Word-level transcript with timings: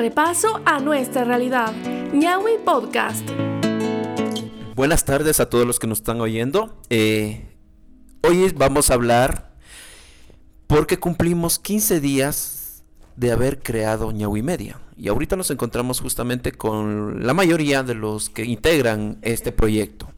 repaso 0.00 0.62
a 0.64 0.80
nuestra 0.80 1.24
realidad. 1.24 1.74
Ñawi 2.14 2.52
Podcast. 2.64 3.28
Buenas 4.74 5.04
tardes 5.04 5.40
a 5.40 5.50
todos 5.50 5.66
los 5.66 5.78
que 5.78 5.86
nos 5.86 5.98
están 5.98 6.22
oyendo. 6.22 6.74
Eh, 6.88 7.44
hoy 8.22 8.50
vamos 8.56 8.90
a 8.90 8.94
hablar 8.94 9.52
porque 10.66 10.98
cumplimos 10.98 11.58
15 11.58 12.00
días 12.00 12.82
de 13.16 13.30
haber 13.30 13.62
creado 13.62 14.10
Ñawi 14.10 14.40
Media. 14.40 14.80
Y 14.96 15.08
ahorita 15.08 15.36
nos 15.36 15.50
encontramos 15.50 16.00
justamente 16.00 16.52
con 16.52 17.26
la 17.26 17.34
mayoría 17.34 17.82
de 17.82 17.94
los 17.94 18.30
que 18.30 18.46
integran 18.46 19.18
este 19.20 19.52
proyecto. 19.52 20.10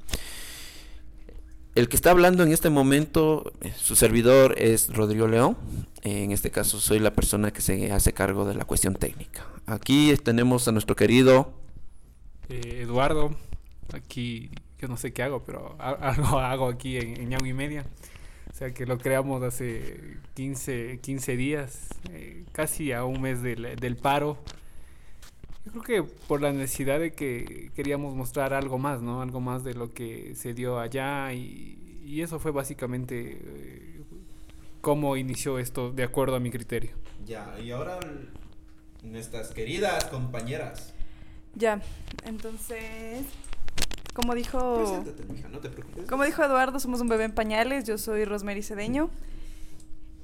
El 1.75 1.89
que 1.89 1.97
está 1.97 2.13
hablando 2.13 2.45
en 2.45 2.53
este 2.53 2.71
momento, 2.71 3.53
eh, 3.63 3.73
su 3.77 3.97
servidor 3.97 4.55
es 4.59 4.95
Rodrigo 4.95 5.27
León. 5.27 5.57
En 6.03 6.31
este 6.31 6.53
caso 6.53 6.79
soy 6.79 7.01
la 7.01 7.13
persona 7.15 7.51
que 7.51 7.63
se 7.63 7.91
hace 7.91 8.13
cargo 8.13 8.45
de 8.45 8.55
la 8.55 8.65
cuestión 8.65 8.95
técnica. 8.95 9.52
Aquí 9.67 10.15
tenemos 10.23 10.67
a 10.69 10.73
nuestro 10.73 10.97
querido 10.97 11.53
eh, 12.49 12.81
Eduardo. 12.83 13.35
Aquí 13.93 14.51
yo 14.79 14.89
no 14.89 14.97
sé 14.97 15.13
qué 15.13 15.23
hago, 15.23 15.45
pero 15.45 15.77
algo 15.81 16.39
hago 16.39 16.69
aquí 16.69 16.99
en, 16.99 17.33
en 17.33 17.57
Media. 17.57 17.85
O 18.51 18.55
sea 18.55 18.75
que 18.75 18.85
lo 18.85 18.99
creamos 18.99 19.43
hace 19.43 20.19
15, 20.35 20.99
15 21.01 21.37
días, 21.37 21.89
eh, 22.11 22.45
casi 22.53 22.93
a 22.93 23.05
un 23.05 23.23
mes 23.23 23.43
del, 23.43 23.77
del 23.77 23.97
paro. 23.97 24.39
Yo 25.65 25.73
creo 25.73 25.83
que 25.83 26.03
por 26.27 26.43
la 26.43 26.53
necesidad 26.53 26.99
de 26.99 27.13
que 27.13 27.71
queríamos 27.75 28.15
mostrar 28.15 28.53
algo 28.53 28.79
más, 28.79 29.01
¿no? 29.01 29.23
Algo 29.23 29.41
más 29.41 29.63
de 29.63 29.75
lo 29.75 29.93
que 29.93 30.35
se 30.35 30.55
dio 30.55 30.79
allá 30.79 31.33
y, 31.33 31.79
eso 32.21 32.39
fue 32.39 32.53
básicamente 32.53 33.41
eh, 33.43 34.03
cómo 34.83 35.17
inició 35.17 35.59
esto 35.59 35.91
de 35.91 36.03
acuerdo 36.03 36.37
a 36.37 36.41
mi 36.41 36.51
criterio. 36.51 36.91
Ya, 37.25 37.59
y 37.59 37.71
ahora 37.71 37.99
nuestras 39.03 39.51
queridas 39.51 40.05
compañeras. 40.07 40.93
Ya, 41.55 41.81
entonces, 42.25 43.25
como 44.15 44.35
dijo... 44.35 45.05
no 45.51 45.59
te 45.59 45.69
preocupes. 45.69 46.07
Como 46.09 46.25
dijo 46.25 46.43
Eduardo, 46.43 46.81
somos 46.81 47.01
un 47.01 47.09
bebé 47.09 47.25
en 47.25 47.33
pañales, 47.33 47.85
yo 47.85 47.99
soy 47.99 48.25
Rosemary 48.25 48.63
Cedeño. 48.63 49.11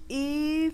Y 0.08 0.72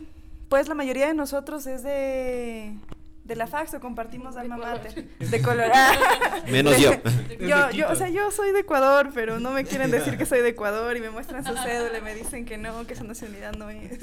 pues 0.49 0.69
la 0.69 0.75
mayoría 0.75 1.09
de 1.09 1.15
nosotros 1.15 1.67
es 1.67 1.83
de 1.83 2.77
de 3.25 3.37
la 3.37 3.47
fax 3.47 3.73
o 3.75 3.81
compartimos 3.81 4.37
alma 4.37 4.57
mater. 4.57 5.09
De 5.19 5.43
color. 5.43 5.71
Menos 6.51 6.79
yo. 6.79 6.93
yo. 7.41 7.71
Yo, 7.71 7.91
o 7.91 7.95
sea, 7.97 8.09
yo 8.11 8.31
soy 8.31 8.53
de 8.53 8.61
Ecuador, 8.61 9.11
pero 9.15 9.41
no 9.41 9.51
me 9.51 9.65
quieren 9.65 9.91
decir 9.91 10.19
que 10.19 10.27
soy 10.27 10.43
de 10.43 10.51
Ecuador 10.51 10.97
y 10.97 11.01
me 11.01 11.11
muestran 11.11 11.45
su 11.45 11.57
cédula 11.57 11.99
y 11.99 12.03
me 12.03 12.15
dicen 12.15 12.45
que 12.45 12.59
no, 12.59 12.87
que 12.87 12.93
esa 12.93 13.05
nacionalidad 13.05 13.55
no 13.55 13.71
es. 13.71 13.99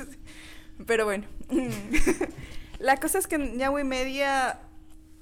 Pero 0.86 1.06
bueno. 1.06 1.26
La 2.82 2.98
cosa 2.98 3.20
es 3.20 3.28
que 3.28 3.38
Ñahue 3.38 3.84
Media 3.84 4.60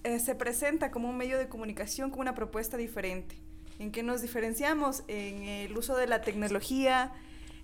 eh, 0.06 0.20
se 0.20 0.34
presenta 0.34 0.92
como 0.92 1.10
un 1.10 1.18
medio 1.18 1.38
de 1.38 1.50
comunicación 1.50 2.10
con 2.10 2.22
una 2.22 2.34
propuesta 2.34 2.78
diferente. 2.78 3.36
¿En 3.80 3.92
qué 3.92 4.02
nos 4.02 4.22
diferenciamos? 4.22 5.04
En 5.10 5.44
el 5.44 5.78
uso 5.78 5.98
de 5.98 6.08
la 6.08 6.22
tecnología, 6.22 7.12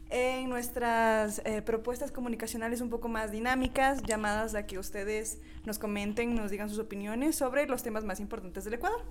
en 0.10 0.50
nuestras 0.50 1.42
eh, 1.46 1.62
propuestas 1.62 2.12
comunicacionales 2.12 2.82
un 2.82 2.90
poco 2.90 3.08
más 3.08 3.32
dinámicas, 3.32 4.04
llamadas 4.04 4.54
a 4.54 4.68
que 4.68 4.80
ustedes 4.80 5.40
nos 5.64 5.80
comenten, 5.80 6.36
nos 6.36 6.52
digan 6.52 6.68
sus 6.68 6.80
opiniones 6.80 7.38
sobre 7.38 7.66
los 7.66 7.82
temas 7.82 8.04
más 8.04 8.20
importantes 8.20 8.66
del 8.66 8.74
Ecuador. 8.74 9.02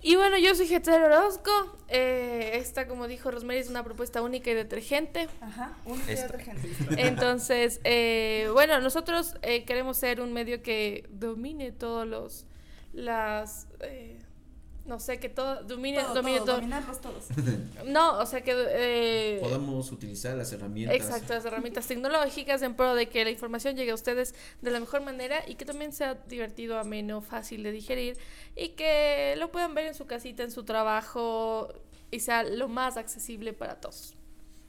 Y 0.00 0.16
bueno, 0.16 0.38
yo 0.38 0.54
soy 0.54 0.66
Getzer 0.68 1.02
Orozco. 1.02 1.50
Eh, 1.88 2.52
esta, 2.54 2.86
como 2.86 3.08
dijo 3.08 3.30
Rosemary, 3.30 3.58
es 3.58 3.68
una 3.68 3.82
propuesta 3.82 4.22
única 4.22 4.50
y 4.50 4.54
detergente. 4.54 5.28
Ajá, 5.40 5.76
única 5.84 6.12
y 6.12 6.16
detergente. 6.16 6.68
Entonces, 6.98 7.80
eh, 7.84 8.48
bueno, 8.52 8.80
nosotros 8.80 9.34
eh, 9.42 9.64
queremos 9.64 9.96
ser 9.96 10.20
un 10.20 10.32
medio 10.32 10.62
que 10.62 11.08
domine 11.10 11.72
todos 11.72 12.06
los 12.06 12.46
las 12.92 13.66
no 14.88 14.98
sé, 14.98 15.20
que 15.20 15.28
todo 15.28 15.62
domine, 15.62 16.02
todo, 16.02 16.14
domine 16.14 16.38
todo. 16.38 16.56
Dominarlos 16.56 17.00
todos. 17.00 17.24
No, 17.86 18.18
o 18.18 18.26
sea 18.26 18.40
que... 18.40 18.54
Eh, 18.56 19.38
Podamos 19.40 19.92
utilizar 19.92 20.36
las 20.36 20.52
herramientas. 20.52 20.96
Exacto, 20.96 21.34
las 21.34 21.44
herramientas 21.44 21.86
tecnológicas 21.86 22.62
en 22.62 22.74
pro 22.74 22.94
de 22.94 23.08
que 23.08 23.24
la 23.24 23.30
información 23.30 23.76
llegue 23.76 23.90
a 23.90 23.94
ustedes 23.94 24.34
de 24.62 24.70
la 24.70 24.80
mejor 24.80 25.02
manera 25.02 25.42
y 25.46 25.54
que 25.54 25.64
también 25.64 25.92
sea 25.92 26.14
divertido, 26.28 26.78
ameno, 26.78 27.20
fácil 27.20 27.62
de 27.62 27.72
digerir 27.72 28.16
y 28.56 28.70
que 28.70 29.34
lo 29.36 29.52
puedan 29.52 29.74
ver 29.74 29.86
en 29.86 29.94
su 29.94 30.06
casita, 30.06 30.42
en 30.42 30.50
su 30.50 30.64
trabajo 30.64 31.68
y 32.10 32.20
sea 32.20 32.42
lo 32.42 32.68
más 32.68 32.96
accesible 32.96 33.52
para 33.52 33.80
todos. 33.80 34.14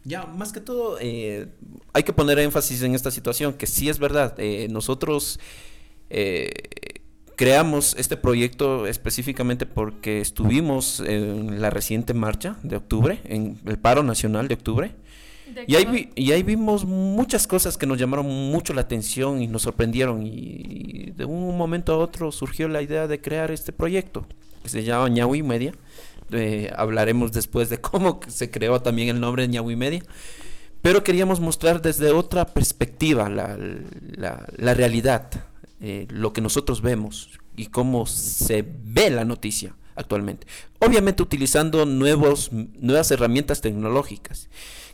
Ya, 0.03 0.25
más 0.25 0.51
que 0.51 0.61
todo, 0.61 0.97
eh, 0.99 1.47
hay 1.94 2.03
que 2.03 2.13
poner 2.13 2.39
énfasis 2.39 2.81
en 2.83 2.95
esta 2.95 3.11
situación, 3.11 3.53
que 3.53 3.67
sí 3.67 3.89
es 3.89 3.99
verdad, 3.99 4.35
eh, 4.38 4.67
nosotros... 4.69 5.39
Eh, 6.11 6.98
creamos 7.39 7.95
este 7.97 8.17
proyecto 8.17 8.85
específicamente 8.85 9.66
porque 9.66 10.19
estuvimos 10.19 11.00
en 11.00 11.61
la 11.61 11.69
reciente 11.69 12.13
marcha 12.13 12.57
de 12.63 12.75
octubre, 12.75 13.22
en 13.23 13.57
el 13.66 13.79
paro 13.79 14.03
nacional 14.03 14.50
de 14.50 14.55
octubre. 14.55 14.91
y 15.66 15.75
ahí, 15.75 16.09
y 16.16 16.33
ahí 16.33 16.44
vimos 16.44 16.83
muchas 16.83 17.47
cosas 17.47 17.77
que 17.77 17.85
nos 17.85 17.97
llamaron 17.97 18.25
mucho 18.25 18.73
la 18.73 18.81
atención 18.81 19.41
y 19.41 19.47
nos 19.47 19.61
sorprendieron. 19.61 20.27
Y, 20.27 21.13
de 21.16 21.23
un 21.23 21.57
momento 21.57 21.94
a 21.94 21.97
otro 22.00 22.33
surgió 22.33 22.67
la 22.67 22.81
idea 22.81 23.07
de 23.07 23.22
crear 23.22 23.51
este 23.51 23.71
proyecto 23.71 24.25
que 24.61 24.67
se 24.67 24.83
llama 24.83 25.07
Ñahui 25.07 25.41
Media. 25.41 25.71
Eh, 26.31 26.69
hablaremos 26.75 27.31
después 27.31 27.69
de 27.69 27.77
cómo 27.89 28.19
se 28.27 28.51
creó 28.51 28.81
también 28.81 29.07
el 29.07 29.21
nombre 29.21 29.44
de 29.44 29.47
Ñahui 29.47 29.77
Media. 29.77 30.03
Pero 30.81 31.06
queríamos 31.06 31.39
mostrar 31.39 31.81
desde 31.81 32.11
otra 32.11 32.47
perspectiva 32.47 33.29
la, 33.29 33.57
la, 34.17 34.45
la 34.57 34.73
realidad 34.73 35.48
eh, 35.81 36.07
lo 36.09 36.34
que 36.34 36.41
nosotros 36.41 36.81
vemos 36.81 37.29
y 37.56 37.67
cómo 37.67 38.06
se 38.06 38.66
ve 38.84 39.09
la 39.09 39.25
noticia 39.25 39.75
actualmente. 39.95 40.47
Obviamente 40.79 41.23
utilizando 41.23 41.85
nuevos, 41.85 42.51
nuevas 42.51 43.12
herramientas 43.12 43.62
tecnológicas. 43.62 44.50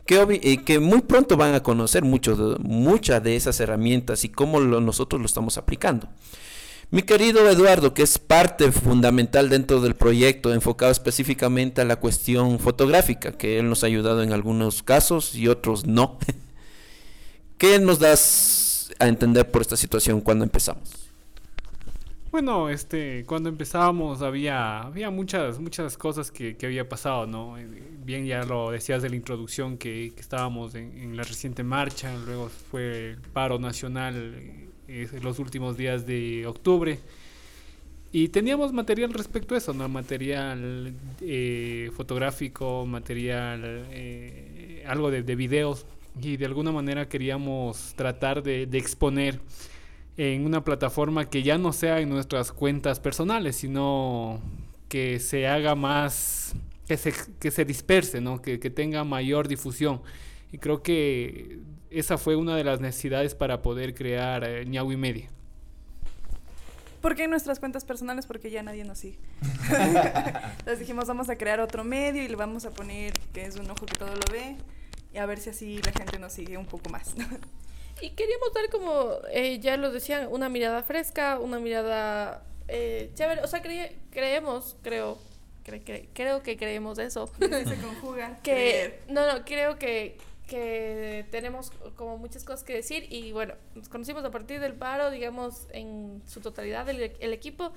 Que, 0.06 0.40
eh, 0.44 0.64
que 0.64 0.80
muy 0.80 1.02
pronto 1.02 1.36
van 1.36 1.56
a 1.56 1.64
conocer 1.64 2.04
muchas 2.04 3.24
de 3.24 3.36
esas 3.36 3.60
herramientas 3.60 4.24
y 4.24 4.30
cómo 4.30 4.60
nosotros 4.60 5.20
lo 5.20 5.26
estamos 5.26 5.58
aplicando. 5.58 6.08
Mi 6.92 7.02
querido 7.02 7.50
Eduardo, 7.50 7.96
que 7.96 8.04
es 8.04 8.20
parte 8.20 8.72
fundamental 8.72 9.50
dentro 9.50 9.82
del 9.82 9.96
proyecto, 9.96 10.54
enfocado 10.54 10.92
específicamente 10.92 11.82
a 11.82 11.86
la 11.86 11.96
cuestión 11.96 12.60
fotográfica, 12.60 13.32
que 13.32 13.58
él 13.58 13.68
nos 13.68 13.84
ha 13.84 13.88
ayudado 13.88 14.22
en 14.22 14.32
algunos 14.32 14.84
casos 14.84 15.34
y 15.34 15.48
otros 15.48 15.88
no. 15.88 16.20
¿Qué 17.58 17.80
nos 17.80 17.98
das 17.98 18.65
a 19.00 19.08
entender 19.08 19.50
por 19.50 19.62
esta 19.62 19.78
situación 19.78 20.22
cuando 20.22 20.44
empezamos? 20.44 21.06
Bueno, 22.36 22.68
este, 22.70 23.24
cuando 23.26 23.48
empezábamos 23.48 24.22
había, 24.22 24.82
había 24.82 25.10
muchas, 25.10 25.58
muchas 25.58 25.98
cosas 25.98 26.32
que, 26.32 26.58
que 26.58 26.66
había 26.66 26.90
pasado, 26.90 27.26
¿no? 27.26 27.58
Eh, 27.58 27.66
bien 28.04 28.26
ya 28.26 28.44
lo 28.44 28.72
decías 28.72 29.02
de 29.02 29.10
la 29.10 29.16
introducción 29.16 29.78
que, 29.78 30.12
que 30.14 30.20
estábamos 30.20 30.76
en, 30.76 31.16
la 31.16 31.24
reciente 31.24 31.64
marcha, 31.64 32.14
luego 32.26 32.50
fue 32.50 33.12
el 33.12 33.22
paro 33.22 33.58
nacional 33.58 34.34
eh, 34.90 35.08
en 35.14 35.24
los 35.24 35.40
últimos 35.40 35.78
días 35.78 36.06
de 36.06 36.46
octubre. 36.46 37.00
Y 38.12 38.28
teníamos 38.28 38.74
material 38.74 39.14
respecto 39.14 39.56
a 39.56 39.58
eso, 39.58 39.74
¿no? 39.74 39.88
Material 39.88 40.94
eh, 41.22 41.90
fotográfico, 41.96 42.86
material, 42.86 43.86
algo 44.86 45.10
de, 45.10 45.24
de 45.24 45.36
videos 45.38 45.86
y 46.22 46.38
de 46.38 46.46
alguna 46.46 46.72
manera 46.72 47.08
queríamos 47.08 47.94
tratar 47.96 48.42
de, 48.42 48.64
exponer 48.74 49.40
en 50.18 50.46
una 50.46 50.64
plataforma 50.64 51.30
que 51.30 51.44
ya 51.44 51.58
no 51.58 51.74
sea 51.74 52.00
en 52.00 52.10
nuestras 52.10 52.52
cuentas 52.52 53.00
personales, 53.00 53.58
sino 53.58 54.40
que 54.88 55.20
se 55.20 55.48
haga 55.48 55.76
más, 55.76 56.56
que 56.88 56.98
se, 56.98 57.14
que 57.40 57.52
se 57.52 57.66
disperse, 57.66 58.22
¿no? 58.22 58.42
que, 58.42 58.58
tenga 58.58 59.04
mayor 59.04 59.48
difusión. 59.48 60.02
Y 60.52 60.58
creo 60.58 60.82
que 60.82 61.60
esa 61.90 62.18
fue 62.18 62.36
una 62.36 62.56
de 62.56 62.64
las 62.64 62.80
necesidades 62.80 63.36
para 63.36 63.62
poder 63.62 63.94
crear 63.94 64.44
eh, 64.46 64.66
Media. 64.98 65.30
¿Por 67.02 67.14
qué 67.14 67.26
en 67.26 67.30
nuestras 67.30 67.60
cuentas 67.60 67.86
personales? 67.86 68.26
Porque 68.26 68.50
ya 68.50 68.64
nadie 68.64 68.84
nos 68.84 69.00
sigue. 69.00 69.20
Entonces 69.70 70.80
dijimos, 70.80 71.08
vamos 71.08 71.30
a 71.30 71.38
crear 71.38 71.60
otro 71.60 71.84
medio 71.84 72.24
y 72.24 72.28
le 72.28 72.36
vamos 72.36 72.66
a 72.66 72.72
poner 72.72 73.14
que 73.34 73.46
es 73.46 73.58
un 73.58 73.70
ojo 73.70 73.86
que 73.86 73.96
todo 73.96 74.10
lo 74.10 74.32
ve 74.32 74.56
y 75.16 75.18
a 75.18 75.26
ver 75.26 75.40
si 75.40 75.50
así 75.50 75.82
la 75.82 75.94
gente 75.94 76.20
nos 76.20 76.34
sigue 76.34 76.58
un 76.58 76.66
poco 76.66 76.90
más. 76.90 77.16
y 78.02 78.10
queríamos 78.12 78.54
dar 78.54 78.70
como, 78.70 79.14
eh, 79.32 79.60
ya 79.60 79.78
lo 79.78 79.92
decían, 79.92 80.28
una 80.30 80.50
mirada 80.50 80.84
fresca, 80.84 81.40
una 81.40 81.58
mirada 81.58 82.44
eh, 82.68 83.12
chévere. 83.14 83.42
O 83.42 83.48
sea, 83.48 83.62
creemos, 83.62 84.76
creo, 84.82 85.18
creo 86.14 86.44
que 86.44 86.58
creemos 86.58 87.00
eso. 87.00 87.28
Se 87.40 87.76
conjuga. 87.82 88.40
que, 88.44 89.00
no, 89.08 89.26
no, 89.32 89.46
creo 89.46 89.80
que, 89.80 90.18
que 90.48 91.26
tenemos 91.32 91.72
como 91.96 92.18
muchas 92.18 92.44
cosas 92.44 92.66
que 92.66 92.74
decir 92.74 93.08
y 93.10 93.32
bueno, 93.32 93.54
nos 93.74 93.88
conocimos 93.88 94.26
a 94.26 94.32
partir 94.32 94.60
del 94.60 94.74
paro, 94.74 95.12
digamos, 95.12 95.68
en 95.72 96.22
su 96.28 96.42
totalidad 96.42 96.90
el, 96.90 97.14
el 97.18 97.34
equipo 97.34 97.72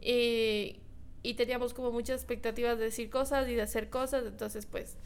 y, 0.00 0.80
y 1.22 1.34
teníamos 1.34 1.74
como 1.74 1.92
muchas 1.92 2.16
expectativas 2.16 2.78
de 2.78 2.84
decir 2.84 3.10
cosas 3.10 3.46
y 3.46 3.54
de 3.54 3.62
hacer 3.62 3.90
cosas, 3.90 4.24
entonces 4.24 4.64
pues 4.64 4.96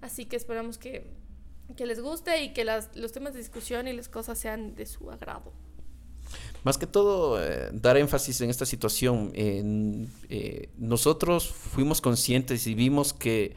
así 0.00 0.26
que 0.26 0.36
esperamos 0.36 0.78
que 0.78 1.06
que 1.74 1.86
les 1.86 2.00
guste 2.00 2.42
y 2.42 2.52
que 2.52 2.64
las, 2.64 2.94
los 2.94 3.12
temas 3.12 3.32
de 3.32 3.40
discusión 3.40 3.88
y 3.88 3.92
las 3.92 4.08
cosas 4.08 4.38
sean 4.38 4.74
de 4.74 4.86
su 4.86 5.10
agrado. 5.10 5.52
Más 6.64 6.78
que 6.78 6.86
todo, 6.86 7.42
eh, 7.42 7.70
dar 7.72 7.96
énfasis 7.96 8.40
en 8.40 8.50
esta 8.50 8.64
situación. 8.66 9.32
Eh, 9.34 10.68
nosotros 10.78 11.48
fuimos 11.48 12.00
conscientes 12.00 12.66
y 12.68 12.74
vimos 12.74 13.12
que 13.12 13.56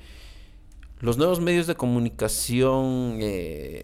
los 1.02 1.18
nuevos 1.18 1.40
medios 1.40 1.68
de 1.68 1.76
comunicación 1.76 3.20
eh, 3.22 3.84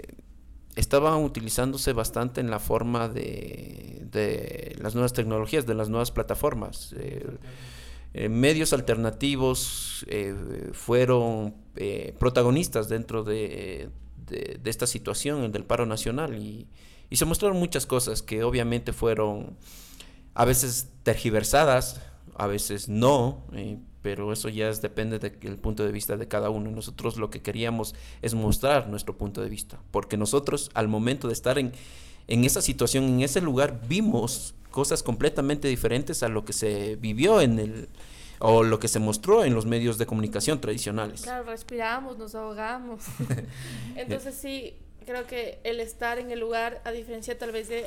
estaban 0.76 1.24
utilizándose 1.24 1.94
bastante 1.94 2.42
en 2.42 2.50
la 2.50 2.60
forma 2.60 3.10
de, 3.10 4.76
las 4.80 4.96
nuevas 4.96 5.14
tecnologías, 5.14 5.68
de 5.68 5.76
las 5.76 5.90
nuevas 5.90 6.10
plataformas. 6.10 6.96
medios 8.14 8.74
alternativos 8.74 10.06
fueron 10.74 11.54
protagonistas 12.18 12.90
dentro 12.90 13.24
de, 13.24 13.90
de, 14.32 14.70
esta 14.70 14.88
situación, 14.88 15.44
el 15.44 15.52
del 15.52 15.64
paro 15.66 15.86
nacional, 15.86 16.42
y, 16.42 16.68
y 17.10 17.18
se 17.18 17.26
mostraron 17.26 17.60
muchas 17.60 17.86
cosas 17.86 18.22
que 18.22 18.44
obviamente 18.44 18.94
fueron 18.94 19.58
a 20.34 20.46
veces 20.46 20.90
tergiversadas, 21.04 22.02
a 22.36 22.48
veces 22.48 22.90
no, 22.90 23.44
eh, 23.54 23.78
pero 24.02 24.34
eso 24.34 24.50
ya 24.50 24.72
depende 24.72 25.20
del 25.20 25.58
punto 25.58 25.86
de 25.86 25.92
vista 25.92 26.18
de 26.18 26.28
cada 26.28 26.50
uno. 26.50 26.72
Nosotros 26.72 27.18
lo 27.18 27.30
que 27.30 27.42
queríamos 27.42 27.94
es 28.22 28.34
mostrar 28.34 28.88
nuestro 28.90 29.18
punto 29.18 29.42
de 29.42 29.50
vista, 29.50 29.80
porque 29.92 30.18
nosotros 30.18 30.72
al 30.74 30.88
momento 30.88 31.28
de 31.28 31.34
estar 31.34 31.60
en, 31.60 31.74
en 32.28 32.46
esa 32.46 32.62
situación, 32.62 33.04
en 33.06 33.22
ese 33.22 33.42
lugar, 33.42 33.82
vimos 33.88 34.56
cosas 34.72 35.04
completamente 35.04 35.68
diferentes 35.68 36.24
a 36.24 36.30
lo 36.30 36.46
que 36.46 36.54
se 36.54 36.96
vivió 36.96 37.42
en 37.42 37.60
el 37.60 37.90
o 38.42 38.64
lo 38.64 38.80
que 38.80 38.88
se 38.88 39.00
mostró 39.00 39.44
en 39.44 39.54
los 39.54 39.66
medios 39.66 39.98
de 39.98 40.06
comunicación 40.06 40.60
tradicionales. 40.60 41.22
Claro, 41.22 41.44
respiramos, 41.44 42.18
nos 42.18 42.36
ahogamos. 42.36 43.04
Entonces 43.96 44.36
sí, 44.36 44.76
creo 45.06 45.28
que 45.28 45.60
el 45.64 45.80
estar 45.80 46.18
en 46.18 46.32
el 46.32 46.40
lugar, 46.40 46.82
a 46.84 46.92
diferencia 46.92 47.38
tal 47.38 47.52
vez 47.52 47.70
de 47.70 47.86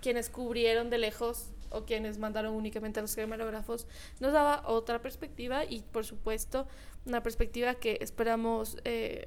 quienes 0.00 0.30
cubrieron 0.30 0.90
de 0.90 0.98
lejos 0.98 1.50
o 1.70 1.84
quienes 1.84 2.18
mandaron 2.18 2.54
únicamente 2.54 3.00
a 3.00 3.02
los 3.02 3.14
camarógrafos, 3.14 3.86
nos 4.20 4.32
daba 4.32 4.62
otra 4.66 5.02
perspectiva 5.02 5.64
y 5.64 5.82
por 5.82 6.06
supuesto 6.06 6.66
una 7.04 7.22
perspectiva 7.22 7.74
que 7.74 7.98
esperamos 8.00 8.78
eh, 8.84 9.26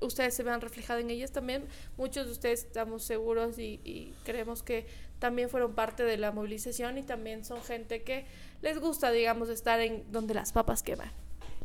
ustedes 0.00 0.34
se 0.34 0.42
vean 0.42 0.60
reflejada 0.60 1.00
en 1.00 1.10
ellas 1.10 1.32
también. 1.32 1.66
Muchos 1.96 2.26
de 2.26 2.32
ustedes 2.32 2.64
estamos 2.64 3.02
seguros 3.02 3.58
y, 3.58 3.80
y, 3.84 4.14
creemos 4.24 4.62
que 4.62 4.86
también 5.18 5.48
fueron 5.48 5.74
parte 5.74 6.02
de 6.02 6.16
la 6.18 6.32
movilización 6.32 6.98
y 6.98 7.02
también 7.02 7.44
son 7.44 7.62
gente 7.62 8.02
que 8.02 8.26
les 8.62 8.80
gusta, 8.80 9.10
digamos, 9.10 9.48
estar 9.48 9.80
en 9.80 10.10
donde 10.10 10.34
las 10.34 10.52
papas 10.52 10.82
queman. 10.82 11.10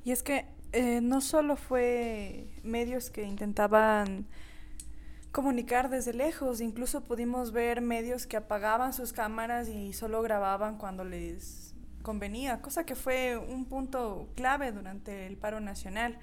Y 0.03 0.11
es 0.11 0.23
que 0.23 0.45
eh, 0.73 0.99
no 1.01 1.21
solo 1.21 1.55
fue 1.55 2.49
medios 2.63 3.09
que 3.09 3.23
intentaban 3.23 4.27
comunicar 5.31 5.89
desde 5.89 6.13
lejos. 6.13 6.61
Incluso 6.61 7.03
pudimos 7.03 7.51
ver 7.51 7.81
medios 7.81 8.25
que 8.25 8.38
apagaban 8.38 8.94
sus 8.94 9.13
cámaras 9.13 9.69
y 9.69 9.94
solo 9.94 10.21
grababan 10.21 10.77
cuando 10.77 11.03
les 11.03 11.75
convenía, 12.01 12.61
cosa 12.61 12.85
que 12.85 12.95
fue 12.95 13.38
un 13.38 13.65
punto 13.65 14.29
clave 14.35 14.71
durante 14.71 15.27
el 15.27 15.38
paro 15.38 15.59
nacional. 15.59 16.17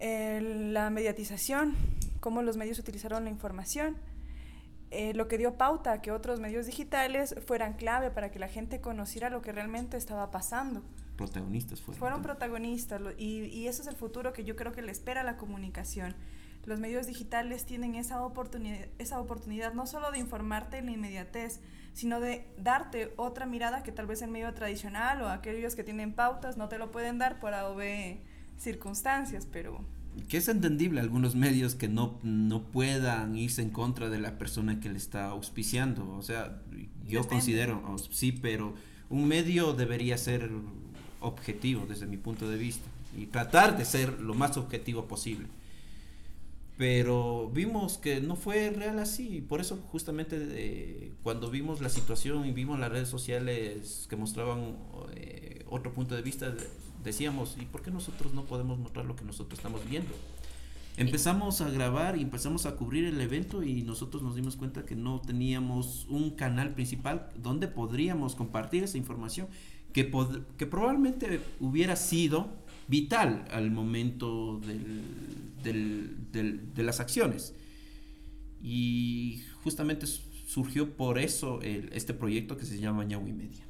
La 0.00 0.90
mediatización, 0.90 1.76
cómo 2.20 2.42
los 2.42 2.56
medios 2.56 2.78
utilizaron 2.78 3.24
la 3.24 3.30
información, 3.30 3.96
eh, 4.90 5.14
lo 5.14 5.28
que 5.28 5.38
dio 5.38 5.56
pauta 5.56 5.92
a 5.92 6.02
que 6.02 6.10
otros 6.10 6.40
medios 6.40 6.66
digitales 6.66 7.34
fueran 7.46 7.74
clave 7.74 8.10
para 8.10 8.30
que 8.30 8.38
la 8.38 8.48
gente 8.48 8.80
conociera 8.80 9.30
lo 9.30 9.42
que 9.42 9.52
realmente 9.52 9.96
estaba 9.96 10.30
pasando. 10.30 10.82
Protagonistas 11.16 11.80
fueron. 11.80 11.98
Fueron 11.98 12.22
protagonistas 12.22 13.00
y, 13.18 13.44
y 13.44 13.66
eso 13.66 13.82
es 13.82 13.88
el 13.88 13.96
futuro 13.96 14.32
que 14.32 14.44
yo 14.44 14.56
creo 14.56 14.72
que 14.72 14.82
le 14.82 14.92
espera 14.92 15.22
a 15.22 15.24
la 15.24 15.36
comunicación 15.36 16.14
los 16.68 16.80
medios 16.80 17.06
digitales 17.06 17.64
tienen 17.64 17.94
esa 17.94 18.22
oportunidad, 18.22 18.86
esa 18.98 19.18
oportunidad 19.20 19.72
no 19.72 19.86
solo 19.86 20.10
de 20.10 20.18
informarte 20.18 20.78
en 20.78 20.86
la 20.86 20.92
inmediatez, 20.92 21.60
sino 21.94 22.20
de 22.20 22.46
darte 22.58 23.12
otra 23.16 23.46
mirada 23.46 23.82
que 23.82 23.90
tal 23.90 24.06
vez 24.06 24.22
el 24.22 24.30
medio 24.30 24.52
tradicional 24.54 25.22
o 25.22 25.28
aquellos 25.28 25.74
que 25.74 25.82
tienen 25.82 26.12
pautas 26.12 26.56
no 26.56 26.68
te 26.68 26.78
lo 26.78 26.90
pueden 26.90 27.18
dar 27.18 27.40
por 27.40 27.54
A 27.54 27.68
o 27.68 27.74
B 27.74 28.20
circunstancias, 28.58 29.46
pero... 29.50 29.84
Que 30.28 30.38
es 30.38 30.48
entendible 30.48 31.00
algunos 31.00 31.34
medios 31.34 31.74
que 31.74 31.88
no, 31.88 32.18
no 32.22 32.62
puedan 32.62 33.36
irse 33.36 33.62
en 33.62 33.70
contra 33.70 34.08
de 34.08 34.18
la 34.18 34.38
persona 34.38 34.80
que 34.80 34.88
le 34.88 34.98
está 34.98 35.26
auspiciando. 35.26 36.08
O 36.16 36.22
sea, 36.22 36.60
yo 37.06 37.22
Depende. 37.22 37.28
considero, 37.28 37.82
oh, 37.86 37.98
sí, 37.98 38.32
pero 38.32 38.74
un 39.10 39.26
medio 39.26 39.72
debería 39.72 40.18
ser 40.18 40.50
objetivo 41.20 41.86
desde 41.88 42.06
mi 42.06 42.16
punto 42.16 42.48
de 42.48 42.56
vista 42.56 42.88
y 43.16 43.26
tratar 43.26 43.76
de 43.76 43.84
ser 43.84 44.20
lo 44.20 44.34
más 44.34 44.56
objetivo 44.56 45.06
posible 45.06 45.48
pero 46.78 47.50
vimos 47.52 47.98
que 47.98 48.20
no 48.20 48.36
fue 48.36 48.70
real 48.70 49.00
así, 49.00 49.40
por 49.40 49.60
eso 49.60 49.78
justamente 49.90 50.38
eh, 50.40 51.12
cuando 51.24 51.50
vimos 51.50 51.80
la 51.80 51.88
situación 51.88 52.46
y 52.46 52.52
vimos 52.52 52.78
las 52.78 52.90
redes 52.92 53.08
sociales 53.08 54.06
que 54.08 54.14
mostraban 54.14 54.76
eh, 55.12 55.64
otro 55.68 55.92
punto 55.92 56.14
de 56.14 56.22
vista, 56.22 56.54
decíamos, 57.02 57.56
¿y 57.60 57.64
por 57.64 57.82
qué 57.82 57.90
nosotros 57.90 58.34
no 58.34 58.44
podemos 58.44 58.78
mostrar 58.78 59.04
lo 59.04 59.16
que 59.16 59.24
nosotros 59.24 59.58
estamos 59.58 59.88
viendo? 59.88 60.14
Empezamos 60.96 61.60
a 61.60 61.70
grabar 61.70 62.16
y 62.18 62.22
empezamos 62.22 62.66
a 62.66 62.74
cubrir 62.74 63.04
el 63.04 63.20
evento 63.20 63.62
y 63.62 63.82
nosotros 63.82 64.20
nos 64.20 64.34
dimos 64.34 64.56
cuenta 64.56 64.84
que 64.84 64.96
no 64.96 65.20
teníamos 65.20 66.06
un 66.08 66.30
canal 66.30 66.74
principal 66.74 67.28
donde 67.36 67.68
podríamos 67.68 68.34
compartir 68.34 68.82
esa 68.82 68.98
información 68.98 69.46
que, 69.92 70.10
que 70.56 70.66
probablemente 70.66 71.40
hubiera 71.60 71.94
sido 71.94 72.48
vital 72.88 73.44
al 73.52 73.70
momento 73.70 74.60
del, 75.62 76.16
de 76.74 76.82
las 76.82 76.98
acciones. 76.98 77.54
Y 78.60 79.44
justamente 79.62 80.06
surgió 80.48 80.96
por 80.96 81.20
eso 81.20 81.60
este 81.62 82.12
proyecto 82.12 82.56
que 82.56 82.66
se 82.66 82.80
llama 82.80 83.04
Ñahui 83.04 83.32
Media. 83.32 83.67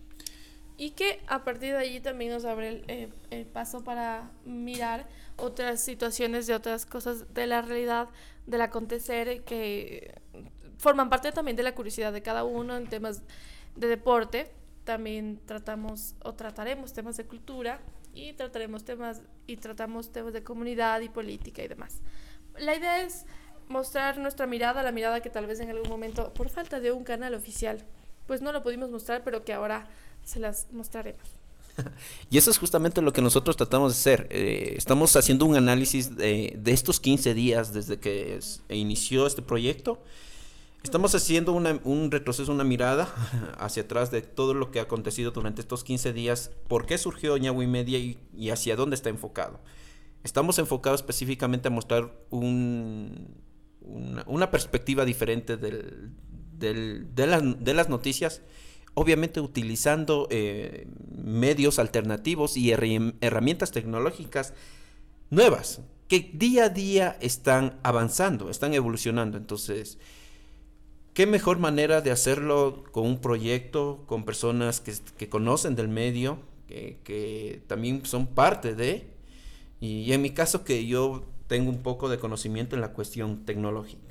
Y 0.81 0.93
que 0.93 1.21
a 1.27 1.43
partir 1.45 1.73
de 1.73 1.79
allí 1.79 2.01
también 2.01 2.33
nos 2.33 2.45
abre 2.45 2.69
el, 2.69 2.85
eh, 2.87 3.09
el, 3.31 3.45
paso 3.47 3.83
para 3.83 4.31
mirar 4.45 5.09
otras 5.37 5.81
situaciones 5.81 6.47
de 6.47 6.55
otras 6.55 6.87
cosas 6.87 7.35
de 7.35 7.49
la 7.49 7.63
realidad, 7.63 8.09
del 8.47 8.61
acontecer, 8.61 9.43
que 9.43 10.15
forman 10.79 11.11
parte 11.11 11.33
también 11.33 11.57
de 11.57 11.65
la 11.65 11.75
curiosidad 11.75 12.13
de 12.13 12.23
cada 12.23 12.45
uno 12.45 12.77
en 12.77 12.89
temas 12.89 13.23
de 13.75 13.89
deporte. 13.89 14.53
También 14.85 15.41
tratamos 15.45 16.15
o 16.23 16.35
trataremos 16.35 16.93
temas 16.93 17.17
de 17.17 17.25
cultura 17.25 17.81
y 18.15 18.33
trataremos 18.35 18.85
temas 18.85 19.21
y 19.47 19.57
tratamos 19.57 20.13
temas 20.13 20.33
de 20.33 20.43
comunidad 20.43 21.01
y 21.01 21.09
política 21.09 21.63
y 21.63 21.69
demás. 21.69 22.01
La 22.57 22.75
idea 22.75 23.03
es 23.03 23.27
mostrar 23.69 24.19
nuestra 24.19 24.47
mirada, 24.47 24.83
la 24.83 24.93
mirada 24.93 25.21
que 25.21 25.31
tal 25.31 25.47
vez 25.47 25.61
en 25.61 25.71
algún 25.71 25.89
momento, 25.89 26.33
por 26.35 26.49
falta 26.49 26.81
de 26.81 26.93
un 26.93 27.05
canal 27.05 27.35
oficial, 27.35 27.85
pues 28.27 28.43
no 28.43 28.53
lo 28.53 28.63
pudimos 28.63 28.91
mostrar, 28.91 29.23
pero 29.25 29.45
que 29.45 29.53
ahora 29.53 29.89
se 30.25 30.41
las 30.41 30.67
mostraremos. 30.73 31.23
Y 32.31 32.39
eso 32.39 32.51
es 32.51 32.59
justamente 32.59 33.01
lo 33.01 33.13
que 33.13 33.23
nosotros 33.23 33.57
tratamos 33.57 33.93
de 33.93 33.99
hacer. 33.99 34.27
Eh, 34.31 34.75
estamos 34.77 35.15
haciendo 35.15 35.47
un 35.47 35.55
análisis 35.55 36.17
de, 36.17 36.61
estos 36.67 36.99
15 36.99 37.35
días 37.35 37.73
desde 37.73 37.99
que 38.01 38.41
inició 38.69 39.27
este 39.27 39.43
proyecto 39.43 40.03
Estamos 40.85 41.15
haciendo 41.15 41.53
un 41.53 42.11
retroceso, 42.11 42.53
una 42.53 42.65
mirada 42.65 43.13
hacia 43.59 43.83
atrás 43.83 44.11
de 44.11 44.23
todo 44.23 44.55
lo 44.55 44.71
que 44.71 44.79
ha 44.79 44.85
acontecido 44.85 45.33
durante 45.33 45.61
estos 45.61 45.85
15 45.85 46.13
días, 46.13 46.53
por 46.69 46.87
qué 46.87 46.97
surgió 46.99 47.37
Ñahui 47.37 47.67
Media 47.67 47.99
y, 47.99 48.51
hacia 48.51 48.77
dónde 48.77 48.95
está 48.95 49.09
enfocado. 49.11 49.61
Estamos 50.25 50.59
enfocados 50.59 51.01
específicamente 51.01 51.69
a 51.69 51.71
mostrar 51.71 52.13
un, 52.31 53.35
una, 53.81 54.51
perspectiva 54.51 55.05
diferente 55.05 55.57
de, 55.57 56.15
las 57.21 57.89
noticias, 57.89 58.43
obviamente 58.95 59.41
utilizando 59.41 60.27
eh, 60.31 60.87
medios 61.17 61.79
alternativos 61.79 62.57
y 62.57 62.73
herramientas 62.73 63.71
tecnológicas 63.71 64.55
nuevas, 65.31 65.81
que 66.09 66.31
día 66.33 66.65
a 66.65 66.69
día 66.71 67.17
están 67.21 67.79
avanzando, 67.83 68.51
están 68.51 68.75
evolucionando. 68.75 69.37
Entonces, 69.37 69.99
qué 71.15 71.27
mejor 71.27 71.59
manera 71.59 72.01
de 72.01 72.11
hacerlo 72.11 72.85
con 72.91 73.07
un 73.07 73.21
proyecto, 73.21 74.05
con 74.07 74.25
personas 74.25 74.81
que, 74.81 75.29
conocen 75.29 75.77
del 75.77 75.89
medio, 75.89 76.39
que, 76.67 76.99
que, 77.05 77.63
también 77.67 78.05
son 78.07 78.27
parte 78.27 78.75
de, 78.75 79.07
y, 79.81 80.01
y 80.01 80.13
en 80.13 80.23
mi 80.23 80.31
caso 80.31 80.65
que 80.65 80.87
yo 80.87 81.25
tengo 81.47 81.71
un 81.71 81.83
poco 81.83 82.09
de 82.09 82.19
conocimiento 82.19 82.75
en 82.75 82.81
la 82.81 82.93
cuestión 82.93 83.45
tecnológica. 83.45 84.08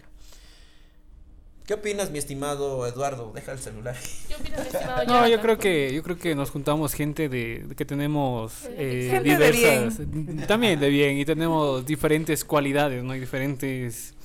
¿Qué 1.67 1.73
opinas, 1.73 2.11
mi 2.11 2.17
estimado 2.17 2.87
Eduardo? 2.87 3.33
Deja 3.35 3.51
el 3.51 3.59
celular. 3.59 3.93
¿Qué 4.29 4.35
opinas, 4.35 4.61
mi 4.61 4.67
estimado 4.67 5.03
No, 5.03 5.27
yo 5.27 5.41
creo 5.41 5.57
que 5.57 5.93
yo 5.93 6.01
creo 6.01 6.17
que 6.17 6.33
nos 6.33 6.49
juntamos 6.49 6.93
gente 6.93 7.27
de 7.27 7.67
que 7.75 7.83
tenemos 7.83 8.69
eh, 8.69 9.09
gente 9.11 9.29
diversas, 9.29 9.97
de 9.97 10.05
bien. 10.05 10.47
también 10.47 10.79
de 10.79 10.89
bien 10.89 11.17
y 11.17 11.25
tenemos 11.25 11.85
diferentes 11.85 12.45
cualidades, 12.45 13.03
no 13.03 13.11
diferentes 13.11 14.15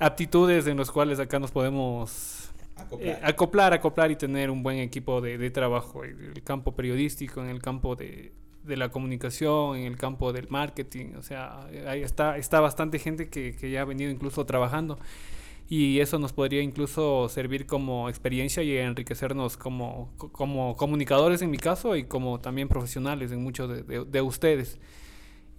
aptitudes 0.00 0.66
en 0.66 0.76
las 0.76 0.90
cuales 0.90 1.20
acá 1.20 1.38
nos 1.38 1.52
podemos 1.52 2.50
acoplar, 2.74 3.08
eh, 3.08 3.20
acoplar, 3.22 3.72
acoplar, 3.72 4.10
y 4.10 4.16
tener 4.16 4.50
un 4.50 4.64
buen 4.64 4.78
equipo 4.78 5.20
de, 5.20 5.38
de, 5.38 5.50
trabajo 5.52 6.04
en 6.04 6.32
el 6.34 6.42
campo 6.42 6.74
periodístico, 6.74 7.40
en 7.40 7.50
el 7.50 7.62
campo 7.62 7.94
de, 7.94 8.32
de, 8.64 8.76
la 8.76 8.88
comunicación, 8.88 9.76
en 9.76 9.86
el 9.86 9.96
campo 9.96 10.32
del 10.32 10.48
marketing. 10.48 11.14
O 11.18 11.22
sea, 11.22 11.68
ahí 11.86 12.02
está, 12.02 12.36
está 12.36 12.58
bastante 12.58 12.98
gente 12.98 13.28
que, 13.28 13.54
que 13.54 13.70
ya 13.70 13.82
ha 13.82 13.84
venido 13.84 14.10
incluso 14.10 14.44
trabajando. 14.44 14.98
Y 15.68 16.00
eso 16.00 16.18
nos 16.18 16.32
podría 16.32 16.60
incluso 16.62 17.28
servir 17.28 17.66
como 17.66 18.08
experiencia 18.08 18.62
y 18.62 18.76
enriquecernos 18.76 19.56
como, 19.56 20.12
co- 20.18 20.30
como 20.30 20.76
comunicadores 20.76 21.40
en 21.42 21.50
mi 21.50 21.56
caso 21.58 21.96
y 21.96 22.04
como 22.04 22.38
también 22.40 22.68
profesionales 22.68 23.32
en 23.32 23.42
muchos 23.42 23.68
de, 23.70 23.82
de- 23.82 24.04
de 24.04 24.20
ustedes. 24.22 24.78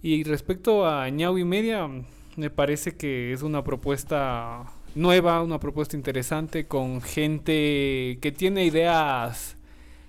Y 0.02 0.22
respecto 0.24 0.86
a 0.86 1.08
Ñau 1.10 1.38
y 1.38 1.44
Media, 1.44 1.88
me 2.36 2.50
parece 2.50 2.96
que 2.96 3.32
es 3.32 3.42
una 3.42 3.64
propuesta 3.64 4.64
nueva, 4.94 5.42
una 5.42 5.58
propuesta 5.58 5.96
interesante 5.96 6.66
con 6.66 7.00
gente 7.02 8.18
que 8.20 8.32
tiene 8.36 8.64
ideas 8.64 9.56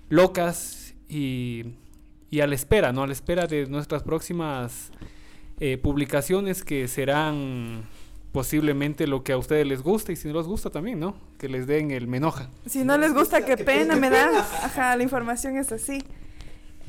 locas 0.09 0.93
y, 1.09 1.63
y 2.29 2.41
a 2.41 2.47
la 2.47 2.55
espera, 2.55 2.93
¿no? 2.93 3.03
A 3.03 3.07
la 3.07 3.13
espera 3.13 3.47
de 3.47 3.65
nuestras 3.65 4.03
próximas 4.03 4.91
eh, 5.59 5.77
publicaciones 5.77 6.63
que 6.63 6.87
serán 6.87 7.83
posiblemente 8.31 9.07
lo 9.07 9.23
que 9.23 9.31
a 9.33 9.37
ustedes 9.37 9.65
les 9.65 9.81
gusta 9.81 10.11
y 10.11 10.15
si 10.15 10.27
no 10.27 10.35
les 10.35 10.47
gusta 10.47 10.69
también, 10.69 10.99
¿no? 10.99 11.15
Que 11.37 11.47
les 11.49 11.67
den 11.67 11.91
el 11.91 12.07
me 12.07 12.17
enoja. 12.17 12.49
Si 12.65 12.83
no 12.83 12.97
les 12.97 13.13
gusta, 13.13 13.43
qué 13.45 13.57
pena 13.57 13.95
me 13.95 14.09
da. 14.09 14.39
Ajá, 14.63 14.95
la 14.95 15.03
información 15.03 15.57
es 15.57 15.71
así. 15.71 16.03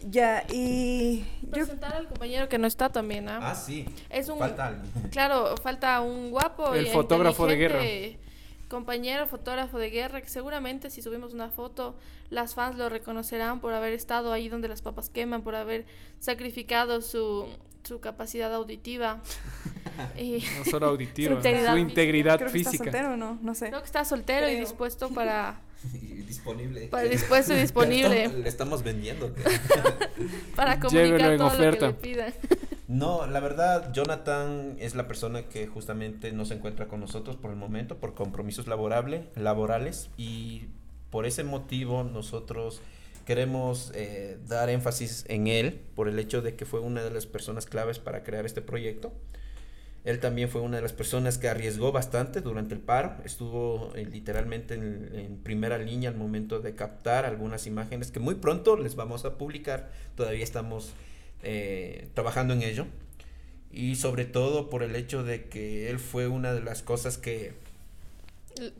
Ya, 0.09 0.45
y 0.52 1.25
yo 1.42 1.50
Presentar 1.50 1.95
al 1.95 2.07
compañero 2.07 2.49
que 2.49 2.57
no 2.59 2.66
está 2.66 2.88
también, 2.90 3.28
¿ah? 3.28 3.40
Ah, 3.42 3.54
sí. 3.54 3.85
Es 4.11 4.28
un- 4.28 4.38
Falta 4.38 4.68
alguien. 4.68 4.92
Claro, 5.11 5.57
falta 5.57 6.00
un 6.00 6.30
guapo 6.30 6.75
El 6.75 6.87
y 6.87 6.90
fotógrafo 6.90 7.47
de 7.47 7.54
inteligente 7.54 8.18
Compañero 8.68 9.26
fotógrafo 9.26 9.78
de 9.78 9.88
guerra 9.90 10.21
que 10.21 10.28
seguramente 10.28 10.90
si 10.90 11.00
subimos 11.00 11.33
una 11.33 11.49
foto 11.49 11.97
las 12.28 12.54
fans 12.54 12.76
lo 12.76 12.90
reconocerán 12.90 13.61
por 13.61 13.73
haber 13.73 13.95
estado 13.95 14.30
ahí 14.33 14.50
donde 14.50 14.68
las 14.68 14.83
papas 14.83 15.09
queman, 15.09 15.40
por 15.42 15.54
haber 15.54 15.87
sacrificado 16.21 17.00
su, 17.00 17.47
su 17.85 18.01
capacidad 18.01 18.53
auditiva. 18.55 19.21
y 20.19 20.45
No 20.59 20.65
solo 20.71 20.87
auditiva, 20.87 21.31
Su 21.33 21.37
integridad 21.39 21.73
su 21.73 21.79
integridad 21.79 22.39
creo 22.39 22.53
que 22.53 22.59
está 22.59 22.71
física. 22.71 22.85
soltero, 22.93 23.17
¿no? 23.17 23.39
No 23.43 23.55
sé. 23.55 23.69
creo 23.69 23.81
que 23.81 23.87
está 23.87 24.05
soltero 24.05 24.49
y 24.49 24.57
dispuesto 24.59 25.09
para, 25.11 25.61
Y 25.95 26.23
disponible. 26.23 26.89
para 26.89 27.09
dispuesto 27.09 27.55
y 27.55 27.57
disponible 27.57 28.25
estamos- 28.25 28.43
Le 28.43 28.49
estamos 28.49 28.83
vendiendo. 28.83 29.35
para 30.57 30.79
comunicar 30.81 31.33
en 31.33 31.39
todo 31.39 31.55
lo 31.55 31.73
que 31.73 31.81
le 31.87 31.93
pidan. 31.95 32.35
No, 32.87 33.27
la 33.27 33.41
verdad, 33.41 33.93
Jonathan 33.93 34.77
es 34.79 34.95
la 34.95 35.07
persona 35.07 35.43
que 35.43 35.67
justamente 35.67 36.33
no 36.33 36.45
se 36.47 36.55
encuentra 36.55 36.89
con 36.89 37.01
nosotros 37.01 37.37
por 37.37 37.51
el 37.51 37.57
momento, 37.57 37.99
por 37.99 38.15
compromisos 38.15 38.67
laborable, 38.67 39.25
laborales, 39.37 40.09
y 40.17 40.65
por 41.11 41.27
ese 41.27 41.45
motivo 41.45 42.03
nosotros 42.03 42.81
queremos 43.29 43.93
eh, 43.95 44.39
dar 44.49 44.71
énfasis 44.71 45.27
en 45.29 45.49
él, 45.49 45.83
por 45.95 46.09
el 46.09 46.19
hecho 46.19 46.41
de 46.41 46.57
que 46.57 46.65
fue 46.65 46.81
una 46.81 47.03
de 47.03 47.11
las 47.11 47.27
personas 47.27 47.67
claves 47.67 47.99
para 47.99 48.25
crear 48.25 48.47
este 48.47 48.63
proyecto. 48.63 49.13
Él 50.05 50.19
también 50.19 50.49
fue 50.49 50.63
una 50.63 50.77
de 50.77 50.83
las 50.83 50.95
personas 50.95 51.37
que 51.37 51.47
arriesgó 51.47 51.93
bastante 51.93 52.41
durante 52.41 52.73
el 52.73 52.81
paro, 52.81 53.17
estuvo 53.27 53.93
eh, 53.97 54.07
literalmente 54.07 54.77
en, 54.77 55.41
primera 55.43 55.77
línea 55.77 56.09
al 56.09 56.17
momento 56.17 56.61
de 56.61 56.75
captar 56.75 57.27
algunas 57.27 57.67
imágenes 57.67 58.11
que 58.11 58.19
muy 58.19 58.37
pronto 58.37 58.79
les 58.79 58.97
vamos 58.97 59.27
a 59.27 59.37
publicar, 59.37 59.93
todavía 60.15 60.43
estamos 60.43 60.95
eh, 61.43 62.09
trabajando 62.15 62.55
en 62.55 62.63
ello. 62.63 62.87
Y 63.71 63.97
sobre 63.97 64.25
todo 64.25 64.71
por 64.71 64.83
el 64.83 64.97
hecho 64.97 65.23
de 65.23 65.51
que 65.51 65.91
él 65.91 65.99
fue 65.99 66.29
una 66.29 66.55
de 66.55 66.63
las 66.63 66.83
cosas 66.83 67.19
que 67.19 67.53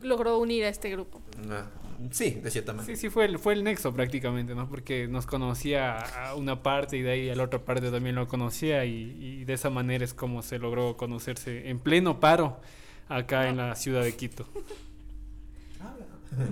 Logró 0.01 0.37
unir 0.39 0.65
a 0.65 0.69
este 0.69 0.89
grupo. 0.89 1.21
ah, 1.49 1.67
sí 2.11 2.31
de 2.31 2.51
cierta 2.51 2.73
manera 2.73 2.93
Sí, 2.95 2.99
sí, 2.99 3.09
fue 3.09 3.25
el, 3.25 3.39
fue 3.39 3.53
el 3.53 3.63
nexo 3.63 3.93
prácticamente, 3.93 4.55
¿no? 4.55 4.69
Porque 4.69 5.07
nos 5.07 5.25
conocía 5.25 5.97
a 5.99 6.35
una 6.35 6.63
parte 6.63 6.97
y 6.97 7.01
de 7.01 7.11
ahí 7.11 7.29
a 7.29 7.35
la 7.35 7.43
otra 7.43 7.59
parte 7.59 7.91
también 7.91 8.15
lo 8.15 8.27
conocía 8.27 8.85
y, 8.85 9.17
y 9.19 9.45
de 9.45 9.53
esa 9.53 9.69
manera 9.69 10.03
es 10.05 10.13
como 10.13 10.41
se 10.41 10.59
logró 10.59 10.97
conocerse 10.97 11.69
en 11.69 11.79
pleno 11.79 12.19
paro 12.19 12.59
acá 13.09 13.49
en 13.49 13.57
la 13.57 13.75
ciudad 13.75 14.03
de 14.03 14.15
Quito. 14.15 14.47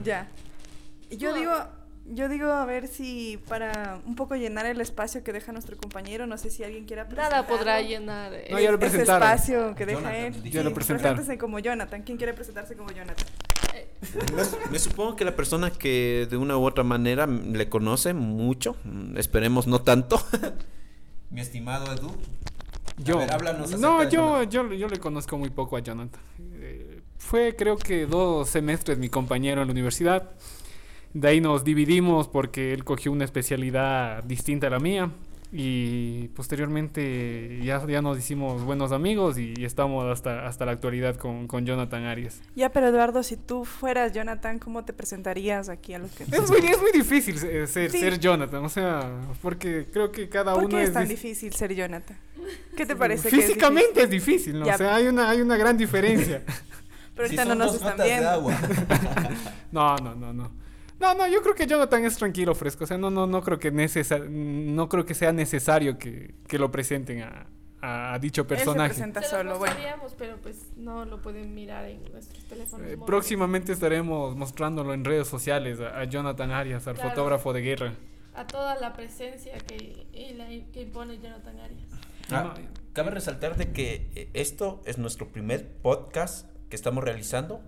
Ya. 0.03 0.27
Yo 1.11 1.33
digo, 1.33 1.53
yo 2.09 2.29
digo 2.29 2.51
a 2.51 2.65
ver 2.65 2.87
si 2.87 3.39
para 3.47 3.99
un 4.05 4.15
poco 4.15 4.35
llenar 4.35 4.65
el 4.65 4.79
espacio 4.81 5.23
que 5.23 5.33
deja 5.33 5.51
nuestro 5.51 5.77
compañero, 5.77 6.27
no 6.27 6.37
sé 6.37 6.49
si 6.49 6.63
alguien 6.63 6.85
quiera 6.85 7.05
Nada 7.05 7.45
podrá 7.47 7.81
llenar. 7.81 8.33
eh, 8.33 8.47
No, 8.51 8.59
ya 8.59 8.71
lo 8.71 8.79
ese 8.79 9.01
espacio 9.01 9.75
que 9.75 9.85
deja 9.85 10.01
Jonathan, 10.01 10.43
él. 10.43 10.51
Ya 10.51 10.63
lo 10.63 10.73
preséntese 10.73 11.37
como 11.37 11.59
Jonathan. 11.59 12.03
¿Quién 12.03 12.17
quiere 12.17 12.33
presentarse 12.33 12.75
como 12.75 12.91
Jonathan? 12.91 13.25
me, 14.35 14.71
me 14.71 14.79
supongo 14.79 15.15
que 15.15 15.25
la 15.25 15.35
persona 15.35 15.71
que 15.71 16.27
de 16.29 16.37
una 16.37 16.57
u 16.57 16.65
otra 16.65 16.83
manera 16.83 17.27
le 17.27 17.69
conoce 17.69 18.13
mucho 18.13 18.75
mm, 18.83 19.17
esperemos 19.17 19.67
no 19.67 19.81
tanto 19.81 20.19
mi 21.29 21.41
estimado 21.41 21.91
Edu 21.93 22.11
Yo, 22.97 23.19
ver, 23.19 23.31
háblanos 23.33 23.77
no, 23.79 24.07
yo, 24.09 24.43
yo, 24.43 24.71
yo 24.73 24.87
le 24.87 24.97
conozco 24.99 25.37
muy 25.37 25.49
poco 25.49 25.77
a 25.77 25.81
Jonathan. 25.81 26.19
Eh, 26.39 27.01
fue 27.17 27.55
creo 27.55 27.77
que 27.77 28.05
dos 28.05 28.49
semestres 28.49 28.97
mi 28.97 29.09
compañero 29.09 29.61
en 29.61 29.67
la 29.67 29.71
universidad. 29.71 30.31
De 31.13 31.27
ahí 31.27 31.41
nos 31.41 31.63
dividimos 31.63 32.27
porque 32.27 32.73
él 32.73 32.83
cogió 32.83 33.11
una 33.11 33.25
especialidad 33.25 34.23
distinta 34.23 34.67
a 34.67 34.69
la 34.69 34.79
mía. 34.79 35.11
Y 35.51 36.27
posteriormente 36.29 37.61
ya, 37.63 37.85
ya 37.87 38.01
nos 38.01 38.17
hicimos 38.17 38.63
buenos 38.63 38.91
amigos 38.91 39.37
y, 39.37 39.53
estamos 39.63 40.05
hasta, 40.11 40.45
hasta 40.45 40.65
la 40.65 40.73
actualidad 40.73 41.15
con, 41.15 41.47
con 41.47 41.65
Jonathan 41.65 42.03
Arias. 42.03 42.41
Ya, 42.55 42.69
pero 42.73 42.87
Eduardo, 42.87 43.23
si 43.23 43.37
tú 43.37 43.63
fueras 43.63 44.11
Jonathan, 44.11 44.59
¿cómo 44.59 44.83
te 44.83 44.91
presentarías 44.91 45.69
aquí 45.69 45.93
a 45.93 45.99
los 45.99 46.11
que 46.11 46.25
Es 46.25 46.49
muy, 46.49 46.59
es 46.59 46.81
muy 46.81 46.91
difícil 46.91 47.39
ser, 47.39 47.67
ser, 47.69 47.91
Sí. 47.91 47.99
ser 47.99 48.19
Jonathan, 48.19 48.65
o 48.65 48.69
sea, 48.69 49.09
porque 49.41 49.87
creo 49.91 50.11
que 50.11 50.27
cada 50.27 50.53
¿Por 50.53 50.65
uno 50.65 50.77
qué 50.77 50.83
es 50.83 50.91
tan 50.91 51.07
difícil 51.07 51.53
ser 51.53 51.73
Jonathan? 51.73 52.17
¿Qué 52.75 52.85
te 52.85 52.97
parece? 52.97 53.29
que 53.29 53.37
es 53.37 53.45
Físicamente 53.45 54.03
es 54.03 54.09
difícil, 54.09 54.59
¿no? 54.59 54.65
Ya. 54.65 54.75
O 54.75 54.77
sea, 54.77 54.95
hay 54.95 55.07
una, 55.07 55.29
hay 55.29 55.39
una 55.39 55.55
gran 55.55 55.77
diferencia. 55.77 56.39
difícil? 56.39 56.63
Pero 57.15 57.25
ahorita 57.25 57.45
no 57.45 57.55
nos 57.55 57.73
están 57.73 57.97
viendo. 57.97 58.51
No, 59.71 59.95
no, 59.97 60.15
no, 60.15 60.33
no. 60.33 60.51
No, 60.99 61.13
no, 61.13 61.27
yo 61.27 61.41
creo 61.43 61.53
que 61.55 61.67
Jonathan 61.67 62.05
es 62.05 62.17
tranquilo, 62.17 62.55
fresco. 62.55 62.83
O 62.83 62.87
sea, 62.87 62.97
no, 62.97 63.09
no, 63.11 63.27
no 63.27 63.41
creo 63.43 63.59
que 63.59 63.71
necesa- 63.71 64.19
no 64.27 64.89
creo 64.89 65.05
que 65.05 65.13
sea 65.13 65.31
necesario 65.31 65.97
que, 65.99 66.33
que 66.47 66.57
lo 66.57 66.71
presenten 66.71 67.21
a, 67.21 67.47
a 67.81 68.17
dicho 68.19 68.41
Él 68.41 68.47
se 68.47 68.55
personaje. 68.55 68.89
presenta 68.89 69.21
Se 69.21 69.43
lo 69.43 69.51
solo, 69.55 69.59
bueno. 69.59 69.75
pero 70.17 70.37
pues 70.37 70.71
no 70.75 71.05
lo 71.05 71.21
pueden 71.21 71.53
mirar 71.53 71.85
en 71.85 72.03
nuestros 72.11 72.43
teléfonos. 72.45 72.87
Eh, 72.87 72.97
próximamente 73.05 73.71
estaremos 73.73 74.35
mostrándolo 74.35 74.93
en 74.95 75.05
redes 75.05 75.27
sociales 75.27 75.79
a, 75.79 75.99
a 75.99 76.03
Jonathan 76.05 76.49
Arias, 76.51 76.87
al 76.87 76.95
Claro. 76.95 77.09
fotógrafo 77.11 77.53
de 77.53 77.61
guerra. 77.61 77.93
A 78.33 78.45
toda 78.47 78.75
la 78.79 78.93
presencia 78.93 79.57
que, 79.59 80.07
y 80.13 80.33
la- 80.33 80.47
que 80.71 80.81
impone 80.81 81.19
Jonathan 81.19 81.59
Arias. 81.59 81.87
Ah, 82.31 82.55
cabe 82.93 83.11
resaltar 83.11 83.55
de 83.55 83.71
que 83.71 84.09
eh, 84.15 84.29
esto 84.33 84.81
es 84.85 84.97
nuestro 84.97 85.27
primer 85.29 85.67
podcast 85.81 86.49
que 86.69 86.75
estamos 86.75 87.03
realizando 87.03 87.61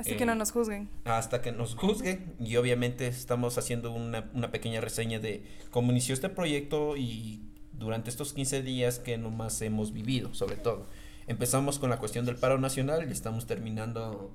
Así 0.00 0.12
Eh, 0.12 0.16
que 0.16 0.26
no 0.26 0.34
nos 0.34 0.50
juzguen. 0.52 0.88
hasta 1.04 1.42
que 1.42 1.52
nos 1.52 1.74
juzguen 1.74 2.34
y 2.40 2.56
obviamente 2.56 3.06
estamos 3.06 3.58
haciendo 3.58 3.92
una, 3.92 4.30
una 4.34 4.50
pequeña 4.50 4.80
reseña 4.80 5.18
de 5.20 5.42
cómo 5.70 5.90
inició 5.92 6.14
este 6.14 6.28
proyecto 6.28 6.96
y 6.96 7.42
durante 7.72 8.10
estos 8.10 8.32
15 8.32 8.62
días 8.62 8.98
que 8.98 9.16
nomás 9.18 9.60
hemos 9.62 9.92
vivido, 9.92 10.32
sobre 10.34 10.56
todo. 10.56 10.86
Empezamos 11.26 11.78
con 11.78 11.90
la 11.90 11.98
cuestión 11.98 12.24
del 12.26 12.36
paro 12.36 12.58
nacional 12.58 13.06
y 13.08 13.12
estamos 13.12 13.46
terminando 13.46 14.32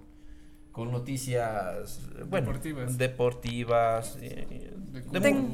con 0.72 0.92
noticias 0.92 2.02
bueno, 2.28 2.48
Deportivas. 2.48 2.98
deportivas, 2.98 4.18
eh, 4.22 4.46
De 4.92 5.02
de, 5.02 5.02
Ten- 5.02 5.12
de 5.12 5.20
Tengan, 5.22 5.46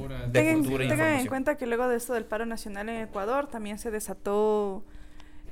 cultura 0.64 0.86
e 0.86 0.90
tengan 0.90 1.20
en 1.20 1.28
cuenta 1.28 1.58
que 1.58 1.68
luego 1.68 1.88
de 1.88 1.96
esto 1.98 2.14
del 2.14 2.26
paro 2.26 2.46
nacional 2.46 2.90
en 2.90 3.02
Ecuador 3.04 3.48
también 3.48 3.78
se 3.78 3.92
desató 3.92 4.84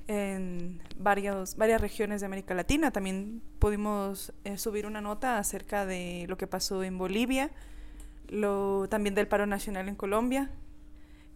en 0.10 0.82
varios, 0.98 1.56
varias 1.56 1.80
regiones 1.80 2.22
de 2.22 2.26
América 2.26 2.56
Latina. 2.56 2.90
También 2.90 3.44
pudimos 3.60 4.34
eh, 4.44 4.58
subir 4.58 4.88
una 4.88 5.02
nota 5.02 5.38
acerca 5.38 5.86
de 5.86 6.26
lo 6.28 6.36
que 6.36 6.48
pasó 6.48 6.84
en 6.84 6.98
Bolivia, 6.98 7.52
lo, 8.28 8.88
también 8.90 9.14
del 9.14 9.28
paro 9.28 9.46
nacional 9.46 9.88
en 9.88 9.96
Colombia, 9.96 10.50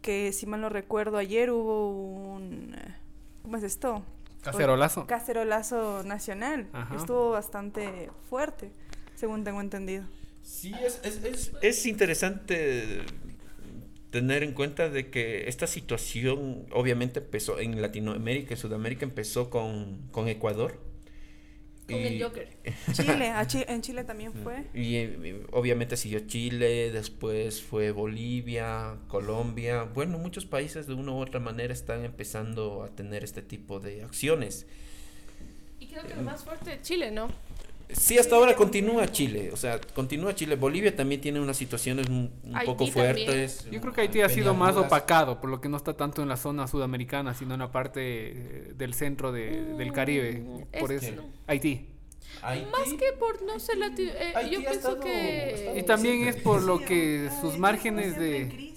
que 0.02 0.34
si 0.34 0.48
mal 0.48 0.60
no 0.60 0.70
recuerdo 0.70 1.18
ayer 1.20 1.52
hubo 1.52 2.34
un... 2.34 2.76
¿Cómo 3.44 3.58
es 3.58 3.64
esto? 3.64 4.04
Cacerolazo. 4.42 5.06
Cacerolazo 5.06 6.02
nacional. 6.04 6.68
Ajá. 6.74 6.96
Estuvo 6.96 7.30
bastante 7.30 8.10
fuerte, 8.28 8.72
según 9.14 9.44
tengo 9.44 9.62
entendido. 9.62 10.04
Sí, 10.42 10.74
es, 10.84 11.00
es, 11.04 11.24
es, 11.24 11.52
es 11.62 11.86
interesante 11.86 13.06
tener 14.14 14.44
en 14.44 14.54
cuenta 14.54 14.90
de 14.90 15.10
que 15.10 15.50
esta 15.50 15.66
situación 15.66 16.68
obviamente 16.72 17.20
empezó 17.20 17.60
en 17.60 17.82
Latinoamérica 17.82 18.54
y 18.54 18.58
Sudamérica, 18.58 19.06
empezó 19.06 19.50
con, 19.50 20.08
con 20.12 20.28
Ecuador. 20.28 20.80
Con 21.88 21.96
el 21.96 22.22
Joker. 22.22 22.48
Chile, 22.94 23.34
en 23.68 23.82
Chile 23.82 24.04
también 24.04 24.32
fue. 24.32 24.66
Y 24.76 24.98
eh, 24.98 25.44
obviamente 25.52 25.98
siguió 25.98 26.20
Chile, 26.28 26.92
después 26.92 27.64
fue 27.64 27.90
Bolivia, 27.90 28.98
Colombia. 29.08 29.86
Bueno, 29.86 30.20
muchos 30.20 30.46
países 30.46 30.86
de 30.86 30.94
una 30.94 31.12
u 31.14 31.18
otra 31.18 31.40
manera 31.40 31.74
están 31.74 32.06
empezando 32.06 32.84
a 32.84 32.90
tener 32.90 33.24
este 33.24 33.42
tipo 33.42 33.80
de 33.80 34.04
acciones. 34.04 34.68
Y 35.80 35.88
creo 35.88 36.06
que 36.06 36.14
lo 36.14 36.22
más 36.22 36.44
fuerte 36.44 36.76
es 36.76 36.84
Chile, 36.84 37.10
¿no? 37.10 37.30
Sí, 37.90 38.18
hasta 38.18 38.36
ahora 38.36 38.56
continúa 38.56 39.08
Chile, 39.12 39.52
o 39.54 39.58
sea, 39.58 39.80
continúa 39.94 40.34
Chile. 40.34 40.56
Bolivia 40.56 40.96
también 40.96 41.22
tiene 41.22 41.40
unas 41.40 41.58
situaciones 41.58 42.08
un, 42.08 42.32
un 42.44 42.54
poco 42.66 42.86
también. 42.86 42.94
fuertes. 42.94 43.68
Yo 43.70 43.80
creo 43.82 43.94
que 43.94 44.02
Haití 44.02 44.22
ha 44.22 44.30
sido 44.30 44.54
más 44.54 44.76
opacado, 44.76 45.40
por 45.40 45.50
lo 45.50 45.62
que 45.62 45.70
no 45.70 45.78
está 45.78 45.94
tanto 45.96 46.22
en 46.22 46.28
la 46.30 46.38
zona 46.38 46.68
sudamericana, 46.68 47.34
sino 47.36 47.54
en 47.54 47.60
la 47.60 47.72
parte 47.72 48.02
eh, 48.02 48.74
del 48.76 48.94
centro 48.94 49.32
de- 49.32 49.76
del 49.76 49.92
Caribe. 49.94 50.40
Mm, 50.40 50.80
Por 50.80 50.92
es- 50.92 51.04
eso. 51.04 51.22
Haití. 51.48 51.90
Haití- 52.42 52.72
Más 52.72 52.90
que 52.94 53.14
por 53.20 53.44
no 53.44 53.60
ser 53.60 53.78
latino, 53.78 54.12
eh, 54.12 54.34
yo 54.52 54.60
pienso 54.60 54.72
estado- 54.74 55.00
que... 55.02 55.76
Y 55.78 55.84
también 55.84 56.28
es 56.28 56.36
por 56.38 56.64
lo 56.64 56.80
que 56.80 57.30
sus 57.42 57.60
márgenes 57.60 58.18
de 58.20 58.48
crisis. 58.50 58.73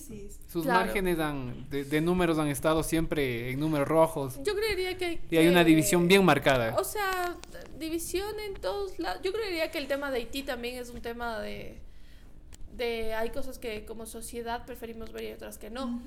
Sus 0.56 0.64
Claro. 0.64 0.86
márgenes 0.86 1.18
han, 1.18 1.68
de, 1.70 1.84
de 1.84 2.00
números 2.00 2.38
han 2.38 2.48
estado 2.48 2.82
siempre 2.82 3.50
en 3.50 3.60
números 3.60 3.86
rojos 3.88 4.38
Yo 4.42 4.54
creería 4.56 4.96
que... 4.98 5.20
y 5.30 5.36
hay 5.36 5.48
una 5.48 5.62
que- 5.64 5.70
división 5.70 6.08
bien 6.08 6.24
marcada. 6.24 6.74
O 6.78 6.84
sea, 6.84 7.36
división 7.78 8.34
en 8.46 8.54
todos 8.54 8.98
lados. 8.98 9.20
Yo 9.22 9.32
creería 9.32 9.70
que 9.70 9.78
el 9.78 9.86
tema 9.86 10.10
de 10.10 10.18
Haití 10.18 10.42
también 10.42 10.76
es 10.78 10.90
un 10.90 11.00
tema 11.00 11.38
de... 11.40 11.78
de 12.76 13.14
hay 13.14 13.30
cosas 13.30 13.58
que 13.58 13.84
como 13.84 14.06
sociedad 14.06 14.64
preferimos 14.66 15.12
ver 15.12 15.24
y 15.24 15.32
otras 15.32 15.58
que 15.58 15.70
no. 15.70 16.00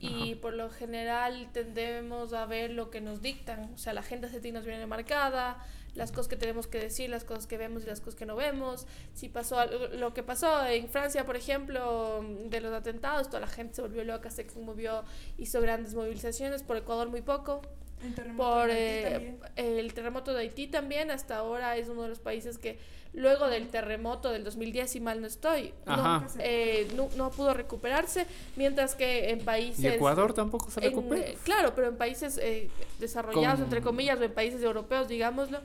Y 0.00 0.34
por 0.34 0.52
lo 0.52 0.68
general 0.68 1.48
tendemos 1.54 2.34
a 2.34 2.44
ver 2.44 2.70
lo 2.70 2.90
que 2.90 3.00
nos 3.00 3.22
dictan. 3.22 3.70
O 3.74 3.78
sea, 3.78 3.94
la 3.94 4.00
agenda 4.00 4.28
CETI 4.28 4.52
nos 4.52 4.66
viene 4.66 4.84
marcada, 4.86 5.64
las 5.94 6.10
cosas 6.10 6.28
que 6.28 6.36
tenemos 6.36 6.66
que 6.66 6.78
decir, 6.80 7.08
las 7.10 7.24
cosas 7.24 7.46
que 7.46 7.56
vemos 7.56 7.84
y 7.84 7.86
las 7.86 8.00
cosas 8.00 8.14
que 8.16 8.26
no 8.26 8.34
vemos. 8.36 8.86
Si 9.14 9.28
pasó 9.28 9.58
algo- 9.58 9.86
lo 9.88 10.12
que 10.12 10.22
pasó 10.22 10.66
en 10.66 10.88
Francia, 10.88 11.24
por 11.24 11.36
ejemplo, 11.36 12.24
de 12.46 12.60
los 12.60 12.72
atentados, 12.72 13.28
toda 13.28 13.40
la 13.40 13.46
gente 13.46 13.76
se 13.76 13.82
volvió 13.82 14.02
loca, 14.04 14.30
se 14.30 14.46
conmovió, 14.46 15.04
hizo 15.38 15.60
grandes 15.60 15.94
movilizaciones. 15.94 16.62
Por 16.62 16.76
Ecuador 16.76 17.08
muy 17.08 17.22
poco. 17.22 17.62
El 18.02 18.14
terremoto 18.14 18.50
Por 18.50 18.68
eh, 18.70 19.36
el 19.56 19.94
terremoto 19.94 20.32
de 20.34 20.40
Haití 20.40 20.66
también, 20.66 21.10
hasta 21.10 21.38
ahora 21.38 21.76
es 21.78 21.88
uno 21.88 22.02
de 22.02 22.08
los 22.08 22.18
países 22.18 22.58
que 22.58 22.78
luego 23.14 23.46
del 23.48 23.68
terremoto 23.68 24.30
del 24.32 24.42
2010, 24.44 24.90
si 24.90 25.00
mal 25.00 25.20
no 25.20 25.26
estoy, 25.28 25.72
no, 25.86 26.26
eh, 26.40 26.88
no, 26.96 27.08
no 27.16 27.30
pudo 27.30 27.54
recuperarse, 27.54 28.26
mientras 28.56 28.94
que 28.96 29.30
en 29.30 29.44
países... 29.44 29.78
Y 29.84 29.86
Ecuador 29.86 30.34
tampoco 30.34 30.68
se 30.70 30.80
en, 30.80 30.86
recupera. 30.90 31.22
eh, 31.28 31.38
claro, 31.44 31.74
pero 31.76 31.86
en 31.88 31.96
países 31.96 32.36
eh, 32.42 32.68
desarrollados, 32.98 33.54
Con- 33.60 33.64
entre 33.64 33.80
comillas, 33.80 34.18
o 34.18 34.24
en 34.24 34.34
países 34.34 34.60
europeos, 34.62 35.06
digámoslo, 35.08 35.60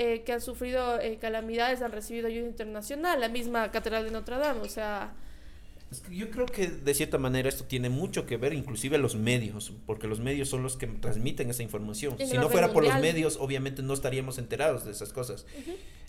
eh, 0.00 0.22
que 0.22 0.32
han 0.32 0.40
sufrido 0.40 1.00
eh, 1.00 1.18
calamidades, 1.20 1.82
han 1.82 1.90
recibido 1.90 2.28
ayuda 2.28 2.46
internacional, 2.46 3.20
la 3.20 3.28
misma 3.28 3.72
Catedral 3.72 4.04
de 4.04 4.12
Notre 4.12 4.36
Dame, 4.36 4.60
o 4.60 4.68
sea... 4.68 5.12
Yo 6.08 6.30
creo 6.30 6.46
que 6.46 6.68
de 6.68 6.94
cierta 6.94 7.18
manera 7.18 7.48
esto 7.48 7.64
tiene 7.64 7.88
mucho 7.88 8.24
que 8.24 8.36
ver, 8.36 8.52
inclusive 8.52 8.96
los 8.98 9.16
medios, 9.16 9.72
porque 9.86 10.06
los 10.06 10.20
medios 10.20 10.48
son 10.48 10.62
los 10.62 10.76
que 10.76 10.86
transmiten 10.86 11.50
esa 11.50 11.64
información. 11.64 12.14
En 12.18 12.28
Si 12.28 12.36
no 12.36 12.48
fuera 12.48 12.72
por 12.72 12.84
los 12.84 12.94
medios, 13.00 13.38
obviamente 13.40 13.82
no 13.82 13.92
estaríamos 13.92 14.38
enterados 14.38 14.84
de 14.84 14.92
esas 14.92 15.12
cosas. 15.12 15.46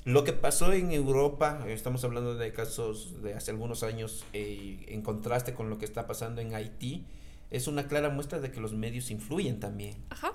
Lo 0.05 0.23
que 0.23 0.33
pasó 0.33 0.71
en 0.73 0.91
Europa, 0.91 1.65
estamos 1.67 2.03
hablando 2.03 2.35
de 2.35 2.53
casos 2.53 3.23
de 3.23 3.33
hace 3.33 3.49
algunos 3.49 3.81
años, 3.81 4.23
eh, 4.33 4.85
en 4.89 5.01
contraste 5.01 5.55
con 5.55 5.71
lo 5.71 5.79
que 5.79 5.85
está 5.85 6.05
pasando 6.05 6.41
en 6.41 6.53
Haití, 6.53 7.05
es 7.49 7.67
una 7.67 7.87
clara 7.87 8.09
muestra 8.09 8.39
de 8.39 8.51
que 8.51 8.59
los 8.59 8.73
medios 8.73 9.09
influyen 9.09 9.59
también. 9.59 9.95
Ajá, 10.09 10.33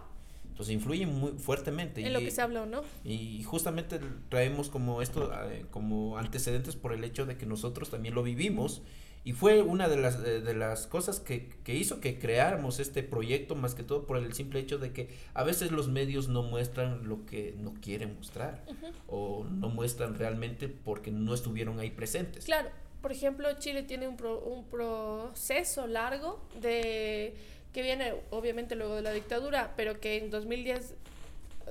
Entonces 0.54 0.72
influyen 0.72 1.12
muy 1.12 1.32
fuertemente. 1.32 2.00
en 2.06 2.12
lo 2.12 2.20
y- 2.20 2.26
que 2.26 2.30
se 2.30 2.40
habla 2.40 2.62
o 2.62 2.66
no. 2.66 2.82
y 3.02 3.42
justamente 3.42 3.98
traemos 4.28 4.68
como 4.70 5.02
esto, 5.02 5.32
eh, 5.50 5.66
como 5.72 6.16
antecedentes 6.16 6.76
por 6.76 6.92
el 6.92 7.02
hecho 7.02 7.26
de 7.26 7.36
que 7.36 7.44
nosotros 7.44 7.90
también 7.90 8.14
lo 8.14 8.22
vivimos. 8.22 8.80
Y 9.24 9.32
fue 9.32 9.62
una 9.62 9.88
de 9.88 9.96
las, 9.96 10.16
eh, 10.24 10.40
de 10.42 10.54
las 10.54 10.86
cosas 10.86 11.18
que, 11.18 11.48
que 11.64 11.74
hizo 11.74 11.98
que 11.98 12.18
creáramos 12.18 12.78
este 12.78 13.02
proyecto, 13.02 13.54
más 13.56 13.74
que 13.74 13.82
todo 13.82 14.06
por 14.06 14.18
el 14.18 14.32
simple 14.34 14.60
hecho 14.60 14.78
de 14.78 14.92
que 14.92 15.08
a 15.32 15.42
veces 15.42 15.72
los 15.72 15.88
medios 15.88 16.28
no 16.28 16.42
muestran 16.42 17.08
lo 17.08 17.24
que 17.26 17.54
no 17.58 17.72
quieren 17.74 18.14
mostrar. 18.16 18.64
O 19.08 19.44
no 19.50 19.70
muestran 19.70 20.14
realmente 20.14 20.68
porque 20.68 21.10
no 21.10 21.34
estuvieron 21.34 21.80
ahí 21.80 21.90
presentes. 21.90 22.44
Claro, 22.44 22.68
por 23.00 23.10
ejemplo, 23.12 23.48
Chile 23.58 23.82
tiene 23.82 24.06
un, 24.08 24.16
pro- 24.16 24.40
un 24.40 24.66
proceso 24.66 25.86
largo 25.86 26.40
de 26.60 27.34
que 27.74 27.82
viene 27.82 28.14
obviamente 28.30 28.74
luego 28.76 28.94
de 28.94 29.02
la 29.02 29.12
dictadura, 29.12 29.74
pero 29.76 30.00
que 30.00 30.16
en 30.16 30.30
2010 30.30 30.94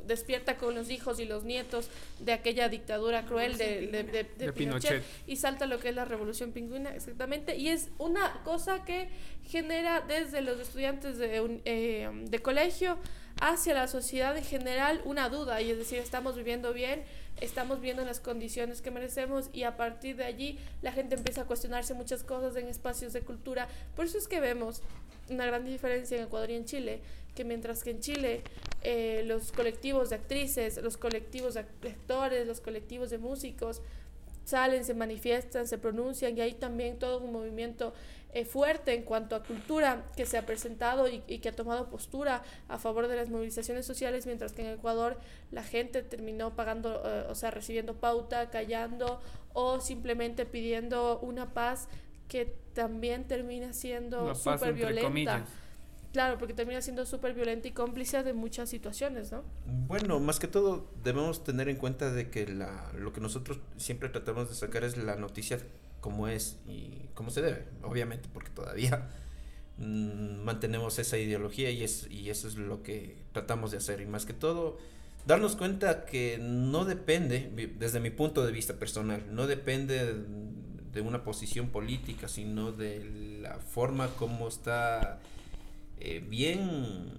despierta 0.06 0.58
con 0.58 0.76
los 0.76 0.90
hijos 0.90 1.20
y 1.20 1.26
los 1.26 1.44
nietos 1.44 1.88
de 2.20 2.34
aquella 2.34 2.68
dictadura 2.68 3.26
cruel 3.26 3.58
de, 3.58 3.88
de- 3.88 4.04
de- 4.04 4.24
de 4.24 4.24
De 4.48 4.52
Pinochet, 4.54 4.90
Pinochet. 4.92 5.04
y 5.28 5.36
salta 5.38 5.66
lo 5.68 5.80
que 5.80 5.90
es 5.90 5.96
la 5.96 6.04
revolución 6.04 6.52
pingüina 6.52 6.94
exactamente 6.96 7.56
y 7.58 7.70
es 7.70 7.90
una 8.00 8.42
cosa 8.44 8.84
que 8.86 9.08
genera 9.48 10.02
desde 10.02 10.42
los 10.42 10.60
estudiantes 10.60 11.18
de, 11.20 11.40
un- 11.42 11.62
eh, 11.66 12.10
de 12.26 12.40
colegio 12.40 12.98
hacia 13.40 13.74
la 13.76 13.88
sociedad 13.88 14.36
en 14.36 14.44
general 14.44 15.00
una 15.06 15.30
duda 15.30 15.62
y 15.62 15.70
es 15.72 15.78
decir 15.78 16.00
estamos 16.00 16.36
viviendo 16.36 16.74
bien 16.74 17.04
estamos 17.42 17.80
viendo 17.82 18.04
las 18.06 18.20
condiciones 18.20 18.82
que 18.82 18.92
merecemos 18.92 19.50
y 19.54 19.64
a 19.64 19.76
partir 19.78 20.16
de 20.18 20.24
allí 20.26 20.60
la 20.82 20.92
gente 20.92 21.16
empieza 21.16 21.42
a 21.42 21.46
cuestionarse 21.46 21.94
muchas 21.94 22.24
cosas 22.24 22.56
en 22.58 22.68
espacios 22.68 23.14
de 23.14 23.22
cultura 23.22 23.68
por 23.96 24.06
eso 24.06 24.18
es 24.18 24.28
que 24.28 24.40
vemos 24.40 24.82
una 25.30 25.46
gran 25.46 25.66
diferencia 25.66 26.18
en 26.18 26.24
Ecuador 26.24 26.50
y 26.52 26.56
en 26.56 26.66
Chile 26.66 27.02
que 27.36 27.44
mientras 27.44 27.84
que 27.84 27.92
en 27.92 28.00
Chile 28.00 28.42
eh, 28.82 29.24
los 29.26 29.52
colectivos 29.52 30.10
de 30.10 30.18
actrices 30.18 30.82
los 30.82 30.98
colectivos 30.98 31.54
de 31.56 31.62
actores 31.62 32.48
los 32.48 32.62
colectivos 32.62 33.10
de 33.10 33.18
músicos 33.18 33.82
salen, 34.46 34.84
se 34.84 34.94
manifiestan, 34.94 35.68
se 35.68 35.78
pronuncian 35.78 36.38
y 36.38 36.42
hay 36.42 36.54
también 36.54 37.00
todo 37.00 37.20
un 37.20 37.32
movimiento 37.32 37.94
eh, 38.34 38.46
fuerte 38.46 38.94
en 38.94 39.04
cuanto 39.04 39.36
a 39.36 39.44
cultura 39.44 40.06
que 40.16 40.26
se 40.26 40.38
ha 40.38 40.46
presentado 40.46 41.08
y, 41.08 41.22
y 41.28 41.40
que 41.40 41.50
ha 41.50 41.56
tomado 41.56 41.90
postura 41.90 42.44
a 42.68 42.80
favor 42.80 43.08
de 43.08 43.16
las 43.16 43.30
movilizaciones 43.30 43.86
sociales, 43.86 44.26
mientras 44.26 44.54
que 44.54 44.64
en 44.64 44.74
Ecuador 44.74 45.18
la 45.52 45.64
gente 45.64 46.02
terminó 46.02 46.56
pagando, 46.56 47.04
eh, 47.06 47.28
o 47.30 47.36
sea, 47.36 47.52
recibiendo 47.52 47.94
pauta, 47.94 48.50
callando 48.50 49.22
o 49.54 49.80
simplemente 49.80 50.46
pidiendo 50.48 51.20
una 51.20 51.54
paz 51.54 51.88
que 52.28 52.56
también 52.74 53.28
termina 53.28 53.74
siendo 53.74 54.34
súper 54.36 54.74
violenta. 54.74 55.04
comillas. 55.04 55.50
Claro, 56.14 56.38
porque 56.38 56.54
termina 56.54 56.80
siendo 56.80 57.08
súper 57.08 57.34
violenta 57.34 57.68
y 57.68 57.72
cómplice 57.72 58.22
de 58.22 58.34
muchas 58.34 58.70
situaciones, 58.70 59.32
¿no? 59.32 59.44
Bueno, 59.88 60.20
más 60.20 60.40
que 60.40 60.48
todo 60.48 60.86
debemos 61.04 61.44
tener 61.44 61.70
en 61.70 61.76
cuenta 61.76 62.12
de 62.12 62.30
que 62.30 62.46
la, 62.48 62.92
lo 62.96 63.12
que 63.14 63.20
nosotros 63.20 63.60
siempre 63.78 64.10
tratamos 64.10 64.48
de 64.48 64.54
sacar 64.54 64.84
es 64.84 64.96
la 64.96 65.16
noticia 65.16 65.58
como 66.02 66.28
es 66.28 66.60
y 66.68 67.10
como 67.16 67.32
se 67.32 67.42
debe, 67.42 67.66
obviamente, 67.82 68.30
porque 68.32 68.52
todavía 68.52 69.10
mm, 69.78 70.44
mantenemos 70.44 71.00
esa 71.00 71.18
ideología 71.18 71.72
y, 71.72 71.84
es, 71.84 72.06
y 72.12 72.30
eso 72.30 72.48
es 72.48 72.58
lo 72.58 72.84
que 72.84 73.18
tratamos 73.32 73.72
de 73.72 73.78
hacer. 73.78 74.00
Y 74.00 74.06
más 74.06 74.28
que 74.28 74.34
todo, 74.34 74.78
darnos 75.26 75.56
cuenta 75.56 76.06
que 76.06 76.38
no 76.40 76.86
depende, 76.86 77.74
desde 77.80 78.00
mi 78.00 78.12
punto 78.12 78.46
de 78.46 78.52
vista 78.52 78.76
personal, 78.76 79.24
no 79.32 79.48
depende 79.48 80.14
de 80.94 81.02
una 81.02 81.24
posición 81.24 81.70
política, 81.70 82.28
sino 82.28 82.72
de 82.72 83.40
la 83.42 83.60
forma 83.60 84.08
como 84.16 84.48
está 84.48 85.20
eh, 86.00 86.24
bien 86.28 87.12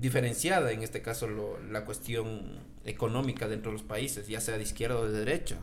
diferenciada, 0.00 0.72
en 0.72 0.82
este 0.82 1.02
caso 1.02 1.28
la 1.70 1.84
cuestión 1.84 2.58
económica 2.84 3.46
dentro 3.48 3.70
de 3.70 3.78
los 3.78 3.86
países, 3.86 4.26
ya 4.26 4.40
sea 4.40 4.56
de 4.56 4.62
izquierda 4.62 4.96
o 4.96 5.06
de 5.06 5.18
derecha. 5.18 5.58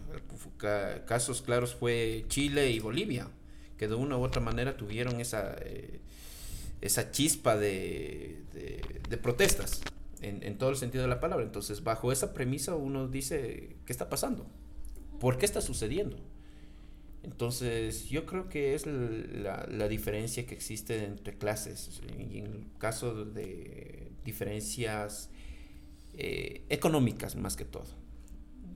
Ca- 0.58 1.06
casos 1.06 1.42
claros 1.42 1.76
fue 1.76 2.26
Chile 2.28 2.70
y 2.72 2.80
Bolivia, 2.80 3.28
que 3.78 3.88
de 3.88 3.96
una 3.96 4.18
u 4.18 4.24
otra 4.24 4.42
manera 4.42 4.78
tuvieron 4.78 5.20
esa, 5.20 5.56
eh, 5.62 6.00
esa 6.82 7.12
chispa 7.12 7.58
de, 7.58 8.44
de- 8.54 9.02
de 9.10 9.18
protestas, 9.18 9.82
en, 10.22 10.44
en 10.44 10.58
todo 10.58 10.70
el 10.70 10.76
sentido 10.76 11.02
de 11.04 11.10
la 11.10 11.20
palabra. 11.20 11.44
Entonces, 11.46 11.84
bajo 11.84 12.12
esa 12.12 12.34
premisa 12.34 12.76
uno 12.76 13.08
dice, 13.08 13.78
¿qué 13.86 13.92
está 13.94 14.10
pasando? 14.10 14.46
¿Por 15.20 15.38
qué 15.38 15.46
está 15.46 15.62
sucediendo? 15.62 16.18
Entonces, 17.24 18.10
yo 18.10 18.26
creo 18.26 18.48
que 18.48 18.76
es 18.76 18.86
la, 18.86 19.68
la 19.70 19.88
diferencia 19.88 20.46
que 20.46 20.56
existe 20.56 21.04
entre 21.04 21.38
clases. 21.38 22.02
Y 22.18 22.40
en 22.40 22.46
el 22.46 22.66
caso 22.78 23.26
de 23.26 24.10
diferencias 24.24 25.30
eh, 26.14 26.64
económicas, 26.70 27.36
más 27.36 27.56
que 27.56 27.66
todo. 27.66 27.86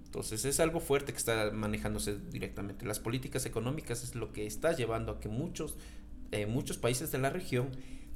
Entonces, 0.05 0.45
es 0.45 0.59
algo 0.59 0.79
fuerte 0.79 1.11
que 1.11 1.17
está 1.17 1.51
manejándose 1.51 2.17
directamente. 2.31 2.85
Las 2.85 2.99
políticas 2.99 3.45
económicas 3.45 4.03
es 4.03 4.15
lo 4.15 4.31
que 4.31 4.45
está 4.45 4.73
llevando 4.75 5.13
a 5.13 5.19
que 5.19 5.29
muchos, 5.29 5.75
eh, 6.31 6.45
muchos 6.45 6.77
países 6.77 7.11
de 7.11 7.17
la 7.17 7.29
región 7.29 7.69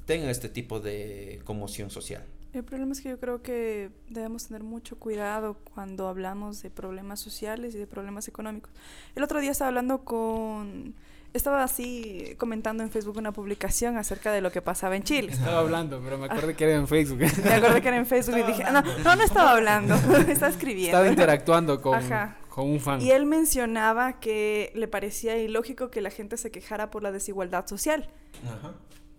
tengan 0.06 0.28
este 0.28 0.48
tipo 0.48 0.80
de 0.80 1.40
conmoción 1.44 1.90
social. 1.90 2.24
El 2.54 2.64
problema 2.64 2.92
es 2.92 3.00
que 3.02 3.10
yo 3.10 3.18
creo 3.20 3.42
que 3.42 3.90
debemos 4.08 4.46
tener 4.46 4.62
mucho 4.62 4.98
cuidado 4.98 5.58
cuando 5.74 6.08
hablamos 6.08 6.62
de 6.62 6.70
problemas 6.70 7.20
sociales 7.20 7.74
y 7.74 7.78
de 7.78 7.86
problemas 7.86 8.26
económicos. 8.26 8.72
El 9.14 9.22
otro 9.22 9.40
día 9.40 9.50
estaba 9.50 9.68
hablando 9.68 10.04
con... 10.04 10.94
Estaba 11.34 11.62
así 11.62 12.34
comentando 12.38 12.82
en 12.82 12.90
Facebook 12.90 13.18
una 13.18 13.32
publicación 13.32 13.98
acerca 13.98 14.32
de 14.32 14.40
lo 14.40 14.50
que 14.50 14.62
pasaba 14.62 14.96
en 14.96 15.02
Chile. 15.02 15.30
Estaba 15.30 15.58
hablando, 15.58 16.00
pero 16.02 16.16
me 16.16 16.24
acordé 16.24 16.54
que 16.56 16.64
era 16.64 16.74
en 16.76 16.88
Facebook. 16.88 17.18
Me 17.44 17.52
acordé 17.52 17.82
que 17.82 17.88
era 17.88 17.98
en 17.98 18.06
Facebook 18.06 18.38
y 18.38 18.42
dije, 18.44 18.62
"Ah, 18.64 18.72
no, 18.72 18.82
no, 19.04 19.14
no 19.14 19.22
estaba 19.22 19.52
hablando, 19.52 19.94
estaba 20.28 20.50
escribiendo. 20.50 20.96
Estaba 20.96 21.06
interactuando 21.08 21.82
con, 21.82 21.96
Ajá. 21.98 22.38
con 22.48 22.70
un 22.70 22.80
fan. 22.80 23.02
Y 23.02 23.10
él 23.10 23.26
mencionaba 23.26 24.20
que 24.20 24.72
le 24.74 24.88
parecía 24.88 25.36
ilógico 25.36 25.90
que 25.90 26.00
la 26.00 26.08
gente 26.10 26.38
se 26.38 26.50
quejara 26.50 26.90
por 26.90 27.02
la 27.02 27.12
desigualdad 27.12 27.66
social, 27.66 28.08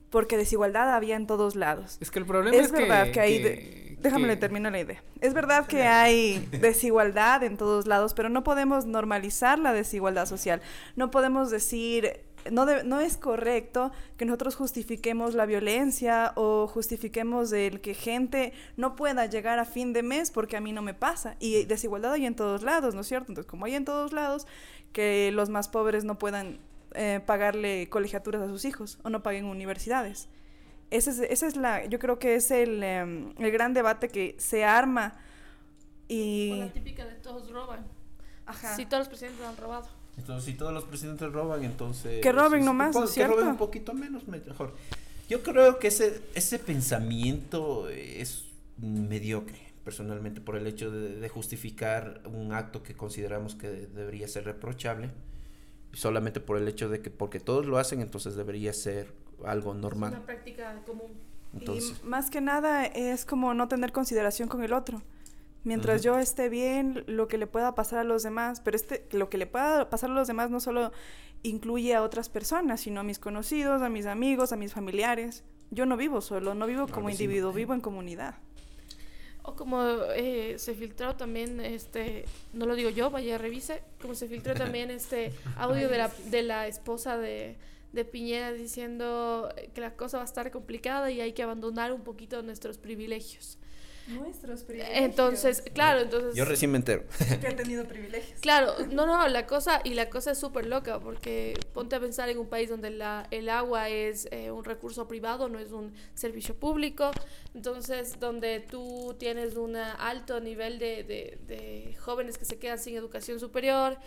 porque 0.10 0.38
desigualdad 0.38 0.94
había 0.94 1.16
en 1.16 1.28
todos 1.28 1.56
lados. 1.56 1.98
Es 2.02 2.12
que 2.12 2.20
el 2.20 2.26
problema 2.26 2.56
es, 2.58 2.66
Es 2.68 2.72
verdad 2.72 3.12
que, 3.12 3.20
hay... 3.20 3.42
que- 3.42 3.98
Déjame 4.02 4.30
que- 4.30 4.36
termino 4.38 4.70
la 4.70 4.80
idea. 4.80 5.04
Es 5.20 5.34
verdad 5.34 5.68
que 5.68 5.84
hay 5.84 6.40
desigualdad 6.62 7.44
en 7.44 7.58
todos 7.58 7.86
lados, 7.86 8.14
pero 8.14 8.30
no 8.30 8.44
podemos 8.44 8.86
normalizar 8.86 9.60
la 9.60 9.74
desigualdad 9.74 10.26
social. 10.26 10.62
No 10.96 11.12
podemos 11.12 11.50
decir, 11.52 12.22
no, 12.50 12.66
de- 12.66 12.86
no 12.86 13.02
es 13.02 13.18
correcto 13.18 13.92
que 14.16 14.24
nosotros 14.24 14.56
justifiquemos 14.56 15.36
la 15.36 15.46
violencia 15.46 16.32
o 16.36 16.66
justifiquemos 16.68 17.52
el 17.52 17.82
que 17.82 17.94
gente 17.94 18.54
no 18.78 18.96
pueda 18.96 19.26
llegar 19.26 19.60
a 19.60 19.66
fin 19.66 19.92
de 19.92 20.02
mes 20.02 20.32
porque 20.32 20.56
a 20.56 20.62
mí 20.62 20.72
no 20.72 20.82
me 20.82 20.94
pasa. 20.94 21.36
Y 21.42 21.66
desigualdad 21.66 22.14
hay 22.14 22.26
en 22.26 22.36
todos 22.36 22.64
lados, 22.64 22.96
¿no 22.96 23.02
es 23.02 23.08
cierto? 23.08 23.32
Entonces, 23.34 23.50
como 23.52 23.66
hay 23.66 23.76
en 23.76 23.84
todos 23.84 24.14
lados, 24.14 24.48
que 24.94 25.30
los 25.34 25.50
más 25.50 25.68
pobres 25.68 26.06
no 26.06 26.18
puedan 26.18 26.58
eh, 26.96 27.20
pagarle 27.26 27.88
colegiaturas 27.90 28.42
a 28.42 28.48
sus 28.48 28.66
hijos 28.66 29.00
o 29.04 29.10
no 29.10 29.22
paguen 29.24 29.46
universidades. 29.46 30.28
Ese 30.92 31.12
es, 31.12 31.20
esa 31.20 31.48
es 31.48 31.56
la, 31.56 31.86
yo 31.86 32.00
creo 32.00 32.18
que 32.20 32.36
es 32.36 32.50
el, 32.52 32.82
em, 32.84 33.34
el 33.38 33.52
gran 33.52 33.74
debate 33.74 34.10
que 34.10 34.36
se 34.40 34.64
arma 34.66 35.14
O 35.18 36.04
y... 36.08 36.60
la 36.60 36.74
típica 36.74 37.06
de 37.06 37.16
todos 37.16 37.50
roban. 37.52 37.86
Ajá. 38.48 38.76
Sí, 38.76 38.86
todos 38.88 39.02
los 39.02 39.08
presidentes 39.10 39.46
han 39.46 39.56
robado. 39.58 39.88
Entonces, 40.18 40.46
si 40.46 40.54
todos 40.58 40.74
los 40.74 40.84
presidentes 40.86 41.32
roban, 41.32 41.64
entonces... 41.64 42.22
Que 42.22 42.32
roben 42.32 42.62
es- 42.62 42.66
nomás, 42.66 42.96
¿no 42.96 43.04
es 43.06 43.12
Que 43.14 43.22
roben 43.24 43.36
cierto? 43.38 43.52
un 43.52 43.58
poquito 43.58 43.94
menos, 43.94 44.28
mejor. 44.28 44.76
Yo 45.30 45.44
creo 45.44 45.78
que 45.78 45.88
ese, 45.90 46.22
ese 46.34 46.58
pensamiento 46.58 47.88
es 47.90 48.46
mediocre, 48.78 49.60
personalmente, 49.86 50.42
por 50.42 50.56
el 50.56 50.66
hecho 50.66 50.90
de, 50.90 51.20
de 51.20 51.30
justificar 51.30 52.22
un 52.26 52.52
acto 52.54 52.82
que 52.82 52.96
consideramos 52.96 53.54
que 53.56 53.70
debería 53.70 54.28
ser 54.28 54.46
reprochable, 54.46 55.12
solamente 55.94 56.40
por 56.40 56.58
el 56.58 56.68
hecho 56.68 56.90
de 56.90 57.02
que 57.02 57.10
porque 57.10 57.40
todos 57.40 57.66
lo 57.66 57.78
hacen, 57.78 58.02
entonces 58.02 58.36
debería 58.36 58.74
ser 58.74 59.14
algo 59.46 59.74
Es 59.74 59.80
normal. 59.80 60.12
una 60.14 60.26
práctica 60.26 60.82
común. 60.86 61.12
Entonces, 61.54 62.00
Y 62.04 62.08
más 62.08 62.30
que 62.30 62.42
nada 62.42 62.86
es 62.86 63.26
como 63.26 63.54
no 63.54 63.68
tener 63.68 63.92
consideración 63.92 64.50
con 64.50 64.64
el 64.64 64.74
otro. 64.74 65.02
Mientras 65.64 66.04
yo 66.04 66.18
esté 66.20 66.48
bien, 66.48 67.04
lo 67.08 67.28
que 67.28 67.38
le 67.38 67.46
pueda 67.48 67.76
pasar 67.76 68.00
a 68.00 68.04
los 68.04 68.24
demás, 68.24 68.62
pero 68.62 68.78
este, 68.78 69.06
lo 69.12 69.30
que 69.30 69.38
le 69.38 69.46
pueda 69.46 69.90
pasar 69.90 70.10
a 70.10 70.14
los 70.14 70.28
demás 70.28 70.50
no 70.52 70.60
solo 70.62 70.92
incluye 71.44 71.96
a 71.96 72.02
otras 72.04 72.30
personas, 72.30 72.82
sino 72.82 73.02
a 73.02 73.04
mis 73.04 73.20
conocidos, 73.20 73.82
a 73.82 73.90
mis 73.90 74.06
amigos, 74.06 74.54
a 74.54 74.56
mis 74.58 74.74
familiares. 74.74 75.44
Yo 75.72 75.86
no 75.86 75.98
vivo 75.98 76.22
solo, 76.22 76.56
no 76.56 76.66
vivo 76.66 76.88
como 76.88 77.10
individuo, 77.10 77.52
vivo 77.52 77.74
en 77.74 77.82
comunidad. 77.82 78.36
O 79.50 79.56
como 79.56 79.84
eh, 80.16 80.56
se 80.58 80.74
filtró 80.76 81.16
también, 81.16 81.60
este, 81.60 82.26
no 82.54 82.66
lo 82.66 82.76
digo 82.76 82.90
yo, 82.90 83.10
vaya 83.10 83.38
revise, 83.38 83.82
como 84.02 84.14
se 84.16 84.28
filtró 84.28 84.54
también 84.66 84.92
este 84.92 85.34
audio 85.58 85.90
de 85.90 85.98
la, 85.98 86.12
de 86.26 86.42
la 86.44 86.68
esposa 86.68 87.18
de, 87.18 87.58
de 87.92 88.06
Piñera 88.06 88.52
diciendo 88.54 89.54
que 89.74 89.82
la 89.82 89.96
cosa 89.96 90.18
va 90.18 90.24
a 90.24 90.26
estar 90.26 90.52
complicada 90.52 91.12
y 91.12 91.22
hay 91.22 91.34
que 91.34 91.44
abandonar 91.44 91.92
un 91.94 92.02
poquito 92.02 92.42
nuestros 92.42 92.78
privilegios. 92.78 93.59
Nuestros 94.10 94.66
Entonces, 94.70 95.64
claro, 95.74 96.02
entonces... 96.02 96.34
yo 96.36 96.44
recién 96.44 96.72
me 96.72 96.78
entero. 96.78 97.04
que 97.42 97.48
he 97.48 97.54
tenido 97.54 97.86
privilegios. 97.86 98.40
Claro, 98.40 98.74
no, 98.92 99.06
no, 99.06 99.28
la 99.28 99.46
cosa, 99.46 99.82
y 99.84 99.94
la 99.94 100.10
cosa 100.10 100.32
es 100.32 100.40
súper 100.40 100.66
loca, 100.66 101.00
porque 101.00 101.54
ponte 101.74 101.96
a 101.96 102.00
pensar 102.00 102.28
en 102.30 102.40
un 102.40 102.48
país 102.48 102.70
donde 102.70 102.90
la, 102.90 103.28
el 103.30 103.50
agua 103.50 103.90
es 103.90 104.28
eh, 104.32 104.52
un 104.52 104.64
recurso 104.64 105.08
privado, 105.08 105.48
no 105.48 105.60
es 105.60 105.72
un 105.72 105.94
servicio 106.16 106.56
público, 106.56 107.12
entonces 107.54 108.20
donde 108.20 108.60
tú 108.60 109.16
tienes 109.20 109.56
un 109.56 109.76
alto 109.76 110.40
nivel 110.40 110.80
de, 110.80 111.04
de, 111.04 111.38
de 111.46 111.96
jóvenes 112.00 112.38
que 112.38 112.46
se 112.46 112.58
quedan 112.58 112.80
sin 112.80 112.96
educación 112.96 113.40
superior, 113.40 113.98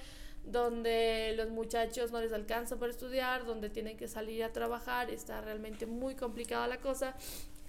donde 0.45 1.35
los 1.37 1.51
muchachos 1.51 2.11
no 2.11 2.21
les 2.21 2.33
alcanza 2.33 2.77
para 2.77 2.91
estudiar, 2.91 3.47
donde 3.47 3.71
tienen 3.71 3.97
que 3.97 4.09
salir 4.09 4.43
a 4.43 4.53
trabajar, 4.53 5.11
está 5.11 5.41
realmente 5.41 5.87
muy 5.87 6.15
complicada 6.17 6.67
la 6.67 6.79
cosa. 6.79 7.15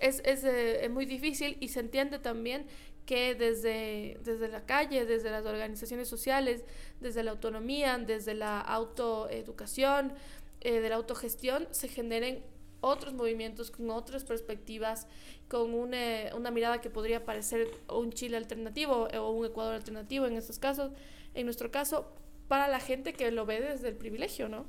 Es, 0.04 0.22
es, 0.26 0.44
eh, 0.44 0.84
es 0.84 0.92
muy 0.92 1.06
difícil 1.06 1.56
y 1.62 1.70
se 1.70 1.80
entiende 1.80 2.20
también 2.20 2.66
que 3.06 3.36
desde, 3.36 4.20
desde 4.22 4.50
la 4.50 4.66
calle, 4.66 5.06
desde 5.06 5.32
las 5.32 5.46
organizaciones 5.46 6.10
sociales, 6.10 6.66
desde 7.00 7.24
la 7.24 7.32
autonomía, 7.32 7.98
desde 7.98 8.34
la 8.34 8.60
autoeducación, 8.60 10.12
eh, 10.60 10.82
de 10.82 10.90
la 10.90 10.96
autogestión, 10.96 11.70
se 11.72 11.88
generen 11.88 12.44
otros 12.82 13.14
movimientos 13.14 13.72
con 13.72 13.90
otras 13.92 14.26
perspectivas, 14.26 15.08
con 15.48 15.74
una, 15.74 16.36
una 16.36 16.52
mirada 16.52 16.82
que 16.82 16.90
podría 16.90 17.24
parecer 17.24 17.70
un 17.88 18.12
Chile 18.12 18.36
alternativo 18.36 19.08
o 19.08 19.32
un 19.32 19.46
Ecuador 19.46 19.74
alternativo 19.74 20.26
en 20.26 20.36
estos 20.36 20.60
casos, 20.60 20.92
en 21.34 21.46
nuestro 21.46 21.72
caso, 21.72 22.12
para 22.50 22.68
la 22.68 22.82
gente 22.82 23.14
que 23.14 23.32
lo 23.32 23.46
ve 23.46 23.62
desde 23.62 23.88
el 23.88 23.96
privilegio, 23.96 24.50
¿no? 24.50 24.66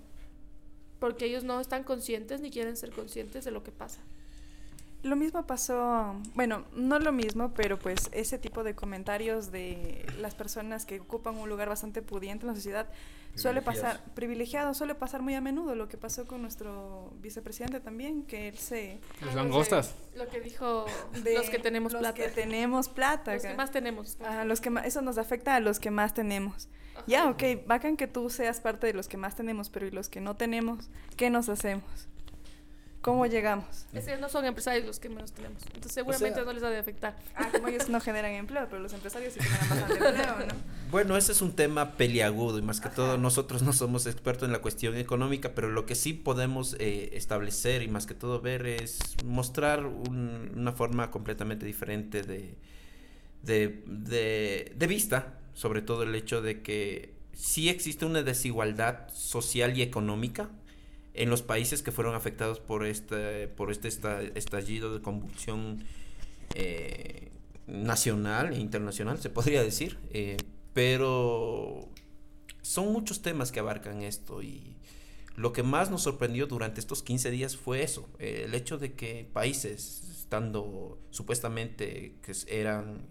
Porque 1.01 1.25
ellos 1.25 1.43
no 1.43 1.61
están 1.61 1.83
conscientes 1.83 2.41
ni 2.41 2.53
quieren 2.53 2.77
ser 2.77 2.93
conscientes 2.93 3.45
de 3.45 3.51
lo 3.51 3.65
que 3.65 3.73
pasa. 3.73 4.01
Lo 5.05 5.17
mismo 5.17 5.47
pasó, 5.47 6.15
bueno, 6.35 6.65
no 6.75 6.99
lo 6.99 7.13
mismo, 7.13 7.53
pero 7.53 7.79
pues 7.79 8.09
ese 8.13 8.39
tipo 8.39 8.65
de 8.65 8.75
comentarios 8.75 9.53
de 9.53 10.07
las 10.19 10.35
personas 10.35 10.87
que 10.87 10.99
ocupan 11.01 11.37
un 11.37 11.49
lugar 11.49 11.69
bastante 11.69 12.01
pudiente 12.01 12.45
en 12.45 12.49
la 12.49 12.55
sociedad 12.55 12.89
suele 13.35 13.61
pasar, 13.63 14.01
privilegiado, 14.15 14.73
suele 14.73 14.95
pasar 14.95 15.21
muy 15.21 15.35
a 15.35 15.43
menudo. 15.43 15.75
Lo 15.75 15.89
que 15.89 15.99
pasó 15.99 16.27
con 16.27 16.41
nuestro 16.41 17.13
vicepresidente 17.21 17.81
también, 17.81 18.23
que 18.23 18.49
él 18.49 18.57
se... 18.57 18.99
Ah, 19.21 19.35
langostas. 19.35 19.95
Lo 20.15 20.25
que, 20.25 20.25
lo 20.25 20.31
que 20.31 20.41
dijo 20.41 20.87
de 21.23 21.35
los 21.35 21.51
que 21.51 21.59
tenemos 21.59 21.93
los 21.93 22.01
plata. 22.01 22.15
que 22.15 22.29
tenemos 22.29 22.89
plata. 22.89 23.35
los 23.35 23.43
que 23.43 23.55
más 23.55 23.71
tenemos. 23.73 24.17
Ajá, 24.23 24.45
los 24.47 24.61
que 24.63 24.71
ma- 24.71 24.87
eso 24.87 25.03
nos 25.03 25.19
afecta 25.19 25.55
a 25.57 25.61
los 25.61 25.81
que 25.81 25.91
más 25.91 26.15
tenemos. 26.15 26.69
Ajá. 26.95 27.05
Ya, 27.09 27.29
ok, 27.29 27.43
bacán 27.67 27.97
que 27.99 28.07
tú 28.07 28.31
seas 28.31 28.61
parte 28.61 28.87
de 28.87 28.95
los 28.95 29.09
que 29.09 29.17
más 29.19 29.35
tenemos, 29.37 29.69
pero 29.69 29.87
¿y 29.87 29.91
los 29.91 30.09
que 30.09 30.21
no 30.23 30.35
tenemos? 30.37 30.89
¿Qué 31.17 31.29
nos 31.29 31.49
hacemos? 31.51 32.09
¿Cómo 33.05 33.27
llegamos? 33.27 33.85
Es 33.93 34.07
que 34.07 34.17
no 34.17 34.31
son 34.31 34.47
empresarios 34.47 34.87
los 34.87 34.99
que 34.99 35.11
menos 35.11 35.33
tenemos. 35.33 35.63
Entonces 35.67 35.93
seguramente 35.93 36.37
sea- 36.37 36.45
no 36.45 36.53
les 36.55 36.63
ha 36.63 36.71
de 36.71 36.79
afectar. 36.79 37.15
Ah, 37.37 37.51
como 37.53 37.69
ellos 37.69 37.89
no 37.91 38.01
generan 38.01 38.33
empleo, 38.33 38.67
pero 38.71 38.81
los 38.81 38.95
empresarios 38.95 39.35
sí 39.35 39.41
generan 39.41 39.69
bastante 39.69 40.09
empleo, 40.09 40.47
¿no? 40.49 40.55
Bueno, 40.91 41.17
ese 41.19 41.33
es 41.33 41.43
un 41.43 41.53
tema 41.55 41.97
peliagudo 41.99 42.59
y 42.59 42.63
más 42.63 42.81
que 42.81 42.89
todo 42.89 43.19
nosotros 43.19 43.63
no 43.63 43.73
somos 43.75 44.07
expertos 44.07 44.47
en 44.47 44.53
la 44.53 44.61
cuestión 44.61 44.97
económica, 44.97 45.53
pero 45.55 45.69
lo 45.69 45.85
que 45.85 45.95
sí 45.97 46.15
podemos 46.15 46.77
eh, 46.79 47.11
establecer 47.13 47.83
y 47.83 47.89
más 47.89 48.07
que 48.07 48.15
todo 48.15 48.41
ver 48.41 48.65
es 48.67 48.99
mostrar 49.25 49.85
un- 49.85 50.53
una 50.57 50.73
forma 50.73 51.11
completamente 51.11 51.67
diferente 51.67 52.23
de, 52.23 52.57
de, 53.43 53.83
de, 53.87 54.73
de 54.75 54.87
vista, 54.87 55.35
sobre 55.53 55.83
todo 55.83 56.05
el 56.05 56.15
hecho 56.15 56.41
de 56.41 56.63
que 56.63 57.13
sí 57.35 57.69
existe 57.69 58.07
una 58.07 58.23
desigualdad 58.23 59.09
social 59.13 59.77
y 59.77 59.83
económica 59.83 60.49
en 61.15 61.31
los 61.31 61.43
países 61.43 61.83
que 61.83 61.93
fueron 61.93 62.15
afectados 62.15 62.61
por 62.61 62.85
este, 62.85 63.49
por 63.49 63.71
este 63.71 63.89
esta- 63.89 64.21
estallido 64.23 64.93
de 64.95 65.01
convulsión 65.01 65.85
eh, 66.55 67.31
nacional 67.67 68.53
e 68.53 68.59
internacional, 68.59 69.19
se 69.21 69.31
podría 69.31 69.63
decir, 69.63 69.99
eh, 70.11 70.37
pero 70.73 71.89
son 72.63 72.93
muchos 72.93 73.23
temas 73.23 73.53
que 73.53 73.61
abarcan 73.61 74.03
esto 74.03 74.43
y 74.43 74.77
lo 75.37 75.53
que 75.53 75.63
más 75.63 75.91
nos 75.91 76.03
sorprendió 76.03 76.47
durante 76.47 76.81
estos 76.81 77.03
15 77.03 77.31
días 77.31 77.57
fue 77.57 77.83
eso, 77.83 78.09
el 78.19 78.55
hecho 78.55 78.79
de 78.79 78.93
que 78.93 79.29
países, 79.33 80.03
estando 80.19 80.99
supuestamente 81.11 82.15
que 82.23 82.33
eran 82.49 83.07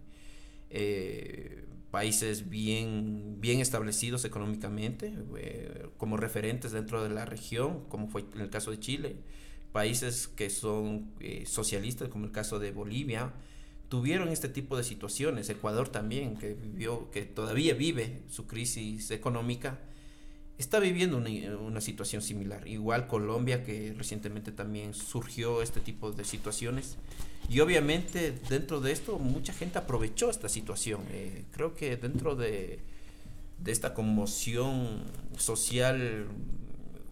eh, 0.70 1.66
países 1.94 2.50
bien, 2.50 3.40
bien 3.40 3.60
establecidos 3.60 4.26
económicamente, 4.26 5.14
eh, 5.38 5.86
como 5.98 6.18
referentes 6.18 6.72
dentro 6.72 7.04
de 7.04 7.10
la 7.12 7.24
región, 7.24 7.84
como 7.88 8.08
fue 8.08 8.26
en 8.34 8.42
el 8.42 8.50
caso 8.50 8.72
de 8.72 8.80
Chile, 8.80 9.18
países 9.72 10.28
que 10.28 10.50
son 10.50 11.12
eh, 11.20 11.44
socialistas, 11.46 12.10
como 12.10 12.26
el 12.26 12.32
caso 12.32 12.58
de 12.58 12.72
Bolivia, 12.72 13.32
tuvieron 13.90 14.30
este 14.30 14.50
tipo 14.50 14.76
de 14.76 14.84
situaciones. 14.84 15.52
Ecuador 15.52 15.88
también, 15.88 16.36
que 16.36 16.56
vivió, 16.56 17.12
que 17.12 17.26
todavía 17.26 17.76
vive 17.76 18.24
su 18.28 18.48
crisis 18.48 19.12
económica, 19.12 19.80
está 20.58 20.80
viviendo 20.80 21.18
una, 21.18 21.30
una 21.58 21.82
situación 21.82 22.22
similar. 22.22 22.68
Igual 22.68 23.08
Colombia, 23.08 23.64
que 23.64 23.94
recientemente 23.98 24.52
también 24.52 24.94
surgió 24.94 25.62
este 25.62 25.80
tipo 25.80 26.12
de 26.12 26.24
situaciones. 26.24 26.98
Y 27.50 27.60
obviamente 27.60 28.32
dentro 28.50 28.80
de 28.80 28.92
esto 28.92 29.20
mucha 29.20 29.54
gente 29.54 29.78
aprovechó 29.78 30.30
esta 30.30 30.50
situación. 30.50 31.02
Eh, 31.12 31.46
creo 31.52 31.76
que 31.76 31.98
dentro 31.98 32.36
de, 32.36 32.80
de 33.60 33.72
esta 33.72 33.94
conmoción 33.94 35.04
social 35.38 36.28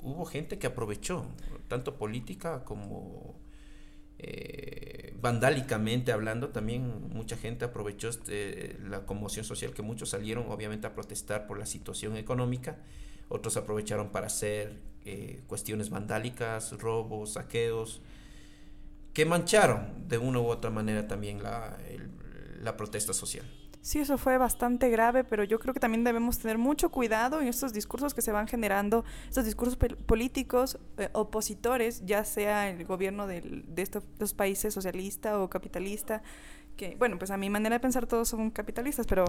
hubo 0.02 0.26
gente 0.26 0.58
que 0.58 0.68
aprovechó, 0.68 1.26
tanto 1.68 1.98
política 1.98 2.64
como 2.64 3.36
eh, 4.18 5.16
vandálicamente 5.22 6.12
hablando, 6.12 6.50
también 6.50 7.10
mucha 7.10 7.38
gente 7.38 7.66
aprovechó 7.66 8.10
este, 8.10 8.78
la 8.88 9.06
conmoción 9.06 9.46
social 9.46 9.74
que 9.74 9.82
muchos 9.82 10.10
salieron 10.10 10.46
obviamente 10.50 10.88
a 10.88 10.94
protestar 10.94 11.48
por 11.48 11.58
la 11.58 11.66
situación 11.66 12.18
económica, 12.18 12.78
otros 13.32 13.58
aprovecharon 13.58 14.10
para 14.10 14.28
hacer 14.28 14.80
eh, 15.06 15.42
cuestiones 15.48 15.90
vandálicas, 15.90 16.74
robos, 16.78 17.34
saqueos, 17.34 18.02
que 19.14 19.26
mancharon 19.26 20.08
de 20.08 20.18
una 20.18 20.40
u 20.40 20.48
otra 20.48 20.70
manera 20.70 21.08
también 21.08 21.42
la, 21.44 21.78
el- 21.90 22.12
la 22.64 22.78
protesta 22.78 23.14
social. 23.14 23.46
Sí, 23.82 23.98
eso 23.98 24.20
fue 24.20 24.38
bastante 24.38 24.90
grave, 24.90 25.24
pero 25.24 25.44
yo 25.44 25.58
creo 25.60 25.74
que 25.74 25.80
también 25.80 26.04
debemos 26.04 26.38
tener 26.38 26.60
mucho 26.60 26.90
cuidado 26.90 27.42
en 27.42 27.48
estos 27.48 27.74
discursos 27.74 28.14
que 28.14 28.22
se 28.22 28.32
van 28.32 28.48
generando, 28.48 29.04
estos 29.28 29.44
discursos 29.44 29.76
políticos 30.06 30.78
eh, 31.00 31.10
opositores, 31.14 32.06
ya 32.06 32.24
sea 32.24 32.70
el 32.70 32.86
gobierno 32.86 33.26
del- 33.26 33.64
de 33.68 33.82
estos 33.82 34.34
países 34.36 34.76
socialista 34.76 35.40
o 35.40 35.50
capitalista, 35.50 36.22
que, 36.78 36.96
bueno, 37.00 37.18
pues 37.18 37.32
a 37.32 37.38
mi 37.38 37.50
manera 37.50 37.78
de 37.78 37.80
pensar 37.80 38.06
todos 38.06 38.30
son 38.30 38.52
capitalistas, 38.52 39.08
pero 39.08 39.26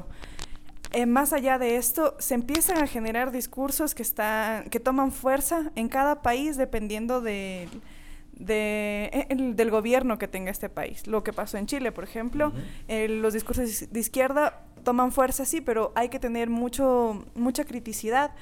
eh, 0.93 1.07
más 1.07 1.33
allá 1.33 1.59
de 1.59 1.77
esto, 1.77 2.15
se 2.19 2.35
empiezan 2.35 2.79
a 2.83 2.87
generar 2.87 3.31
discursos 3.33 3.95
que, 3.95 4.03
están, 4.03 4.69
que 4.71 4.81
toman 4.81 5.13
fuerza 5.13 5.71
en 5.75 5.89
cada 5.89 6.23
país 6.23 6.57
dependiendo 6.57 7.21
de, 7.21 7.69
de, 8.33 9.27
el- 9.29 9.57
del 9.57 9.71
gobierno 9.71 10.19
que 10.19 10.29
tenga 10.29 10.51
este 10.51 10.69
país. 10.69 11.07
Lo 11.07 11.23
que 11.23 11.33
pasó 11.33 11.59
en 11.59 11.67
Chile, 11.67 11.93
por 11.93 12.05
ejemplo, 12.05 12.53
eh, 12.89 13.09
los 13.09 13.33
discursos 13.35 13.91
de 13.91 14.01
izquierda 14.01 14.65
toman 14.85 15.13
fuerza, 15.13 15.45
sí, 15.45 15.61
pero 15.61 15.93
hay 15.95 16.09
que 16.09 16.19
tener 16.19 16.51
mucho, 16.51 17.25
mucha 17.35 17.65
criticidad 17.65 18.33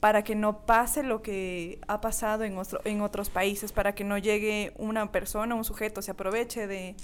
para 0.00 0.22
que 0.22 0.34
no 0.36 0.64
pase 0.66 1.02
lo 1.02 1.22
que 1.22 1.80
ha 1.88 2.00
pasado 2.00 2.44
en, 2.44 2.56
otro- 2.58 2.80
en 2.84 3.00
otros 3.00 3.30
países, 3.30 3.72
para 3.72 3.94
que 3.94 4.04
no 4.04 4.16
llegue 4.18 4.72
una 4.76 5.10
persona, 5.10 5.54
un 5.54 5.64
sujeto, 5.64 6.02
se 6.02 6.12
aproveche 6.12 6.66
de, 6.68 6.94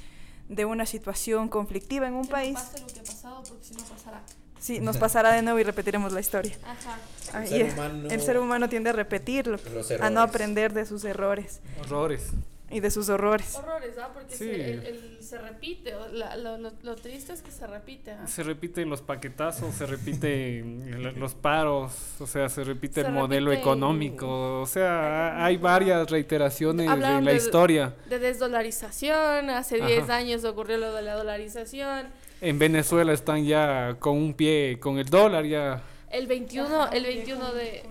de 0.48 0.64
una 0.64 0.86
situación 0.86 1.48
conflictiva 1.48 2.06
en 2.06 2.14
un 2.14 2.22
Que 2.22 2.28
no 2.28 2.32
país. 2.34 2.54
pase 2.54 2.80
lo 2.80 2.86
que 2.86 3.00
ha 3.00 3.02
pasado, 3.02 3.42
porque 3.48 3.64
si 3.64 3.74
no 3.74 3.82
pasará. 3.84 4.22
Sí, 4.58 4.80
nos 4.80 4.96
pasará 4.96 5.32
de 5.32 5.42
nuevo 5.42 5.58
y 5.58 5.62
repetiremos 5.64 6.12
la 6.12 6.20
historia. 6.20 6.56
Ajá. 6.64 6.98
Ah, 7.32 7.46
ser 7.46 7.62
el- 7.66 7.72
humano- 7.72 8.08
el 8.10 8.20
ser 8.20 8.38
humano 8.38 8.68
tiende 8.68 8.90
a 8.90 8.92
repetirlo, 8.92 9.58
a 10.00 10.10
no 10.10 10.20
aprender 10.20 10.72
de 10.72 10.86
sus 10.86 11.04
errores 11.04 11.60
Horrores. 11.80 12.30
y 12.70 12.80
de 12.80 12.90
sus 12.90 13.08
horrores. 13.08 13.54
Horrores, 13.56 13.90
¿ah? 13.98 14.10
Porque 14.14 14.34
Sí. 14.34 14.44
se, 14.44 14.70
el- 14.72 14.86
el- 14.86 15.18
se 15.20 15.38
repite. 15.38 15.92
la- 16.12 16.36
lo, 16.36 16.58
lo- 16.58 16.72
lo 16.82 16.94
triste 16.96 17.32
es 17.32 17.42
que 17.42 17.50
se 17.50 17.66
repite. 17.66 18.12
¿ah? 18.12 18.26
Se 18.28 18.42
repiten 18.44 18.88
los 18.88 19.00
paquetazos, 19.02 19.74
se 19.74 19.86
repiten 19.86 21.14
los 21.18 21.34
paros, 21.34 21.92
o 22.20 22.26
sea, 22.26 22.48
se 22.48 22.62
repite 22.62 23.00
Se 23.00 23.06
el 23.08 23.12
modelo 23.12 23.50
repite- 23.50 23.60
económico, 23.60 24.60
o 24.60 24.66
sea, 24.66 25.44
hay 25.44 25.56
varias 25.56 26.08
reiteraciones 26.10 26.88
Hablaron 26.88 27.18
en 27.20 27.24
la 27.24 27.30
de- 27.32 27.36
historia. 27.38 27.94
De 28.08 28.18
desdolarización, 28.18 29.50
hace 29.50 29.76
Ajá. 29.78 29.86
10 29.86 30.10
años 30.10 30.44
ocurrió 30.44 30.76
lo 30.78 30.92
de 30.94 31.02
la 31.02 31.14
dolarización. 31.14 32.06
En 32.44 32.58
Venezuela 32.58 33.14
están 33.14 33.46
ya 33.46 33.96
con 33.98 34.18
un 34.18 34.34
pie, 34.34 34.78
con 34.78 34.98
el 34.98 35.06
dólar 35.06 35.46
ya. 35.46 35.82
El 36.10 36.26
21, 36.26 36.90
el 36.92 37.04
21 37.04 37.54
de, 37.54 37.82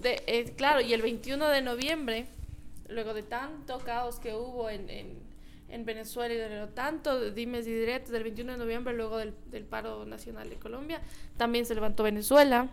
de 0.00 0.22
eh, 0.28 0.52
claro, 0.56 0.80
y 0.80 0.92
el 0.92 1.02
21 1.02 1.48
de 1.48 1.62
noviembre, 1.62 2.26
luego 2.88 3.12
de 3.12 3.24
tanto 3.24 3.80
caos 3.80 4.20
que 4.20 4.36
hubo 4.36 4.70
en, 4.70 4.88
en, 4.88 5.18
en 5.68 5.84
Venezuela 5.84 6.32
y 6.32 6.36
de 6.36 6.60
lo 6.60 6.68
tanto 6.68 7.32
dimes 7.32 7.66
y 7.66 7.72
diretes 7.72 8.10
del 8.10 8.22
21 8.22 8.52
de 8.52 8.58
noviembre, 8.58 8.94
luego 8.94 9.18
del, 9.18 9.34
del 9.50 9.64
paro 9.64 10.06
nacional 10.06 10.48
de 10.48 10.54
Colombia, 10.56 11.00
también 11.36 11.66
se 11.66 11.74
levantó 11.74 12.04
Venezuela. 12.04 12.68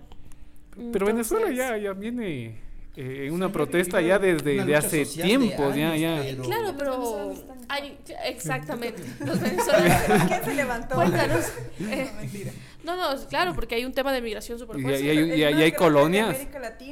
Pero 0.93 1.07
Venezuela 1.07 1.49
ya, 1.49 1.75
ya 1.75 1.93
viene 1.93 2.61
eh, 2.97 3.25
en 3.27 3.33
una 3.33 3.47
Sí, 3.47 3.53
protesta 3.53 4.01
ya 4.01 4.19
desde 4.19 4.63
de 4.65 4.75
hace 4.75 5.05
social 5.05 5.27
de 5.27 5.37
tiempo, 5.37 5.73
ya, 5.75 5.91
años, 5.91 5.99
ya. 6.01 6.21
pero- 6.23 6.43
Claro, 6.43 6.73
pero 6.77 7.33
hay, 7.69 7.97
exactamente, 8.25 9.03
los 9.25 9.39
venezolanos. 9.39 10.27
¿Quién 10.27 10.43
se 10.43 10.53
levantó? 10.55 10.95
Cuéntanos. 10.95 11.45
Eh, 11.79 12.09
No, 12.15 12.21
mentira. 12.21 12.51
No, 12.85 12.95
no, 12.95 13.27
claro, 13.27 13.53
porque 13.53 13.75
hay 13.75 13.83
un 13.85 13.93
tema 13.93 14.13
de 14.13 14.21
migración 14.21 14.57
súper 14.59 14.79
Y, 14.79 14.81
fuerte. 14.83 15.03
y 15.03 15.09
hay, 15.09 15.63
y 15.63 15.63
y 15.63 15.71
colonias, 15.73 16.37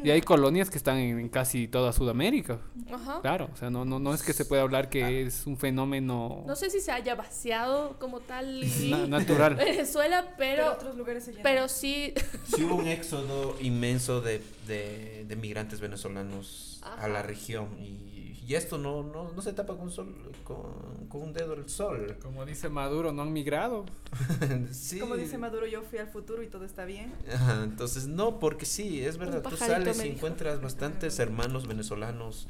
y 0.03 0.09
hay 0.09 0.21
colonias 0.21 0.69
que 0.69 0.77
están 0.77 0.97
en 0.97 1.29
casi 1.29 1.67
toda 1.67 1.93
Sudamérica. 1.93 2.59
Ajá. 2.91 3.21
Claro, 3.21 3.49
o 3.53 3.55
sea, 3.55 3.69
no, 3.69 3.85
no, 3.85 3.99
no 3.99 4.13
es 4.13 4.23
que 4.23 4.33
se 4.33 4.43
pueda 4.45 4.63
hablar 4.63 4.89
que 4.89 5.21
es 5.21 5.45
un 5.47 5.57
fenómeno 5.57 6.43
No 6.45 6.55
sé 6.55 6.69
si 6.69 6.79
se 6.81 6.91
haya 6.91 7.15
vaciado 7.15 7.97
como 7.99 8.19
tal 8.19 8.61
na- 8.89 9.07
natural. 9.07 9.55
Venezuela, 9.55 10.33
Pero 10.37 10.53
pero, 10.63 10.71
otros 10.73 10.95
lugares 10.95 11.23
se 11.23 11.33
pero 11.33 11.67
sí 11.67 12.13
Sí 12.55 12.63
hubo 12.63 12.75
un 12.75 12.87
éxodo 12.87 13.55
inmenso 13.61 14.21
de, 14.21 14.41
de, 14.67 15.25
de 15.27 15.35
migrantes 15.35 15.79
venezolanos 15.79 16.81
a 16.99 17.07
la 17.07 17.21
región 17.23 17.67
y, 17.79 18.12
y 18.45 18.55
esto 18.55 18.77
no, 18.77 19.03
no, 19.03 19.31
no 19.31 19.41
se 19.41 19.53
tapa 19.53 19.75
con, 19.77 19.89
sol, 19.89 20.13
con, 20.43 21.07
con 21.07 21.21
un 21.21 21.33
dedo 21.33 21.53
el 21.53 21.69
sol. 21.69 22.17
Como 22.21 22.45
dice 22.45 22.69
Maduro, 22.69 23.11
no 23.11 23.21
han 23.21 23.31
migrado. 23.31 23.85
sí. 24.71 24.99
Como 24.99 25.15
dice 25.15 25.37
Maduro, 25.37 25.65
yo 25.65 25.81
fui 25.81 25.99
al 25.99 26.07
futuro 26.07 26.43
y 26.43 26.47
todo 26.47 26.65
está 26.65 26.85
bien. 26.85 27.13
Ajá, 27.33 27.63
entonces, 27.63 28.07
no, 28.07 28.39
porque 28.39 28.65
sí, 28.65 29.03
es 29.03 29.17
verdad, 29.17 29.41
tú 29.41 29.55
sales 29.55 30.03
y 30.03 30.09
encuentras 30.09 30.61
bastantes 30.61 31.19
hermanos 31.19 31.67
venezolanos 31.67 32.47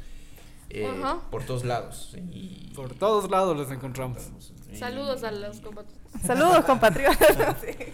eh, 0.69 0.89
por 1.29 1.43
todos 1.43 1.63
lados. 1.63 2.15
Y, 2.31 2.71
Por 2.75 2.93
todos 2.95 3.29
lados 3.29 3.55
los 3.55 3.69
encontramos. 3.71 4.31
y- 4.71 4.75
saludos 4.77 5.23
a 5.23 5.31
los 5.31 5.59
compatriotas. 5.59 6.21
Saludos, 6.25 6.65
compatriotas. 6.65 7.57
Sí. 7.61 7.67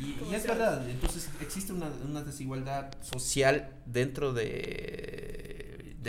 Y, 0.00 0.30
y 0.30 0.34
es 0.34 0.46
verdad, 0.46 0.88
entonces 0.88 1.28
existe 1.40 1.72
una, 1.72 1.90
una 2.08 2.22
desigualdad 2.22 2.92
social 3.00 3.70
dentro 3.84 4.32
de, 4.32 5.37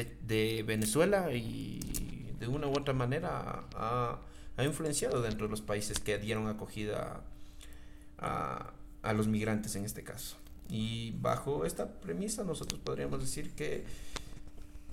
de, 0.04 0.64
Venezuela 0.66 1.32
y 1.34 2.34
de 2.40 2.48
una 2.48 2.68
u 2.68 2.72
otra 2.72 2.94
manera 2.94 3.64
ha, 3.76 4.20
influenciado 4.64 5.22
dentro 5.22 5.48
de 5.48 5.52
los 5.52 5.62
países 5.62 6.00
que 6.00 6.18
dieron 6.18 6.48
acogida 6.48 7.22
a 8.18 9.14
los 9.14 9.28
migrantes 9.28 9.76
en 9.76 9.86
este 9.86 10.04
caso. 10.04 10.36
Y 10.70 11.12
bajo 11.20 11.66
esta 11.66 11.88
premisa 12.00 12.44
nosotros 12.44 12.80
podríamos 12.84 13.20
decir 13.20 13.52
que 13.52 13.86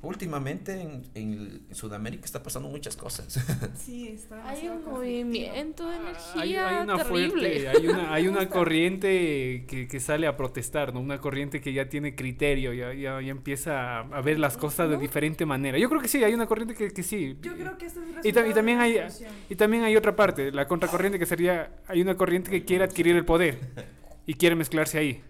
últimamente 0.03 0.81
en, 0.81 1.03
en 1.15 1.75
Sudamérica 1.75 2.25
está 2.25 2.43
pasando 2.43 2.69
muchas 2.69 2.97
cosas. 2.97 3.39
Sí, 3.77 4.09
está 4.09 4.49
Hay 4.49 4.69
un 4.69 4.85
movimiento 4.85 5.89
de 5.89 5.97
Hay, 5.97 6.01
energía 6.01 6.69
hay 6.69 6.85
una 6.85 6.97
terrible. 6.97 7.29
fuerte, 7.31 7.69
hay 7.69 7.87
una, 7.89 8.15
hay 8.15 8.29
una 8.29 8.49
corriente 8.51 9.65
que, 9.69 9.87
que 9.89 10.01
sale 10.01 10.27
a 10.27 10.37
protestar, 10.37 10.93
¿no? 10.95 11.01
Una 11.01 11.19
corriente 11.21 11.61
que 11.61 11.73
ya 11.73 11.89
tiene 11.89 12.15
criterio, 12.15 12.73
ya, 12.73 12.93
ya, 12.95 13.21
ya 13.21 13.31
empieza 13.31 14.01
a, 14.01 14.21
ver 14.23 14.39
las 14.39 14.57
cosas 14.57 14.89
de 14.91 14.97
diferente 14.97 15.47
manera. 15.47 15.79
Yo 15.79 15.89
creo 15.89 16.01
que 16.01 16.09
sí, 16.09 16.23
hay 16.25 16.35
una 16.35 16.47
corriente 16.47 16.75
que, 16.75 16.91
que 16.93 17.03
sí. 17.03 17.37
Yo 17.41 17.55
creo 17.55 17.77
que 17.79 17.87
esto 17.87 18.01
es 18.03 18.25
Y, 18.27 18.33
ta- 18.33 18.47
y 18.47 18.53
también 18.55 18.81
hay, 18.81 18.99
y 19.49 19.57
también 19.57 19.83
hay 19.85 19.97
otra 19.97 20.15
parte, 20.17 20.53
la 20.53 20.67
contracorriente 20.69 21.19
que 21.19 21.27
sería, 21.27 21.71
hay 21.87 22.01
una 22.03 22.17
corriente 22.17 22.51
que 22.51 22.65
quiere 22.65 22.85
adquirir 22.85 23.17
el 23.17 23.25
poder 23.25 23.59
y 24.27 24.35
quiere 24.35 24.57
mezclarse 24.57 24.99
ahí 24.99 25.23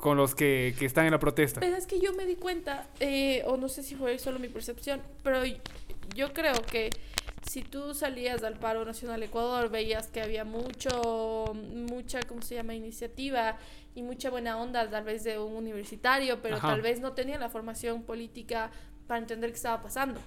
con 0.00 0.16
los 0.16 0.34
que, 0.34 0.74
que 0.78 0.86
están 0.86 1.06
en 1.06 1.12
la 1.12 1.18
protesta. 1.18 1.60
Pero 1.60 1.76
es 1.76 1.86
que 1.86 2.00
yo 2.00 2.12
me 2.12 2.26
di 2.26 2.36
cuenta, 2.36 2.86
eh, 3.00 3.42
o 3.46 3.56
no 3.56 3.68
sé 3.68 3.82
si 3.82 3.94
fue 3.94 4.18
solo 4.18 4.38
mi 4.38 4.48
percepción, 4.48 5.00
pero 5.22 5.42
yo 6.14 6.32
creo 6.32 6.54
que 6.62 6.90
si 7.48 7.62
tú 7.62 7.94
salías 7.94 8.42
al 8.42 8.58
paro 8.58 8.84
nacional 8.84 9.22
Ecuador, 9.22 9.70
veías 9.70 10.08
que 10.08 10.20
había 10.20 10.44
mucho, 10.44 11.54
mucha, 11.54 12.20
¿cómo 12.22 12.42
se 12.42 12.56
llama?, 12.56 12.74
iniciativa 12.74 13.56
y 13.94 14.02
mucha 14.02 14.30
buena 14.30 14.58
onda, 14.58 14.88
tal 14.88 15.04
vez 15.04 15.24
de 15.24 15.38
un 15.38 15.54
universitario, 15.54 16.40
pero 16.42 16.56
Ajá. 16.56 16.68
tal 16.68 16.82
vez 16.82 17.00
no 17.00 17.12
tenía 17.12 17.38
la 17.38 17.48
formación 17.48 18.02
política 18.02 18.70
para 19.06 19.18
entender 19.20 19.50
qué 19.50 19.56
estaba 19.56 19.82
pasando. 19.82 20.20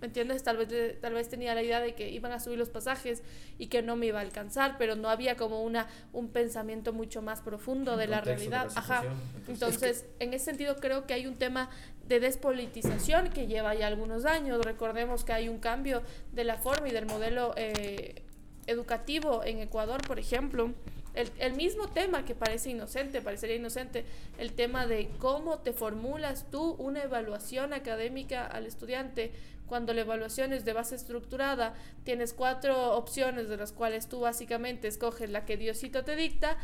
¿Me 0.00 0.08
entiendes? 0.08 0.42
Tal 0.42 0.56
vez, 0.56 1.00
tal 1.00 1.14
vez 1.14 1.28
tenía 1.28 1.54
la 1.54 1.62
idea 1.62 1.80
de 1.80 1.94
que 1.94 2.10
iban 2.10 2.32
a 2.32 2.40
subir 2.40 2.58
los 2.58 2.68
pasajes 2.68 3.22
y 3.58 3.68
que 3.68 3.82
no 3.82 3.96
me 3.96 4.06
iba 4.06 4.18
a 4.18 4.22
alcanzar, 4.22 4.76
pero 4.78 4.94
no 4.94 5.08
había 5.08 5.36
como 5.36 5.62
una, 5.62 5.86
un 6.12 6.28
pensamiento 6.28 6.92
mucho 6.92 7.22
más 7.22 7.40
profundo 7.40 7.96
de 7.96 8.06
la 8.06 8.20
de 8.20 8.34
realidad. 8.34 8.68
Ajá. 8.74 9.04
Entonces, 9.48 10.04
en 10.18 10.34
ese 10.34 10.46
sentido 10.46 10.76
creo 10.76 11.06
que 11.06 11.14
hay 11.14 11.26
un 11.26 11.36
tema 11.36 11.70
de 12.08 12.20
despolitización 12.20 13.30
que 13.30 13.46
lleva 13.46 13.74
ya 13.74 13.86
algunos 13.86 14.24
años. 14.24 14.64
Recordemos 14.64 15.24
que 15.24 15.32
hay 15.32 15.48
un 15.48 15.58
cambio 15.58 16.02
de 16.32 16.44
la 16.44 16.56
forma 16.56 16.88
y 16.88 16.92
del 16.92 17.06
modelo 17.06 17.52
eh, 17.56 18.22
educativo 18.66 19.42
en 19.44 19.60
Ecuador, 19.60 20.02
por 20.06 20.18
ejemplo. 20.18 20.72
El, 21.16 21.32
el 21.38 21.54
mismo 21.54 21.88
tema 21.88 22.24
que 22.24 22.36
parece 22.36 22.70
inocente, 22.70 23.20
parecería 23.20 23.56
inocente, 23.56 24.04
el 24.38 24.52
tema 24.52 24.86
de 24.86 25.08
cómo 25.18 25.58
te 25.58 25.72
formulas 25.72 26.46
tú 26.50 26.76
una 26.78 27.02
evaluación 27.02 27.72
académica 27.72 28.46
al 28.46 28.66
estudiante 28.66 29.32
cuando 29.66 29.92
la 29.92 30.02
evaluación 30.02 30.52
es 30.52 30.64
de 30.64 30.72
base 30.72 30.94
estructurada, 30.94 31.74
tienes 32.04 32.32
cuatro 32.32 32.96
opciones 32.96 33.48
de 33.48 33.56
las 33.56 33.72
cuales 33.72 34.08
tú 34.08 34.20
básicamente 34.20 34.88
escoges 34.88 35.30
la 35.30 35.44
que 35.44 35.56
Diosito 35.56 36.04
te 36.04 36.16
dicta, 36.16 36.56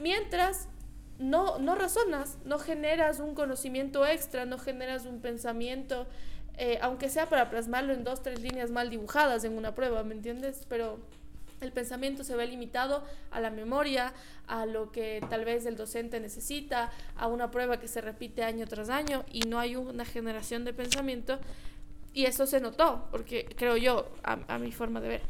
mientras 0.00 0.68
no, 1.18 1.58
no 1.58 1.74
razonas, 1.74 2.38
no 2.44 2.58
generas 2.58 3.20
un 3.20 3.34
conocimiento 3.34 4.06
extra, 4.06 4.44
no 4.44 4.58
generas 4.58 5.06
un 5.06 5.20
pensamiento, 5.20 6.06
eh, 6.56 6.78
aunque 6.82 7.08
sea 7.08 7.28
para 7.28 7.50
plasmarlo 7.50 7.92
en 7.92 8.04
dos, 8.04 8.22
tres 8.22 8.40
líneas 8.40 8.70
mal 8.70 8.90
dibujadas 8.90 9.44
en 9.44 9.56
una 9.56 9.74
prueba, 9.74 10.02
¿me 10.02 10.14
entiendes? 10.14 10.66
Pero 10.68 10.98
el 11.60 11.72
pensamiento 11.72 12.24
se 12.24 12.34
ve 12.36 12.46
limitado 12.46 13.04
a 13.30 13.40
la 13.40 13.50
memoria, 13.50 14.12
a 14.46 14.66
lo 14.66 14.90
que 14.92 15.22
tal 15.30 15.44
vez 15.44 15.66
el 15.66 15.76
docente 15.76 16.18
necesita, 16.20 16.90
a 17.16 17.26
una 17.26 17.50
prueba 17.50 17.78
que 17.78 17.88
se 17.88 18.00
repite 18.00 18.42
año 18.44 18.66
tras 18.66 18.88
año 18.88 19.24
y 19.32 19.40
no 19.42 19.58
hay 19.58 19.76
una 19.76 20.04
generación 20.04 20.64
de 20.64 20.72
pensamiento. 20.72 21.38
Y 22.12 22.24
eso 22.24 22.46
se 22.46 22.60
notó, 22.60 23.06
porque 23.10 23.46
creo 23.56 23.76
yo, 23.76 24.10
a, 24.24 24.38
a 24.48 24.58
mi 24.58 24.72
forma 24.72 25.00
de 25.00 25.08
ver. 25.08 25.22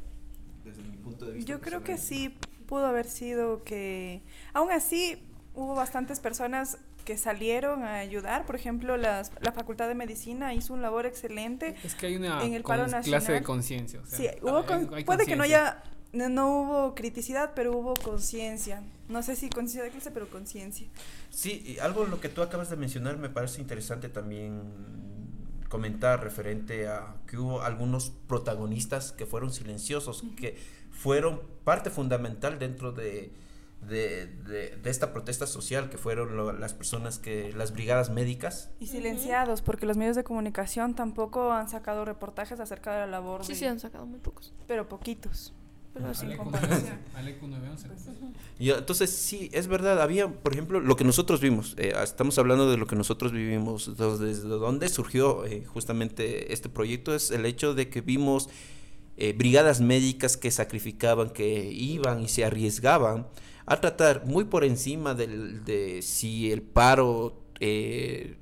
Desde 0.64 0.82
mi 0.82 0.96
punto 0.96 1.26
de 1.26 1.32
vista 1.32 1.48
Yo 1.50 1.60
creo 1.60 1.82
que 1.84 1.98
sí 1.98 2.34
pudo 2.66 2.86
haber 2.86 3.06
sido 3.06 3.62
que, 3.64 4.22
aún 4.54 4.70
así, 4.70 5.22
hubo 5.54 5.74
bastantes 5.74 6.20
personas 6.20 6.78
que 7.04 7.16
salieron 7.18 7.82
a 7.82 7.96
ayudar. 7.96 8.46
Por 8.46 8.54
ejemplo, 8.56 8.96
las, 8.96 9.32
la 9.40 9.52
Facultad 9.52 9.88
de 9.88 9.94
Medicina 9.94 10.54
hizo 10.54 10.72
un 10.72 10.80
labor 10.80 11.06
excelente. 11.06 11.74
Es 11.82 11.94
que 11.94 12.06
hay 12.06 12.16
una 12.16 12.42
En 12.44 12.54
el 12.54 12.62
clase 12.62 13.32
de 13.32 13.42
conciencia. 13.42 14.00
o 14.00 14.06
sea, 14.06 14.18
Sí, 14.18 14.28
hubo 14.42 14.58
hay- 14.58 14.64
con- 14.64 14.94
hay 14.94 15.04
puede 15.04 15.26
que 15.26 15.34
no 15.36 15.42
haya, 15.42 15.82
no, 16.12 16.28
no 16.28 16.60
hubo 16.62 16.94
criticidad, 16.94 17.52
pero 17.54 17.76
hubo 17.76 17.94
conciencia. 17.94 18.82
No 19.08 19.22
sé 19.22 19.36
si 19.36 19.48
conciencia 19.50 19.82
de 19.84 19.90
clase, 19.90 20.10
pero 20.10 20.28
conciencia. 20.28 20.86
Sí, 21.30 21.62
y 21.66 21.78
algo 21.78 22.04
lo 22.04 22.20
que 22.20 22.28
tú 22.28 22.42
acabas 22.42 22.70
de 22.70 22.76
mencionar 22.76 23.16
me 23.18 23.28
parece 23.28 23.60
interesante 23.60 24.08
también 24.08 24.62
comentar 25.68 26.22
referente 26.22 26.88
a 26.88 27.14
que 27.26 27.36
hubo 27.38 27.62
algunos 27.62 28.10
protagonistas 28.26 29.12
que 29.12 29.26
fueron 29.26 29.52
silenciosos, 29.52 30.24
que 30.36 30.56
fueron 30.90 31.40
parte 31.64 31.90
fundamental 31.90 32.58
dentro 32.58 32.90
de, 32.90 33.32
de, 33.88 34.26
de, 34.26 34.76
de 34.76 34.90
esta 34.90 35.12
protesta 35.12 35.46
social 35.46 35.88
que 35.88 35.96
fueron 35.96 36.36
lo- 36.36 36.52
las 36.52 36.74
personas 36.74 37.18
que, 37.20 37.52
las 37.52 37.72
brigadas 37.72 38.10
médicas. 38.10 38.70
Y 38.80 38.88
silenciados, 38.88 39.62
porque 39.62 39.86
los 39.86 39.96
medios 39.96 40.16
de 40.16 40.24
comunicación 40.24 40.94
tampoco 40.94 41.52
han 41.52 41.68
sacado 41.68 42.04
reportajes 42.04 42.58
acerca 42.58 42.92
de 42.92 42.98
la 43.00 43.06
labor 43.06 43.44
Sí, 43.44 43.52
de- 43.52 43.58
sí, 43.60 43.66
han 43.66 43.78
sacado 43.78 44.06
muy 44.06 44.18
pocos. 44.18 44.52
pero 44.66 44.88
poquitos. 44.88 45.54
Pero 45.92 46.37
comparación. 46.37 47.00
Alecu 47.14 47.46
911. 47.46 48.11
Y 48.59 48.70
entonces 48.70 49.11
sí, 49.11 49.50
es 49.53 49.66
verdad, 49.66 50.00
había, 50.00 50.29
por 50.29 50.53
ejemplo, 50.53 50.81
lo 50.81 50.96
que 50.96 51.05
nosotros 51.05 51.40
vimos, 51.40 51.74
eh, 51.79 51.94
estamos 52.03 52.38
hablando 52.38 52.70
de 52.70 52.76
lo 52.76 52.87
que 52.87 52.94
nosotros 52.94 53.33
vivimos, 53.33 53.96
desde 53.96 54.48
donde 54.48 54.88
surgió 54.88 55.44
eh, 55.46 55.64
justamente 55.64 56.53
este 56.53 56.68
proyecto 56.68 57.14
es 57.14 57.31
el 57.31 57.46
hecho 57.46 57.74
de 57.74 57.88
que 57.88 58.03
vimos 58.03 58.48
eh, 59.22 59.35
brigadas 59.35 59.83
médicas 59.83 60.38
que 60.38 60.50
sacrificaban, 60.50 61.29
que 61.29 61.70
iban 61.70 62.22
y 62.22 62.29
se 62.29 62.42
arriesgaban 62.42 63.26
a 63.66 63.79
tratar 63.79 64.24
muy 64.24 64.44
por 64.44 64.64
encima 64.64 65.14
del, 65.14 65.62
de 65.64 66.00
si 66.00 66.50
el 66.50 66.62
paro 66.62 67.38
eh, 67.61 68.38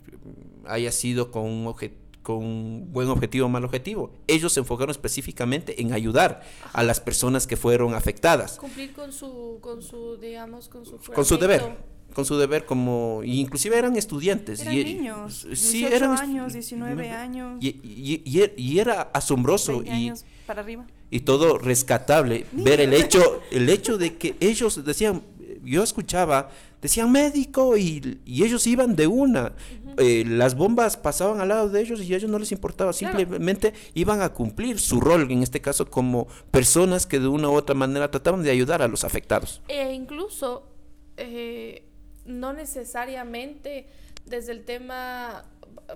haya 0.67 0.93
sido 0.93 1.33
con 1.33 1.47
un 1.47 1.67
objetivo 1.67 2.08
con 2.29 2.45
un 2.45 2.89
buen 2.93 3.09
objetivo 3.09 3.47
o 3.47 3.49
mal 3.49 3.65
objetivo. 3.65 4.11
Ellos 4.27 4.53
se 4.53 4.61
enfocaron 4.61 4.91
específicamente 4.91 5.81
en 5.81 5.95
ayudar 5.95 6.43
a 6.75 6.83
las 6.83 7.01
personas 7.01 7.47
que 7.47 7.57
fueron 7.57 7.95
afectadas 7.95 8.59
Cumplir 8.59 8.93
con 8.93 9.13
su, 9.15 9.57
con 9.63 9.81
su, 9.81 10.19
digamos, 10.19 10.69
con 10.69 10.85
su 10.85 10.99
con 10.99 11.25
su 11.25 11.39
deber 11.39 11.79
con 12.13 12.27
su 12.27 12.37
deber 12.37 12.67
como 12.67 13.23
y 13.25 13.41
inclusive 13.41 13.79
eran 13.79 13.97
estudiantes 13.97 14.61
Eran 14.61 14.75
y, 14.75 14.85
niños, 14.85 15.47
sí 15.55 15.79
18 15.79 15.97
eran 15.97 16.17
estu- 16.17 16.21
años, 16.21 16.53
19 16.53 17.11
años, 17.11 17.59
y, 17.65 17.69
y- 17.69 18.23
y 18.27 18.41
er- 18.41 18.53
y 18.59 18.79
era 18.79 19.03
asombroso 19.15 19.73
20 19.81 19.89
y, 19.89 19.93
años 19.93 20.25
para 20.47 20.61
arriba. 20.63 20.87
y 21.11 21.21
todo 21.21 21.57
rescatable 21.57 22.45
ver 22.53 22.81
el 22.83 22.93
hecho 22.93 23.41
el 23.51 23.69
hecho 23.71 23.97
de 23.97 24.17
que 24.17 24.37
ellos 24.41 24.85
decían 24.85 25.23
yo 25.65 25.83
escuchaba 25.83 26.51
decían 26.83 27.11
médico 27.11 27.77
y, 27.77 28.21
y 28.25 28.45
ellos 28.45 28.67
iban 28.67 28.95
de 28.97 29.07
una. 29.07 29.53
Eh, 29.97 30.25
las 30.27 30.55
bombas 30.55 30.97
pasaban 30.97 31.41
al 31.41 31.49
lado 31.49 31.69
de 31.69 31.81
ellos 31.81 32.01
y 32.03 32.15
a 32.15 32.17
ellos 32.17 32.31
no 32.31 32.39
les 32.39 32.53
importaba 32.53 32.93
Claro. 32.93 33.19
simplemente 33.19 33.73
iban 33.95 34.23
a 34.23 34.29
cumplir 34.33 34.79
su 34.79 35.01
rol 35.01 35.29
en 35.31 35.43
este 35.43 35.61
caso 35.61 35.91
como 35.91 36.29
personas 36.53 37.05
que 37.07 37.19
de 37.19 37.27
una 37.27 37.49
u 37.49 37.55
otra 37.55 37.75
manera 37.75 38.11
trataban 38.11 38.43
de 38.45 38.51
ayudar 38.51 38.81
a 38.83 38.87
los 38.89 39.03
afectados. 39.03 39.61
E 39.67 39.93
incluso, 39.93 40.69
eh, 41.17 41.83
no 42.27 42.53
necesariamente 42.53 43.87
desde 44.27 44.53
el 44.53 44.65
tema, 44.65 45.45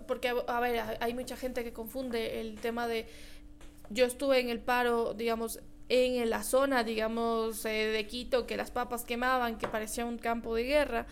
porque 0.08 0.28
a- 0.48 0.60
ver, 0.60 0.82
hay 1.00 1.14
mucha 1.14 1.36
gente 1.36 1.62
que 1.64 1.72
confunde 1.72 2.40
el 2.40 2.56
tema 2.58 2.88
de 2.88 3.06
yo 3.90 4.06
estuve 4.06 4.40
en 4.40 4.48
el 4.48 4.58
paro, 4.58 5.12
digamos, 5.14 5.60
en 5.88 6.30
la 6.30 6.42
zona, 6.42 6.84
digamos, 6.84 7.64
eh, 7.64 7.86
de 7.86 8.06
Quito, 8.06 8.46
que 8.46 8.56
las 8.56 8.70
papas 8.70 9.04
quemaban, 9.04 9.58
que 9.58 9.68
parecía 9.68 10.06
un 10.06 10.18
campo 10.18 10.54
de 10.54 10.64
guerra, 10.64 11.06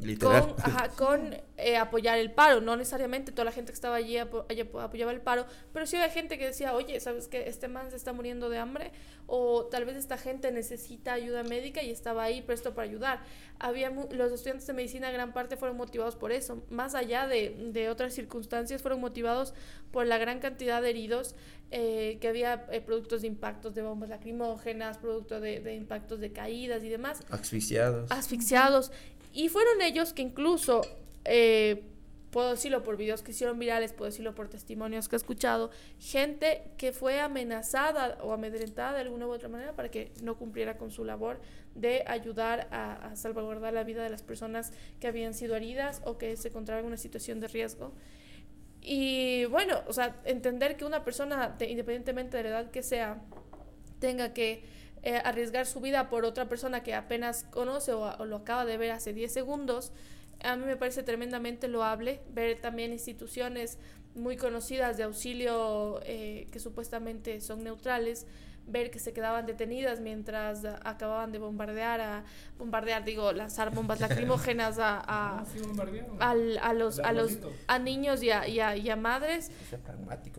literal 0.00 0.54
con, 0.54 0.54
ajá, 0.64 0.88
con 0.96 1.36
eh, 1.56 1.76
apoyar 1.76 2.18
el 2.18 2.30
paro. 2.32 2.60
No 2.60 2.76
necesariamente 2.76 3.32
toda 3.32 3.44
la 3.44 3.52
gente 3.52 3.72
que 3.72 3.74
estaba 3.74 3.96
allí 3.96 4.16
apo- 4.16 4.46
allí 4.48 4.60
apo- 4.62 4.80
apoyaba 4.80 5.12
el 5.12 5.20
paro, 5.20 5.46
pero 5.72 5.86
sí 5.86 5.96
había 5.96 6.10
gente 6.10 6.38
que 6.38 6.46
decía, 6.46 6.74
oye, 6.74 6.98
¿sabes 7.00 7.28
qué? 7.28 7.48
Este 7.48 7.68
man 7.68 7.90
se 7.90 7.96
está 7.96 8.12
muriendo 8.12 8.48
de 8.48 8.58
hambre 8.58 8.92
o 9.26 9.66
tal 9.66 9.84
vez 9.84 9.96
esta 9.96 10.16
gente 10.18 10.50
necesita 10.52 11.12
ayuda 11.12 11.42
médica 11.44 11.82
y 11.82 11.90
estaba 11.90 12.24
ahí 12.24 12.42
presto 12.42 12.74
para 12.74 12.88
ayudar. 12.88 13.20
Había 13.58 13.90
mu- 13.90 14.08
los 14.12 14.32
estudiantes 14.32 14.66
de 14.66 14.72
medicina, 14.72 15.10
gran 15.10 15.32
parte 15.32 15.56
fueron 15.56 15.76
motivados 15.76 16.16
por 16.16 16.32
eso. 16.32 16.62
Más 16.70 16.94
allá 16.94 17.26
de, 17.26 17.50
de 17.72 17.88
otras 17.90 18.14
circunstancias, 18.14 18.82
fueron 18.82 19.00
motivados 19.00 19.54
por 19.92 20.06
la 20.06 20.18
gran 20.18 20.40
cantidad 20.40 20.80
de 20.82 20.90
heridos 20.90 21.34
eh, 21.72 22.18
que 22.20 22.26
había 22.28 22.66
eh, 22.72 22.80
productos 22.80 23.20
de 23.22 23.28
impactos 23.28 23.74
de 23.74 23.82
bombas 23.82 24.08
lacrimógenas, 24.08 24.98
producto 24.98 25.40
de, 25.40 25.60
de 25.60 25.74
impactos 25.74 26.18
de 26.18 26.32
caídas 26.32 26.82
y 26.82 26.88
demás 26.88 27.20
asfixiados 27.30 28.10
asfixiados. 28.10 28.90
Y 29.32 29.48
fueron 29.48 29.80
ellos 29.82 30.12
que 30.12 30.22
incluso, 30.22 30.80
eh, 31.24 31.84
puedo 32.30 32.50
decirlo 32.50 32.82
por 32.82 32.96
videos 32.96 33.22
que 33.22 33.32
hicieron 33.32 33.58
virales, 33.58 33.92
puedo 33.92 34.10
decirlo 34.10 34.34
por 34.34 34.48
testimonios 34.48 35.08
que 35.08 35.16
he 35.16 35.18
escuchado, 35.18 35.70
gente 35.98 36.62
que 36.78 36.92
fue 36.92 37.20
amenazada 37.20 38.18
o 38.22 38.32
amedrentada 38.32 38.94
de 38.94 39.00
alguna 39.00 39.26
u 39.26 39.30
otra 39.32 39.48
manera 39.48 39.74
para 39.74 39.90
que 39.90 40.12
no 40.22 40.36
cumpliera 40.38 40.76
con 40.78 40.90
su 40.92 41.04
labor 41.04 41.40
de 41.74 42.04
ayudar 42.06 42.68
a, 42.70 43.10
a 43.10 43.16
salvaguardar 43.16 43.72
la 43.72 43.82
vida 43.84 44.02
de 44.02 44.10
las 44.10 44.22
personas 44.22 44.72
que 45.00 45.06
habían 45.08 45.34
sido 45.34 45.56
heridas 45.56 46.02
o 46.04 46.18
que 46.18 46.36
se 46.36 46.48
encontraban 46.48 46.84
en 46.84 46.88
una 46.88 46.96
situación 46.96 47.40
de 47.40 47.48
riesgo. 47.48 47.92
Y 48.80 49.44
bueno, 49.46 49.82
o 49.88 49.92
sea, 49.92 50.20
entender 50.24 50.76
que 50.76 50.84
una 50.84 51.04
persona, 51.04 51.50
de- 51.50 51.68
independientemente 51.68 52.36
de 52.36 52.42
la 52.44 52.48
edad 52.48 52.70
que 52.70 52.82
sea, 52.82 53.20
tenga 53.98 54.32
que 54.32 54.62
eh, 55.02 55.20
arriesgar 55.24 55.66
su 55.66 55.80
vida 55.80 56.10
por 56.10 56.24
otra 56.24 56.48
persona 56.48 56.82
que 56.82 56.94
apenas 56.94 57.44
conoce 57.50 57.92
o, 57.92 58.24
lo 58.24 58.36
acaba 58.36 58.64
de 58.64 58.76
ver 58.76 58.90
hace 58.90 59.12
10 59.12 59.32
segundos, 59.32 59.92
a 60.42 60.56
mí 60.56 60.64
me 60.64 60.76
parece 60.76 61.02
tremendamente 61.02 61.68
loable 61.68 62.20
ver 62.32 62.60
también 62.60 62.92
instituciones 62.92 63.78
muy 64.14 64.36
conocidas 64.36 64.96
de 64.96 65.04
auxilio 65.04 66.00
eh, 66.04 66.46
que 66.50 66.58
supuestamente 66.60 67.40
son 67.40 67.62
neutrales, 67.62 68.26
ver 68.70 68.90
que 68.90 68.98
se 68.98 69.12
quedaban 69.12 69.46
detenidas 69.46 70.00
mientras 70.00 70.64
ah, 70.64 70.78
acababan 70.84 71.32
de 71.32 71.38
bombardear, 71.38 72.00
a, 72.00 72.24
bombardear, 72.58 73.04
digo, 73.04 73.32
lanzar 73.32 73.70
bombas 73.74 74.00
lacrimógenas 74.04 74.78
a, 74.78 75.02
a, 75.06 75.44
al- 76.20 76.58
a 76.58 76.72
los, 76.72 76.98
a 77.00 77.12
los 77.12 77.38
a 77.66 77.78
niños 77.78 78.22
y 78.22 78.30
a, 78.30 78.46
y 78.48 78.60
a- 78.60 78.76
y 78.76 78.88
a 78.90 78.96
madres. 78.96 79.50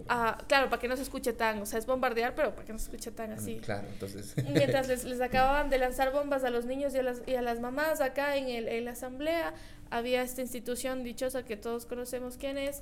Ah, 0.10 0.38
claro, 0.48 0.70
para 0.70 0.80
que 0.82 0.88
no 0.88 0.96
se 0.96 1.04
escuche 1.04 1.34
tan, 1.34 1.62
o 1.62 1.66
sea, 1.66 1.80
es 1.80 1.86
bombardear, 1.86 2.36
pero 2.36 2.54
para 2.54 2.66
que 2.66 2.74
no 2.74 2.80
se 2.80 2.86
escuche 2.86 3.12
tan 3.12 3.32
así. 3.32 3.58
claro 3.58 3.88
entonces 3.92 4.34
Mientras 4.52 4.88
les, 4.88 5.04
les 5.04 5.22
acababan 5.22 5.70
de 5.70 5.78
lanzar 5.78 6.12
bombas 6.12 6.44
a 6.44 6.50
los 6.50 6.66
niños 6.66 6.94
y 6.96 7.00
a 7.00 7.04
las, 7.04 7.22
y 7.26 7.36
a 7.36 7.42
las 7.42 7.60
mamás 7.60 8.02
acá 8.02 8.36
en, 8.38 8.48
el, 8.50 8.68
en 8.68 8.86
la 8.86 8.92
asamblea, 8.92 9.54
había 9.90 10.22
esta 10.22 10.42
institución 10.42 11.04
dichosa 11.04 11.44
que 11.44 11.58
todos 11.58 11.86
conocemos 11.86 12.38
quién 12.38 12.58
es, 12.58 12.82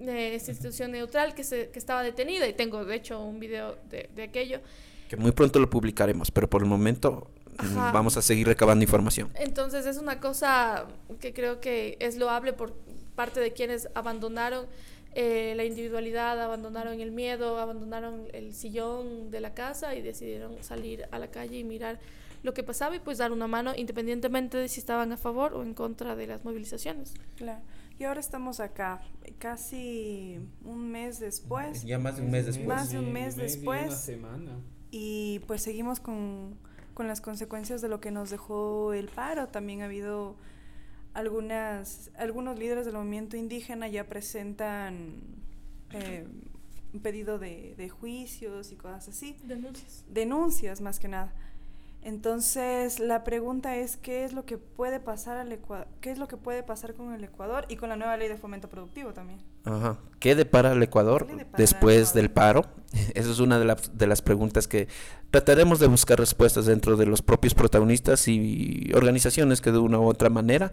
eh, 0.00 0.34
esta 0.34 0.50
institución 0.52 0.92
neutral 0.92 1.34
que, 1.34 1.44
se, 1.44 1.70
que 1.70 1.78
estaba 1.78 2.02
detenida 2.02 2.46
y 2.46 2.52
tengo 2.52 2.84
de 2.84 2.94
hecho 2.96 3.20
un 3.22 3.38
video 3.40 3.76
de, 3.88 4.08
de 4.14 4.22
aquello. 4.24 4.60
Que 5.08 5.16
muy 5.16 5.32
pronto 5.32 5.58
lo 5.58 5.70
publicaremos, 5.70 6.30
pero 6.30 6.48
por 6.48 6.62
el 6.62 6.68
momento 6.68 7.30
mm, 7.58 7.78
Ajá. 7.78 7.92
vamos 7.92 8.16
a 8.16 8.22
seguir 8.22 8.46
recabando 8.46 8.84
información. 8.84 9.30
Entonces 9.34 9.86
es 9.86 9.98
una 9.98 10.20
cosa 10.20 10.86
que 11.20 11.32
creo 11.32 11.60
que 11.60 11.96
es 12.00 12.16
loable 12.16 12.52
por 12.52 12.74
parte 13.14 13.40
de 13.40 13.52
quienes 13.52 13.88
abandonaron 13.94 14.66
eh, 15.14 15.54
la 15.56 15.64
individualidad, 15.64 16.40
abandonaron 16.40 17.00
el 17.00 17.10
miedo, 17.10 17.58
abandonaron 17.58 18.28
el 18.32 18.54
sillón 18.54 19.30
de 19.30 19.40
la 19.40 19.54
casa 19.54 19.94
y 19.96 20.02
decidieron 20.02 20.62
salir 20.62 21.06
a 21.10 21.18
la 21.18 21.28
calle 21.30 21.58
y 21.58 21.64
mirar 21.64 21.98
lo 22.42 22.54
que 22.54 22.62
pasaba 22.62 22.94
y 22.94 23.00
pues 23.00 23.18
dar 23.18 23.32
una 23.32 23.48
mano 23.48 23.72
independientemente 23.76 24.56
de 24.56 24.68
si 24.68 24.78
estaban 24.78 25.10
a 25.10 25.16
favor 25.16 25.54
o 25.54 25.62
en 25.62 25.74
contra 25.74 26.14
de 26.14 26.26
las 26.26 26.44
movilizaciones. 26.44 27.14
Claro. 27.36 27.60
Y 27.98 28.04
ahora 28.04 28.20
estamos 28.20 28.60
acá, 28.60 29.02
casi 29.38 30.38
un 30.64 30.92
mes 30.92 31.18
después, 31.18 31.82
Ya 31.82 31.98
más 31.98 32.16
de 32.16 32.22
un 32.22 32.30
mes 32.30 32.46
después. 32.46 32.68
Más 32.68 32.90
de 32.90 32.98
un 33.00 33.12
mes 33.12 33.36
después. 33.36 33.86
Una 33.86 33.96
semana. 33.96 34.52
Y 34.90 35.40
pues 35.46 35.62
seguimos 35.62 36.00
con, 36.00 36.56
con 36.94 37.06
las 37.06 37.20
consecuencias 37.20 37.80
de 37.82 37.88
lo 37.88 38.00
que 38.00 38.10
nos 38.10 38.30
dejó 38.30 38.92
el 38.92 39.08
paro. 39.08 39.48
También 39.48 39.82
ha 39.82 39.86
habido 39.86 40.36
algunas, 41.14 42.10
algunos 42.16 42.58
líderes 42.58 42.86
del 42.86 42.94
movimiento 42.94 43.36
indígena 43.36 43.88
ya 43.88 44.08
presentan 44.08 45.20
eh, 45.92 46.26
un 46.92 47.00
pedido 47.00 47.38
de, 47.38 47.74
de 47.76 47.88
juicios 47.88 48.72
y 48.72 48.76
cosas 48.76 49.08
así. 49.08 49.36
Denuncias. 49.44 50.04
denuncias 50.08 50.80
más 50.80 50.98
que 50.98 51.08
nada. 51.08 51.32
Entonces, 52.02 53.00
la 53.00 53.24
pregunta 53.24 53.76
es 53.76 53.96
qué 53.96 54.24
es 54.24 54.32
lo 54.32 54.46
que 54.46 54.56
puede 54.56 55.00
pasar 55.00 55.36
al 55.36 55.50
Ecuador, 55.50 55.88
qué 56.00 56.10
es 56.10 56.18
lo 56.18 56.28
que 56.28 56.36
puede 56.36 56.62
pasar 56.62 56.94
con 56.94 57.12
el 57.12 57.24
Ecuador 57.24 57.66
y 57.68 57.76
con 57.76 57.88
la 57.88 57.96
nueva 57.96 58.16
ley 58.16 58.28
de 58.28 58.36
fomento 58.36 58.68
productivo 58.68 59.12
también. 59.12 59.40
Ajá. 59.68 59.98
¿Qué 60.18 60.34
depara 60.34 60.72
el 60.72 60.82
Ecuador 60.82 61.26
¿Qué 61.26 61.32
le 61.32 61.38
depara 61.38 61.56
al 61.56 61.58
después 61.58 62.14
del 62.14 62.30
paro? 62.30 62.66
Esa 63.14 63.30
es 63.30 63.38
una 63.38 63.58
de, 63.58 63.64
las- 63.66 63.96
de 63.96 64.06
las 64.06 64.22
preguntas 64.22 64.66
que 64.66 64.88
trataremos 65.30 65.78
de 65.78 65.86
buscar 65.86 66.18
respuestas 66.18 66.66
dentro 66.66 66.96
de 66.96 67.06
los 67.06 67.22
propios 67.22 67.54
protagonistas 67.54 68.26
y 68.28 68.90
organizaciones 68.94 69.60
que 69.60 69.70
de 69.72 69.78
una 69.78 69.98
u 70.00 70.04
otra 70.08 70.30
manera 70.30 70.72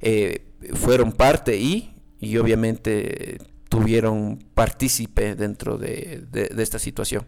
eh, 0.00 0.46
fueron 0.74 1.12
parte 1.12 1.56
y, 1.58 1.94
y 2.18 2.36
obviamente 2.38 3.38
tuvieron 3.68 4.38
partícipe 4.54 5.34
dentro 5.36 5.76
de, 5.78 6.24
de- 6.30 6.48
de 6.48 6.62
esta 6.62 6.78
situación. 6.78 7.26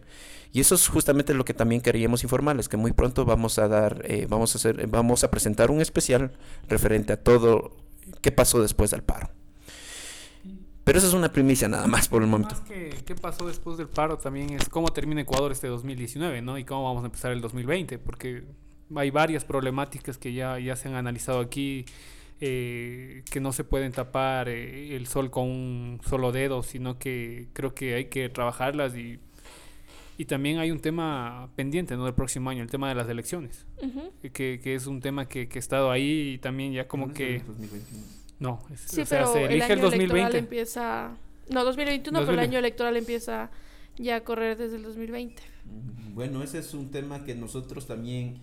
Y 0.54 0.60
eso 0.60 0.74
es 0.74 0.88
justamente 0.88 1.32
lo 1.32 1.44
que 1.44 1.54
también 1.54 1.80
queríamos 1.80 2.24
informarles, 2.24 2.68
que 2.68 2.76
muy 2.76 2.92
pronto 2.92 3.24
vamos 3.24 3.58
a 3.58 3.68
dar, 3.68 4.02
eh, 4.04 4.26
vamos 4.28 4.54
a 4.54 4.58
hacer, 4.58 4.86
vamos 4.88 5.24
a 5.24 5.30
presentar 5.30 5.70
un 5.70 5.80
especial 5.80 6.32
referente 6.68 7.12
a 7.12 7.22
todo 7.22 7.76
qué 8.20 8.32
pasó 8.32 8.60
después 8.60 8.90
del 8.90 9.02
paro. 9.02 9.30
Pero 10.84 10.98
eso 10.98 11.06
es 11.06 11.14
una 11.14 11.32
primicia 11.32 11.68
nada 11.68 11.86
más 11.86 12.08
por 12.08 12.22
el 12.22 12.28
momento. 12.28 12.54
Más 12.56 12.60
que 12.62 12.90
qué 13.04 13.14
pasó 13.14 13.46
después 13.46 13.76
del 13.78 13.88
paro 13.88 14.18
también 14.18 14.50
es 14.50 14.68
cómo 14.68 14.88
termina 14.88 15.20
Ecuador 15.20 15.52
este 15.52 15.68
2019, 15.68 16.42
¿no? 16.42 16.58
Y 16.58 16.64
cómo 16.64 16.84
vamos 16.84 17.04
a 17.04 17.06
empezar 17.06 17.30
el 17.32 17.40
2020, 17.40 17.98
porque 17.98 18.44
hay 18.96 19.10
varias 19.10 19.44
problemáticas 19.44 20.18
que 20.18 20.32
ya, 20.32 20.58
ya 20.58 20.74
se 20.74 20.88
han 20.88 20.94
analizado 20.94 21.40
aquí, 21.40 21.84
eh, 22.40 23.22
que 23.30 23.40
no 23.40 23.52
se 23.52 23.62
pueden 23.62 23.92
tapar 23.92 24.48
eh, 24.48 24.96
el 24.96 25.06
sol 25.06 25.30
con 25.30 25.48
un 25.48 26.00
solo 26.04 26.32
dedo, 26.32 26.64
sino 26.64 26.98
que 26.98 27.46
creo 27.52 27.74
que 27.74 27.94
hay 27.94 28.04
que 28.06 28.28
trabajarlas 28.28 28.96
y, 28.96 29.20
Y 30.18 30.24
también 30.24 30.58
hay 30.58 30.70
un 30.72 30.80
tema 30.80 31.48
pendiente, 31.54 31.96
¿no? 31.96 32.04
Del 32.04 32.14
próximo 32.14 32.50
año, 32.50 32.62
el 32.62 32.70
tema 32.70 32.88
de 32.88 32.96
las 32.96 33.08
elecciones, 33.08 33.66
que, 34.20 34.60
que 34.62 34.74
es 34.74 34.86
un 34.86 35.00
tema 35.00 35.26
que, 35.26 35.48
que 35.48 35.58
ha 35.58 35.60
estado 35.60 35.92
ahí 35.92 36.32
y 36.34 36.38
también 36.38 36.72
ya 36.72 36.88
como 36.88 37.06
No 37.06 37.14
que... 37.14 37.36
el 37.36 37.46
2021. 37.46 38.21
No, 38.42 38.62
es- 38.72 38.80
Sí, 38.80 39.00
o 39.02 39.06
sea, 39.06 39.20
pero 39.20 39.32
se 39.32 39.44
el 39.44 39.50
elige 39.52 39.64
año 39.64 39.72
el 39.74 39.78
electoral 39.94 40.00
2020. 40.00 40.38
empieza... 40.38 41.16
No, 41.48 41.64
2021, 41.64 42.18
pero 42.20 42.30
el 42.32 42.36
2020. 42.36 42.42
año 42.50 42.58
electoral 42.58 42.96
empieza 42.96 43.50
ya 43.98 44.16
a 44.16 44.20
correr 44.24 44.56
desde 44.56 44.76
el 44.76 44.82
2020. 44.82 45.42
Mm, 45.64 46.14
Bueno, 46.14 46.42
ese 46.42 46.58
es 46.58 46.74
un 46.74 46.90
tema 46.90 47.24
que 47.24 47.34
nosotros 47.34 47.86
también 47.86 48.38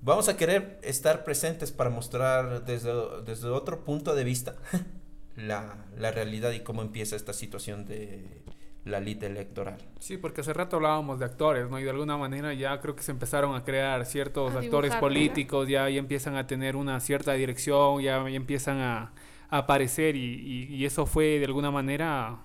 vamos 0.00 0.28
a 0.28 0.36
querer 0.36 0.78
estar 0.82 1.24
presentes 1.24 1.72
para 1.72 1.90
mostrar 1.90 2.64
desde, 2.64 2.92
desde 3.24 3.48
otro 3.48 3.84
punto 3.84 4.14
de 4.14 4.24
vista 4.24 4.56
la, 5.36 5.84
la 5.98 6.10
realidad 6.10 6.52
y 6.52 6.60
cómo 6.60 6.82
empieza 6.82 7.16
esta 7.16 7.32
situación 7.32 7.86
de 7.86 8.42
la 8.86 9.00
lid 9.00 9.22
electoral. 9.22 9.76
Sí, 9.98 10.16
porque 10.16 10.40
hace 10.40 10.52
rato 10.54 10.76
hablábamos 10.76 11.18
de 11.18 11.24
actores, 11.26 11.68
¿no? 11.68 11.78
Y 11.78 11.82
de 11.84 11.90
alguna 11.90 12.16
manera 12.16 12.54
ya 12.54 12.80
creo 12.80 12.96
que 12.96 13.02
se 13.02 13.10
empezaron 13.12 13.54
a 13.54 13.62
crear 13.64 14.06
ciertos 14.06 14.54
A 14.54 14.60
actores 14.60 14.90
dibujar, 14.92 15.00
políticos, 15.00 15.68
ya, 15.68 15.90
ya 15.90 15.98
empiezan 15.98 16.36
a 16.36 16.46
tener 16.46 16.76
una 16.76 16.98
cierta 17.00 17.32
dirección, 17.34 18.00
ya, 18.00 18.22
ya 18.28 18.36
empiezan 18.36 18.78
a, 18.78 19.12
a 19.50 19.58
aparecer 19.58 20.16
y, 20.16 20.20
y- 20.24 20.74
y 20.76 20.84
eso 20.86 21.04
fue 21.04 21.38
de 21.38 21.44
alguna 21.44 21.70
manera... 21.70 22.38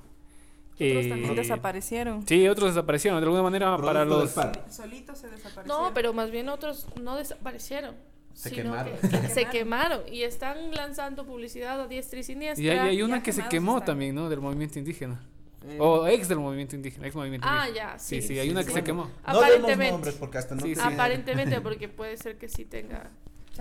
Otros 0.73 1.05
eh, 1.05 1.09
también 1.09 1.35
desaparecieron. 1.35 2.27
Sí, 2.27 2.47
otros 2.47 2.69
desaparecieron. 2.73 3.19
De 3.19 3.25
alguna 3.25 3.43
manera 3.43 3.77
para 3.77 4.03
Producto 4.03 4.41
del 4.41 4.53
los... 4.65 4.75
Solitos 4.75 5.17
se 5.19 5.29
desaparecieron. 5.29 5.83
No, 5.83 5.93
pero 5.93 6.11
más 6.13 6.31
bien 6.31 6.49
otros 6.49 6.87
no 6.99 7.15
desaparecieron. 7.17 7.95
Se 8.33 8.49
sino 8.49 8.63
quemaron. 8.63 8.93
que- 8.99 9.09
que 9.09 9.27
se 9.27 9.45
quemaron 9.45 10.01
y 10.11 10.23
están 10.23 10.71
lanzando 10.71 11.23
publicidad 11.25 11.81
a 11.81 11.87
diestra 11.87 12.19
y 12.19 12.23
siniestra. 12.23 12.63
Y 12.65 12.69
hay, 12.69 12.79
hay 12.79 13.01
una 13.03 13.21
que 13.21 13.31
se 13.31 13.43
quemó 13.47 13.73
están. 13.73 13.85
también, 13.87 14.15
¿no? 14.15 14.27
Del 14.29 14.39
movimiento 14.41 14.79
indígena. 14.79 15.21
Eh, 15.67 15.77
O 15.79 16.07
ex 16.07 16.27
del 16.27 16.39
movimiento 16.39 16.75
indígena, 16.75 17.05
ex 17.07 17.15
movimiento 17.15 17.47
Ah, 17.49 17.67
indígena. 17.67 17.93
ya, 17.93 17.99
Sí, 17.99 18.21
sí. 18.21 18.29
sí, 18.29 18.39
hay 18.39 18.49
una 18.49 18.61
que 18.63 18.69
sí. 18.69 18.73
se 18.75 18.83
quemó. 18.83 19.03
no 19.03 19.09
demos 19.11 19.43
Aparentemente. 19.43 19.91
nombres 19.91 20.15
porque 20.15 20.37
hasta 20.39 20.55
no 20.55 20.61
Sí, 20.61 20.73
sí. 20.75 20.81
Aparentemente, 20.83 21.61
porque 21.61 21.87
puede 21.89 22.17
ser 22.17 22.37
que 22.37 22.49
sí 22.49 22.65
tenga. 22.65 23.11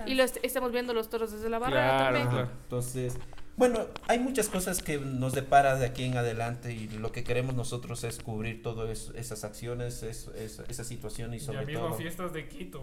Y 0.07 0.15
lo 0.15 0.23
est- 0.23 0.37
estamos 0.41 0.71
viendo 0.71 0.93
los 0.93 1.09
toros 1.09 1.31
desde 1.31 1.49
la 1.49 1.59
barrera 1.59 1.81
Claro, 1.97 2.03
también. 2.05 2.27
claro. 2.29 2.49
Entonces, 2.63 3.17
bueno, 3.55 3.85
hay 4.07 4.17
muchas 4.17 4.47
cosas 4.49 4.81
que 4.81 4.97
nos 4.97 5.33
depara 5.33 5.75
de 5.75 5.85
aquí 5.85 6.03
en 6.05 6.17
adelante 6.17 6.73
y 6.73 6.87
lo 6.87 7.11
que 7.11 7.23
queremos 7.23 7.53
nosotros 7.55 8.03
es 8.03 8.17
cubrir 8.17 8.63
todas 8.63 9.11
esas 9.13 9.43
acciones, 9.43 10.01
es, 10.01 10.27
es- 10.29 10.59
esa 10.69 10.83
situación 10.83 11.33
y 11.35 11.39
sobre 11.39 11.71
todo... 11.71 11.93
fiestas 11.93 12.33
de 12.33 12.47
Quito. 12.47 12.81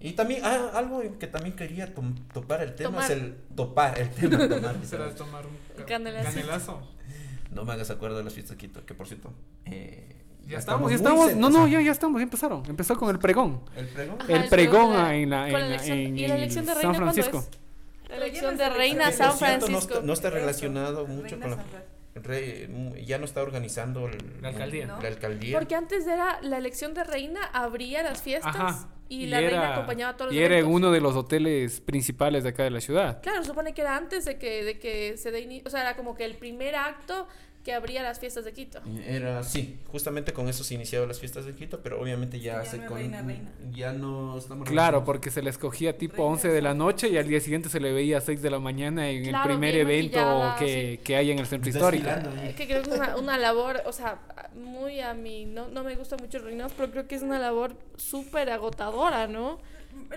Y 0.00 0.12
también, 0.12 0.42
ah, 0.44 0.70
algo 0.74 1.02
que 1.18 1.26
también 1.26 1.54
quería 1.56 1.92
tom- 1.92 2.14
topar 2.32 2.62
el 2.62 2.74
tema 2.76 2.90
Tomar. 2.92 3.04
es 3.04 3.10
el 3.10 3.34
topar 3.56 3.98
el 3.98 4.08
tema. 4.10 4.38
tomar, 4.48 5.14
tomar 5.16 5.44
un 5.44 5.84
Canelazo. 5.84 6.80
No 7.58 7.64
me 7.64 7.72
hagas 7.72 7.90
acuerdo 7.90 8.18
de 8.18 8.24
las 8.24 8.32
fiestas 8.34 8.56
de 8.56 8.60
Quito, 8.66 8.84
que 8.86 8.94
por 8.94 9.06
cierto... 9.06 9.32
eh, 9.66 10.14
Ya 10.46 10.58
estamos, 10.58 10.90
ya 10.90 10.98
No, 11.34 11.50
no, 11.50 11.66
ya, 11.68 11.80
ya 11.80 11.92
estamos, 11.92 12.20
ya 12.20 12.24
empezaron. 12.24 12.62
Empezó 12.68 12.96
con 12.96 13.10
el 13.10 13.18
pregón. 13.18 13.60
El 13.76 13.86
pregón. 13.88 14.16
Ajá, 14.20 14.32
el 14.32 14.42
el 14.44 14.48
pregón 14.48 14.92
pregón 14.92 14.92
de 14.92 14.98
la- 15.02 15.14
en 15.16 15.30
la, 15.30 15.46
en 15.46 15.52
la- 15.52 15.66
elección- 15.66 15.98
en 15.98 16.18
¿y 16.18 16.26
la 16.28 16.34
elección 16.36 16.64
de 16.66 16.74
reina 16.74 16.92
San 16.94 17.02
Francisco. 17.02 17.44
La 18.08 18.16
elección 18.16 18.56
no 18.56 18.58
de 18.64 18.70
reina 18.70 19.12
San 19.12 19.32
cierto, 19.36 19.54
no 19.54 19.58
Francisco. 19.66 19.94
está, 19.94 20.06
no 20.06 20.12
está 20.14 20.30
relacionado 20.30 21.06
mucho 21.06 21.38
con 21.38 21.50
la... 21.50 21.64
Re- 22.14 22.68
ya 23.06 23.18
no 23.18 23.26
está 23.26 23.42
organizando 23.42 24.06
el- 24.08 24.18
La 24.42 24.48
alcaldía. 24.48 24.86
la 24.86 24.98
¿No? 25.00 25.06
alcaldía. 25.06 25.58
Porque 25.58 25.74
antes 25.74 26.06
era 26.06 26.38
la 26.42 26.58
elección 26.58 26.94
de 26.94 27.04
reina, 27.04 27.40
abría 27.52 28.02
las 28.02 28.22
fiestas 28.22 28.56
Ajá. 28.56 28.88
y, 29.08 29.26
la 29.26 29.40
reina 29.40 29.74
acompañaba 29.74 30.12
a 30.12 30.16
todos 30.16 30.30
los 30.32 30.34
y 30.40 30.42
era 30.42 30.58
en 30.58 30.66
uno 30.66 30.90
de 30.90 31.00
los 31.00 31.14
hoteles 31.14 31.80
principales 31.80 32.42
de 32.42 32.48
acá 32.48 32.64
de 32.64 32.70
la 32.70 32.80
ciudad. 32.80 33.20
Claro, 33.22 33.42
se 33.42 33.48
supone 33.50 33.72
que 33.74 33.82
era 33.82 33.96
antes 33.96 34.24
de 34.24 34.36
que, 34.38 34.64
de 34.64 34.78
que 34.80 35.16
se 35.16 35.30
dé 35.30 35.40
inicio, 35.40 35.64
o 35.68 35.70
sea, 35.70 35.82
era 35.82 35.94
como 35.96 36.14
que 36.16 36.24
el 36.24 36.34
primer 36.36 36.74
acto 36.74 37.28
que 37.68 37.74
abría 37.74 38.02
las 38.02 38.18
fiestas 38.18 38.46
de 38.46 38.54
Quito. 38.54 38.80
Era, 39.06 39.42
sí, 39.42 39.78
justamente 39.92 40.32
con 40.32 40.48
eso 40.48 40.64
se 40.64 40.72
iniciaron 40.72 41.06
las 41.06 41.20
fiestas 41.20 41.44
de 41.44 41.54
Quito, 41.54 41.80
pero 41.82 42.00
obviamente 42.00 42.40
ya 42.40 42.62
Ya 42.64 42.70
se 42.70 42.78
no 42.78 42.86
con- 42.86 42.96
reina, 42.96 43.20
reina. 43.20 43.50
ya 43.72 43.92
no 43.92 44.38
estamos 44.38 44.66
Claro, 44.66 45.04
porque 45.04 45.30
se 45.30 45.42
le 45.42 45.50
escogía 45.50 45.98
tipo 45.98 46.14
Reina 46.16 46.32
11 46.32 46.48
de 46.48 46.62
la 46.62 46.72
noche 46.72 47.10
y 47.10 47.18
al 47.18 47.28
día 47.28 47.40
siguiente 47.40 47.68
se 47.68 47.78
le 47.78 47.92
veía 47.92 48.16
a 48.16 48.20
6 48.22 48.40
de 48.40 48.48
la 48.48 48.58
mañana 48.58 49.10
en 49.10 49.24
Claro, 49.24 49.50
el 49.52 49.58
primer 49.58 49.74
evento 49.76 50.54
que, 50.58 50.98
que 51.04 51.16
hay 51.16 51.30
en 51.30 51.40
el 51.40 51.46
centro 51.46 51.68
histórico. 51.68 52.08
Ahí. 52.08 52.54
Que 52.54 52.66
creo 52.66 52.82
que 52.82 52.88
es 52.88 52.96
una, 52.96 53.16
una 53.18 53.36
labor, 53.36 53.82
o 53.84 53.92
sea, 53.92 54.18
muy 54.54 55.00
a 55.00 55.12
mí, 55.12 55.44
no, 55.44 55.68
no 55.68 55.84
me 55.84 55.94
gusta 55.94 56.16
mucho 56.16 56.38
el 56.38 56.44
reinado, 56.44 56.70
pero 56.74 56.90
creo 56.90 57.06
que 57.06 57.16
es 57.16 57.22
una 57.22 57.38
labor 57.38 57.74
súper 57.98 58.48
agotadora, 58.48 59.26
¿no? 59.26 59.58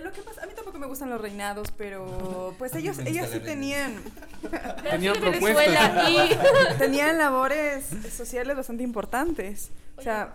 Lo 0.00 0.10
que 0.12 0.22
pasa, 0.22 0.42
a 0.42 0.46
mí 0.46 0.52
tampoco 0.54 0.78
me 0.78 0.86
gustan 0.86 1.10
los 1.10 1.20
reinados, 1.20 1.68
pero 1.76 2.54
pues 2.58 2.74
ellos, 2.74 2.98
ellos 3.00 3.28
sí 3.32 3.40
tenían, 3.40 3.94
Tenían 4.90 5.14
Venezuela 5.20 6.08
y... 6.10 6.78
tenían 6.78 7.18
labores 7.18 7.84
sociales 8.14 8.56
bastante 8.56 8.82
importantes. 8.82 9.70
O 9.96 10.02
sea, 10.02 10.34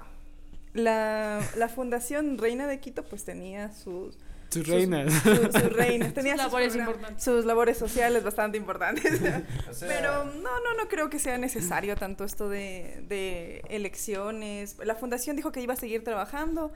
la, 0.74 1.42
la 1.56 1.70
Fundación 1.70 2.38
Reina 2.38 2.68
de 2.68 2.80
Quito 2.80 3.04
pues 3.04 3.24
tenía 3.26 3.72
sus, 3.74 4.18
Sus 4.50 4.68
reinas. 4.68 5.12
su- 5.24 5.36
sus 5.52 5.74
reinas, 5.74 6.14
tenía 6.14 6.34
Sus 6.34 6.44
labores 6.44 6.74
programas- 6.74 6.78
importantes. 6.96 7.24
sus 7.24 7.46
labores 7.46 7.78
sociales 7.78 8.24
bastante 8.24 8.58
importantes. 8.58 9.20
O 9.70 9.74
sea, 9.74 9.88
Pero 9.90 10.26
no, 10.26 10.42
no, 10.62 10.74
no 10.78 10.88
creo 10.88 11.10
que 11.10 11.18
sea 11.20 11.38
necesario 11.38 11.96
tanto 11.96 12.24
esto 12.24 12.48
de, 12.48 13.04
de 13.08 13.62
elecciones. 13.70 14.78
La 14.84 14.96
fundación 14.96 15.36
dijo 15.36 15.52
que 15.52 15.62
iba 15.62 15.74
a 15.74 15.78
seguir 15.78 16.04
trabajando. 16.04 16.72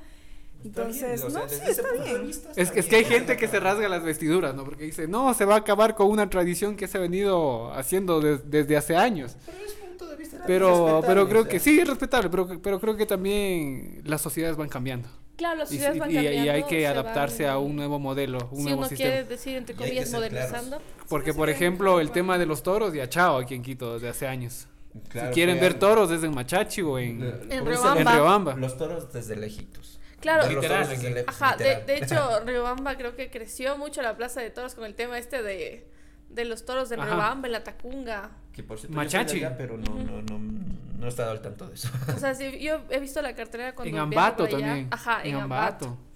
Bien, 0.64 0.76
Entonces, 0.76 1.22
sea, 1.22 1.30
no, 1.30 1.46
desde 1.48 1.66
sí, 1.66 1.72
está 1.72 2.04
bien. 2.04 2.28
vista 2.28 2.50
Es, 2.56 2.72
es 2.76 2.86
que 2.88 2.96
hay 2.98 3.06
gente 3.06 3.38
que 3.38 3.48
se 3.48 3.60
rasga 3.60 3.88
las 3.90 4.04
vestiduras, 4.04 4.54
¿no? 4.56 4.64
Porque 4.64 4.84
dice, 4.86 5.08
no, 5.08 5.34
se 5.34 5.46
va 5.46 5.56
a 5.56 5.58
acabar 5.60 5.96
con 5.96 6.08
una 6.10 6.30
tradición 6.30 6.76
que 6.76 6.88
se 6.88 6.98
ha 6.98 7.02
venido 7.02 7.72
haciendo 7.74 8.20
des- 8.22 8.50
desde 8.50 8.78
hace 8.78 8.96
años. 8.96 9.36
Pero 9.46 9.58
es 9.66 9.74
punto 9.74 10.08
de 10.08 10.16
vista 10.18 10.44
Pero, 10.48 11.02
pero 11.06 11.24
o 11.24 11.30
creo 11.30 11.44
sea. 11.44 11.52
que 11.52 11.60
sí, 11.60 11.80
es 11.80 11.88
respetable, 11.88 12.30
pero, 12.30 12.62
pero 12.62 12.80
creo 12.80 12.96
que 12.98 13.06
también 13.06 14.02
las 14.06 14.22
sociedades 14.22 14.58
van 14.58 14.70
cambiando. 14.70 15.08
Claro, 15.38 15.60
las 15.60 15.72
Y, 15.72 15.76
ciudades 15.78 15.96
y- 15.96 16.00
van 16.00 16.10
y- 16.12 16.14
y 16.14 16.16
cambiando. 16.24 16.52
hay 16.52 16.64
que 16.64 16.80
se 16.82 16.88
adaptarse 16.88 17.44
van- 17.46 17.54
a 17.54 17.58
un 17.58 17.76
nuevo 17.76 17.98
modelo, 17.98 18.38
un 18.52 18.58
si 18.58 18.64
nuevo 18.64 18.80
uno 18.80 18.90
sistema. 18.90 19.10
quiere 19.12 19.28
decir, 19.28 19.56
entre 19.58 19.76
comillas, 19.76 20.10
claros. 20.10 20.32
modernizando. 20.32 20.82
Porque, 21.10 21.32
Sí, 21.32 21.38
por 21.38 21.48
sí, 21.50 21.54
ejemplo, 21.56 22.00
el 22.00 22.12
tema 22.12 22.38
de 22.38 22.46
los 22.46 22.62
toros, 22.64 22.94
ya 22.94 23.10
chao 23.10 23.38
aquí 23.40 23.56
en 23.56 23.64
Quito 23.64 23.94
desde 23.96 24.10
hace 24.10 24.28
años. 24.28 24.68
Claro, 25.10 25.30
si 25.30 25.34
quieren 25.34 25.58
ver 25.60 25.76
toros 25.76 26.12
es 26.12 26.22
en 26.24 26.36
Machachi 26.36 26.82
o 26.82 27.00
en, 27.00 27.22
En 27.50 27.66
Riobamba. 27.66 28.02
en 28.02 28.08
Riobamba. 28.08 28.56
Los 28.56 28.78
toros 28.78 29.12
desde 29.14 29.36
lejitos. 29.38 30.00
Claro, 30.22 30.48
Literal, 30.48 30.84
Ajá, 31.28 31.56
de, 31.58 31.64
literal. 31.64 31.86
de 31.86 31.98
hecho, 31.98 32.40
Riobamba 32.46 32.96
creo 32.96 33.16
que 33.16 33.30
creció 33.30 33.78
mucho 33.78 34.02
la 34.02 34.16
plaza 34.16 34.40
de 34.40 34.52
toros 34.52 34.76
con 34.76 34.86
el 34.86 34.94
tema 34.96 35.18
este 35.18 35.42
de, 35.42 35.88
de 36.30 36.46
los 36.46 36.64
toros 36.66 36.90
de. 36.90 36.96
Riobamba, 36.96 37.48
en 37.48 37.52
la 37.52 37.64
Tacunga. 37.64 38.32
Que 38.54 38.64
por 38.64 38.78
cierto, 38.80 38.96
Machachi. 38.96 39.38
allá, 39.38 39.58
pero 39.58 39.78
no, 39.78 39.96
no, 39.96 40.22
no, 40.22 40.38
no 40.40 41.06
he 41.06 41.10
estado 41.10 41.32
al 41.32 41.42
tanto 41.42 41.68
de 41.68 41.74
eso. 41.74 41.90
O 42.16 42.20
sea, 42.20 42.36
sí, 42.36 42.60
yo 42.60 42.82
he 42.90 43.00
visto 43.00 43.22
la 43.22 43.34
cartera 43.34 43.74
cuando 43.74 43.96
En 43.96 44.02
Ambato 44.02 44.44
allá. 44.44 44.58
también. 44.60 44.88
Ajá, 44.92 45.22
en, 45.24 45.36
Ambato. 45.36 45.86
Ambato. 45.86 46.12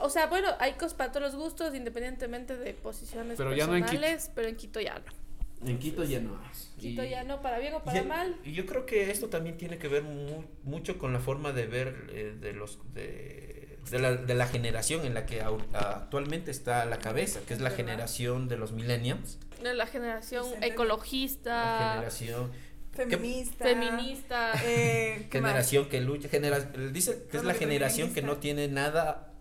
O 0.00 0.10
sea, 0.10 0.26
bueno, 0.26 0.48
hay 0.58 0.72
cosas 0.72 0.94
para 0.94 1.12
todos 1.12 1.32
los 1.32 1.36
gustos, 1.36 1.74
independientemente 1.74 2.56
de 2.56 2.74
posiciones 2.74 3.36
Pero 3.38 3.54
ya 3.54 3.66
no 3.66 3.76
en 3.76 3.82
personales, 3.82 4.30
pero 4.34 4.48
en 4.48 4.56
Quito 4.56 4.80
ya 4.80 4.94
no. 4.94 5.23
En 5.66 5.78
Quito 5.78 6.04
ya 6.04 6.20
no. 6.20 6.38
Quito 6.78 7.04
Y- 7.04 7.10
ya 7.10 7.24
no, 7.24 7.40
para 7.40 7.58
bien 7.58 7.74
o 7.74 7.82
para 7.82 8.00
y- 8.02 8.04
mal. 8.04 8.36
Y 8.44 8.52
yo 8.52 8.66
creo 8.66 8.84
que 8.86 9.10
esto 9.10 9.28
también 9.28 9.56
tiene 9.56 9.78
que 9.78 9.88
ver 9.88 10.02
mu- 10.02 10.44
mucho 10.62 10.98
con 10.98 11.12
la 11.12 11.20
forma 11.20 11.52
de 11.52 11.66
ver 11.66 12.06
eh, 12.12 12.36
de 12.40 12.52
los 12.52 12.78
de, 12.94 13.78
de 13.90 13.98
la, 13.98 14.14
de 14.16 14.34
la 14.34 14.46
generación 14.46 15.04
en 15.06 15.14
la 15.14 15.24
que 15.26 15.40
actualmente 15.40 16.50
está 16.50 16.82
a 16.82 16.84
la 16.86 16.98
cabeza, 16.98 17.40
que 17.46 17.54
es 17.54 17.60
la 17.60 17.70
generación 17.70 18.48
de 18.48 18.56
los 18.56 18.72
millennials, 18.72 19.38
De 19.62 19.72
La 19.74 19.86
generación 19.86 20.44
Vicente. 20.44 20.66
la 20.68 20.72
ecologista, 20.74 21.90
generación 21.94 22.50
Feminista. 22.92 23.64
feminista. 23.64 24.52
Eh, 24.64 25.26
generación 25.30 25.88
que 25.88 26.00
lucha, 26.00 26.28
genera, 26.28 26.60
dice 26.60 27.26
que 27.30 27.36
es 27.38 27.44
la 27.44 27.54
generación 27.54 28.12
que 28.14 28.22
no 28.22 28.36
tiene 28.36 28.68
nada 28.68 29.32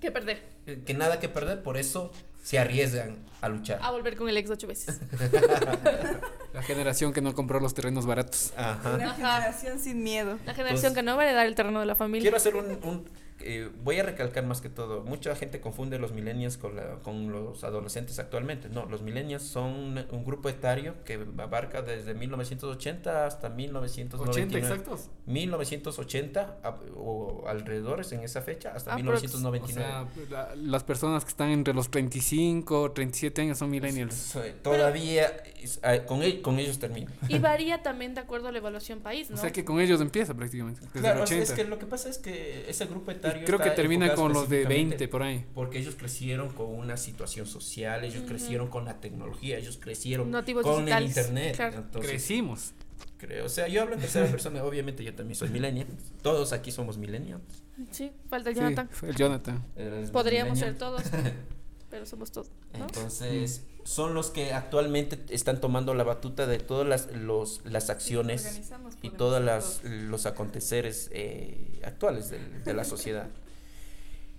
que 0.00 0.10
perder. 0.10 0.42
eh, 0.66 0.82
que 0.84 0.94
nada 0.94 1.20
que 1.20 1.28
perder, 1.28 1.62
por 1.62 1.76
eso 1.76 2.10
se 2.46 2.60
arriesgan 2.60 3.16
a 3.40 3.48
luchar. 3.48 3.80
A 3.82 3.90
volver 3.90 4.14
con 4.16 4.28
el 4.28 4.36
ex 4.36 4.48
ocho 4.50 4.68
veces. 4.68 5.00
La 6.54 6.62
generación 6.62 7.12
que 7.12 7.20
no 7.20 7.34
compró 7.34 7.58
los 7.58 7.74
terrenos 7.74 8.06
baratos. 8.06 8.52
Ajá. 8.56 8.94
Una 8.94 9.06
Ajá. 9.10 9.14
generación 9.16 9.80
sin 9.80 10.04
miedo. 10.04 10.38
La 10.46 10.54
generación 10.54 10.76
Entonces- 10.76 10.92
que 10.94 11.02
no 11.02 11.16
va 11.16 11.22
a 11.22 11.26
heredar 11.26 11.44
el 11.46 11.56
terreno 11.56 11.80
de 11.80 11.86
la 11.86 11.96
familia. 11.96 12.22
Quiero 12.22 12.36
hacer 12.36 12.54
un, 12.54 12.66
un, 12.84 13.08
eh, 13.40 13.70
voy 13.84 13.98
a 13.98 14.02
recalcar 14.02 14.44
más 14.46 14.60
que 14.60 14.68
todo, 14.68 15.02
mucha 15.02 15.34
gente 15.36 15.60
confunde 15.60 15.98
los 15.98 16.12
millennials 16.12 16.56
con, 16.56 16.74
la, 16.76 16.96
con 17.02 17.30
los 17.32 17.64
adolescentes 17.64 18.18
actualmente. 18.18 18.68
No, 18.68 18.86
los 18.86 19.02
millennials 19.02 19.42
son 19.42 19.64
un, 19.74 20.04
un 20.10 20.24
grupo 20.24 20.48
etario 20.48 20.94
que 21.04 21.24
abarca 21.38 21.82
desde 21.82 22.14
1980 22.14 23.26
hasta 23.26 23.48
1999. 23.50 24.30
80 24.30 24.58
exactos. 24.58 25.10
1980 25.26 26.58
a- 26.62 26.76
o 26.96 27.44
alrededores 27.48 28.10
en 28.12 28.20
esa 28.20 28.42
fecha 28.42 28.72
hasta 28.74 28.94
Aprox. 28.94 29.18
O 29.34 29.38
1999. 29.38 30.10
sea, 30.28 30.28
la- 30.30 30.54
las 30.56 30.84
personas 30.84 31.24
que 31.24 31.30
están 31.30 31.50
entre 31.50 31.74
los 31.74 31.90
35, 31.90 32.92
37 32.92 33.42
años 33.42 33.58
son 33.58 33.70
millennials. 33.70 34.36
Todavía 34.62 35.26
es- 35.62 35.80
ah, 35.82 35.98
con, 36.06 36.22
el- 36.22 36.42
con 36.42 36.58
ellos 36.58 36.78
termino. 36.78 37.10
Y 37.28 37.38
varía 37.38 37.82
también 37.82 38.14
de 38.14 38.20
acuerdo 38.20 38.48
a 38.48 38.52
la 38.52 38.58
evaluación 38.58 39.00
país, 39.00 39.30
¿no? 39.30 39.36
O 39.36 39.38
sea 39.38 39.52
que 39.52 39.64
con 39.64 39.80
ellos 39.80 40.00
empieza 40.00 40.34
prácticamente. 40.34 40.80
Desde 40.80 41.00
Claro, 41.00 41.18
el 41.18 41.24
o 41.24 41.26
sea, 41.26 41.36
80. 41.38 41.52
es 41.52 41.58
que 41.58 41.64
lo 41.68 41.78
que 41.78 41.86
pasa 41.86 42.08
es 42.08 42.18
que 42.18 42.68
ese 42.68 42.86
grupo 42.86 43.10
Y 43.26 43.30
etario 43.30 43.46
creo 43.46 43.58
que 43.60 43.70
termina 43.70 44.14
con 44.14 44.32
los 44.32 44.48
de 44.48 44.62
específicamente 44.62 44.96
20 44.96 45.08
por 45.08 45.22
ahí. 45.22 45.44
Porque 45.54 45.78
ellos 45.78 45.94
crecieron 45.96 46.48
con 46.50 46.66
una 46.74 46.96
situación 46.96 47.46
social, 47.46 48.04
ellos 48.04 48.18
Ujú. 48.20 48.28
crecieron 48.28 48.68
con 48.68 48.84
la 48.84 49.00
tecnología, 49.00 49.58
ellos 49.58 49.78
crecieron 49.80 50.30
Nativos 50.30 50.62
con 50.62 50.80
el 50.80 50.86
digitales, 50.86 51.16
internet. 51.16 51.56
claro. 51.56 51.76
Entonces, 51.78 52.10
Crecimos. 52.10 52.72
Creo, 53.18 53.46
o 53.46 53.48
sea, 53.48 53.66
yo 53.68 53.80
hablo 53.82 53.94
en 53.94 54.00
tercera 54.00 54.26
persona, 54.26 54.62
obviamente 54.62 55.02
yo 55.02 55.14
también 55.14 55.36
soy 55.36 55.48
millennial. 55.48 55.86
Todos 56.22 56.52
aquí 56.52 56.70
somos 56.70 56.98
millennials. 56.98 57.42
Sí, 57.90 58.12
falta 58.28 58.50
el 58.50 58.54
Sí, 58.56 58.60
Jonathan. 58.60 58.88
fue 58.90 59.08
el 59.10 59.16
Jonathan. 59.16 59.64
Podríamos 60.12 60.54
millennial. 60.58 60.58
ser 60.58 60.78
todos, 60.78 61.02
pero 61.90 62.04
somos 62.04 62.30
todos. 62.30 62.50
¿no? 62.78 62.84
Entonces, 62.86 63.64
son 63.86 64.14
los 64.14 64.30
que 64.30 64.52
actualmente 64.52 65.16
están 65.32 65.60
tomando 65.60 65.94
la 65.94 66.02
batuta 66.02 66.46
de 66.48 66.58
todas 66.58 66.86
las, 66.88 67.14
los, 67.14 67.60
las 67.64 67.88
acciones 67.88 68.72
y 69.00 69.10
todos 69.10 69.40
las, 69.42 69.82
los 69.84 70.26
aconteceres 70.26 71.08
eh, 71.12 71.80
actuales 71.84 72.28
del- 72.30 72.64
de, 72.64 72.74
la 72.74 72.82
sociedad. 72.84 73.28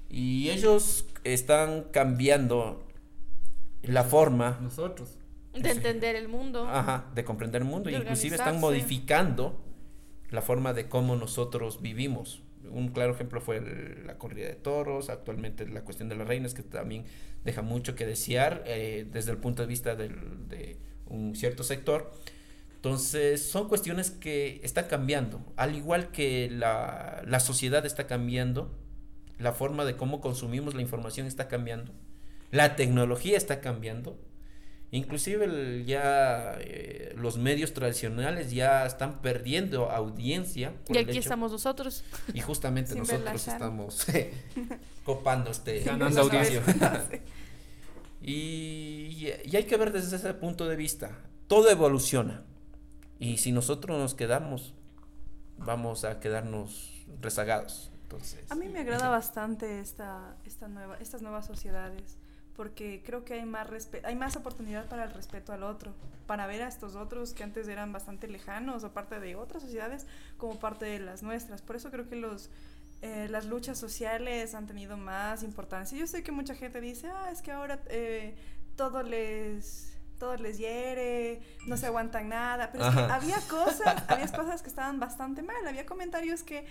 Y 0.10 0.50
ellos 0.50 1.06
están 1.24 1.84
cambiando 1.92 2.86
la 3.84 4.04
forma 4.04 4.58
Nosotros. 4.62 5.18
De 5.54 5.72
entender 5.72 6.16
el 6.16 6.28
mundo. 6.28 6.68
ajá, 6.68 7.06
de 7.16 7.24
comprender 7.24 7.62
el 7.62 7.68
mundo. 7.68 7.90
De 7.90 7.98
Inclusive 7.98 8.36
están 8.36 8.60
modificando 8.60 9.60
la 10.30 10.42
forma 10.42 10.74
de 10.74 10.88
cómo 10.90 11.16
nosotros 11.16 11.82
vivimos. 11.82 12.42
Un 12.70 12.90
claro 12.90 13.14
ejemplo 13.14 13.40
fue 13.40 13.58
el- 13.58 14.06
la 14.06 14.18
corrida 14.18 14.48
de 14.48 14.56
toros, 14.56 15.10
actualmente 15.10 15.66
la 15.68 15.82
cuestión 15.82 16.10
de 16.10 16.16
las 16.18 16.28
reinas, 16.28 16.54
que 16.54 16.64
también 16.64 17.06
deja 17.48 17.64
mucho 17.64 17.96
que 17.96 18.06
desear 18.06 18.62
eh, 18.68 19.08
desde 19.12 19.32
el 19.32 19.38
punto 19.38 19.64
de 19.64 19.68
vista 19.68 19.96
de 19.96 20.78
un 21.08 21.36
cierto 21.36 21.64
sector. 21.64 22.12
Entonces, 22.76 23.42
son 23.42 23.68
cuestiones 23.68 24.12
que 24.12 24.62
están 24.64 24.86
cambiando, 24.86 25.42
al 25.56 25.76
igual 25.76 26.12
que 26.12 26.50
la, 26.52 27.24
la 27.26 27.40
sociedad 27.40 27.86
está 27.86 28.06
cambiando, 28.06 28.72
la 29.40 29.52
forma 29.52 29.84
de 29.84 29.96
cómo 29.96 30.22
consumimos 30.22 30.76
la 30.76 30.82
información 30.82 31.26
está 31.26 31.48
cambiando, 31.48 31.92
la 32.52 32.76
tecnología 32.76 33.36
está 33.36 33.62
cambiando, 33.62 34.20
inclusive 34.92 35.46
el- 35.46 35.86
ya 35.86 36.56
eh, 36.60 37.14
los 37.18 37.38
medios 37.38 37.74
tradicionales 37.74 38.52
ya 38.52 38.86
están 38.86 39.22
perdiendo 39.22 39.90
audiencia. 39.92 40.74
por 40.86 40.96
Y 40.96 41.00
el 41.00 41.06
aquí 41.06 41.12
hecho- 41.18 41.22
estamos 41.22 41.52
nosotros. 41.52 42.04
y 42.34 42.40
justamente 42.42 42.96
nosotros 42.96 43.48
estamos 43.48 44.08
eh, 44.16 44.34
copando 45.04 45.52
este 45.52 45.80
Ganando 45.82 46.08
esta 46.08 46.22
audiencia. 46.22 46.62
y, 48.22 49.28
y 49.46 49.56
hay 49.56 49.64
que 49.66 49.78
ver 49.78 49.92
desde 49.92 50.16
ese 50.16 50.34
punto 50.34 50.68
de 50.68 50.76
vista. 50.76 51.12
Todo 51.48 51.70
evoluciona. 51.70 52.44
Y 53.20 53.38
si 53.38 53.52
nosotros 53.52 53.98
nos 53.98 54.14
quedamos, 54.16 54.74
vamos 55.58 56.04
a 56.04 56.20
quedarnos 56.20 57.06
rezagados. 57.22 57.92
Entonces, 58.04 58.40
A 58.52 58.56
mí 58.56 58.68
me 58.70 58.80
agrada 58.80 59.10
bastante 59.10 59.80
esta, 59.80 60.36
esta 60.46 60.68
nueva, 60.68 60.98
estas 61.00 61.22
nuevas 61.22 61.46
sociedades, 61.46 62.18
porque 62.58 63.04
creo 63.06 63.24
que 63.24 63.36
hay 63.36 63.46
más, 63.46 63.68
hay 64.04 64.16
más 64.16 64.36
oportunidad 64.36 64.90
para 64.90 65.04
el 65.04 65.14
respeto 65.14 65.54
al 65.54 65.62
otro, 65.62 65.94
para 66.26 66.48
ver 66.48 66.64
a 66.64 66.68
estos 66.68 66.96
otros 66.96 67.34
que 67.34 67.44
antes 67.44 67.68
eran 67.68 67.94
bastante 67.94 68.28
lejanos 68.28 68.84
o 68.84 68.92
parte 68.92 69.20
de 69.20 69.36
otras 69.36 69.62
sociedades 69.62 70.08
como 70.38 70.60
parte 70.60 70.86
de 70.86 71.00
las 71.00 71.22
nuestras. 71.22 71.62
Por 71.62 71.76
eso 71.76 71.92
creo 71.92 72.10
que 72.10 72.16
los, 72.16 72.50
eh, 73.04 73.28
las 73.30 73.46
luchas 73.46 73.78
sociales 73.78 74.56
han 74.56 74.66
tenido 74.66 74.98
más 74.98 75.44
importancia. 75.44 75.98
Yo 75.98 76.08
sé 76.08 76.24
que 76.24 76.32
mucha 76.32 76.56
gente 76.56 76.82
dice, 76.82 77.08
ah, 77.10 77.30
es 77.32 77.44
que 77.44 77.52
ahora 77.52 77.80
eh, 77.88 78.36
todo 78.76 79.04
les... 79.04 79.94
Todo 80.18 80.36
les 80.38 80.58
hiere, 80.58 81.44
no 81.68 81.78
se 81.78 81.86
aguantan 81.86 82.30
nada, 82.30 82.72
pero 82.72 82.88
es 82.88 82.96
que 82.96 83.02
había 83.02 83.40
cosas, 83.42 84.04
había 84.08 84.28
cosas 84.32 84.64
que 84.64 84.70
estaban 84.70 85.00
bastante 85.00 85.44
mal, 85.44 85.58
había 85.68 85.86
comentarios 85.86 86.42
que, 86.42 86.66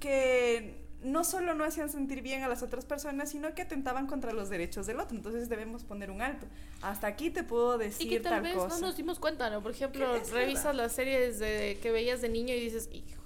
que 0.00 0.89
no 1.02 1.24
solo 1.24 1.54
no 1.54 1.64
hacían 1.64 1.88
sentir 1.88 2.22
bien 2.22 2.42
a 2.42 2.48
las 2.48 2.62
otras 2.62 2.84
personas, 2.84 3.30
sino 3.30 3.54
que 3.54 3.62
atentaban 3.62 4.06
contra 4.06 4.32
los 4.32 4.48
derechos 4.50 4.86
del 4.86 5.00
otro. 5.00 5.16
Entonces 5.16 5.48
debemos 5.48 5.82
poner 5.84 6.10
un 6.10 6.20
alto. 6.22 6.46
Hasta 6.82 7.06
aquí 7.06 7.30
te 7.30 7.42
puedo 7.44 7.78
decir 7.78 8.06
Y 8.06 8.10
que 8.10 8.20
tal 8.20 8.32
tal 8.34 8.42
vez 8.42 8.54
cosa. 8.54 8.74
no 8.76 8.86
nos 8.88 8.96
dimos 8.96 9.18
cuenta, 9.18 9.48
¿no? 9.50 9.62
Por 9.62 9.72
ejemplo, 9.72 10.06
revisas 10.32 10.64
verdad. 10.64 10.74
las 10.74 10.92
series 10.92 11.38
de, 11.38 11.78
que 11.82 11.90
veías 11.90 12.20
de 12.20 12.28
niño 12.28 12.54
y 12.54 12.60
dices, 12.60 12.88
hijo, 12.92 13.20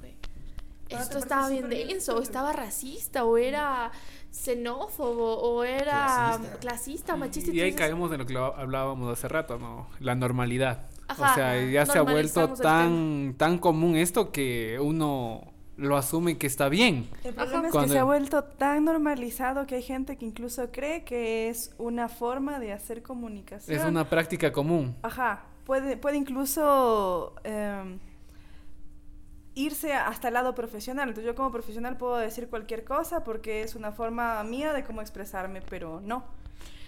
esto 0.88 1.18
estaba 1.18 1.48
bien 1.48 1.68
denso, 1.68 2.16
o 2.16 2.22
estaba 2.22 2.52
racista, 2.52 3.24
o 3.24 3.38
era 3.38 3.90
xenófobo, 4.30 5.38
o 5.40 5.64
era 5.64 6.34
Clasista. 6.36 6.58
clasista, 6.58 7.16
machista. 7.16 7.50
Y 7.50 7.60
ahí 7.60 7.68
entonces- 7.70 7.78
caemos 7.80 8.12
en 8.12 8.18
lo 8.18 8.26
que 8.26 8.36
hablábamos 8.36 9.12
hace 9.12 9.28
rato, 9.28 9.58
¿no? 9.58 9.88
La 10.00 10.14
normalidad. 10.14 10.88
Ajá, 11.08 11.32
o 11.32 11.34
sea, 11.34 11.64
ya 11.70 11.86
se 11.86 11.98
ha 11.98 12.02
vuelto 12.02 12.48
tan, 12.54 13.34
tan 13.36 13.58
común 13.58 13.96
esto 13.96 14.30
que 14.32 14.78
uno 14.80 15.52
lo 15.76 15.96
asume 15.96 16.38
que 16.38 16.46
está 16.46 16.68
bien. 16.68 17.08
El 17.24 17.34
problema 17.34 17.66
es 17.66 17.72
Cuando- 17.72 17.88
que 17.88 17.92
se 17.94 17.98
ha 17.98 18.04
vuelto 18.04 18.44
tan 18.44 18.84
normalizado 18.84 19.66
que 19.66 19.76
hay 19.76 19.82
gente 19.82 20.16
que 20.16 20.24
incluso 20.24 20.70
cree 20.70 21.04
que 21.04 21.48
es 21.48 21.74
una 21.78 22.08
forma 22.08 22.60
de 22.60 22.72
hacer 22.72 23.02
comunicación. 23.02 23.76
Es 23.78 23.84
una 23.84 24.08
práctica 24.08 24.52
común. 24.52 24.94
Ajá, 25.02 25.44
puede, 25.64 25.96
puede 25.96 26.16
incluso 26.16 27.34
em, 27.42 27.98
irse 29.54 29.92
hasta 29.94 30.28
el 30.28 30.34
lado 30.34 30.54
profesional. 30.54 31.08
Entonces 31.08 31.26
yo 31.26 31.34
como 31.34 31.50
profesional 31.50 31.96
puedo 31.96 32.16
decir 32.16 32.48
cualquier 32.48 32.84
cosa 32.84 33.24
porque 33.24 33.62
es 33.62 33.74
una 33.74 33.92
forma 33.92 34.42
mía 34.44 34.72
de 34.72 34.84
cómo 34.84 35.00
expresarme, 35.00 35.60
pero 35.62 36.00
no. 36.00 36.24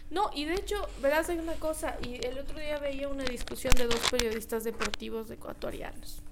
No, 0.08 0.30
y 0.32 0.44
de 0.44 0.54
hecho, 0.54 0.76
verás, 1.02 1.28
hay 1.30 1.38
una 1.38 1.54
cosa, 1.54 1.96
y 2.06 2.24
el 2.24 2.38
otro 2.38 2.60
día 2.60 2.78
veía 2.78 3.08
una 3.08 3.24
discusión 3.24 3.74
de 3.74 3.86
dos 3.86 3.98
periodistas 4.08 4.62
deportivos 4.62 5.28
ecuatorianos. 5.32 6.22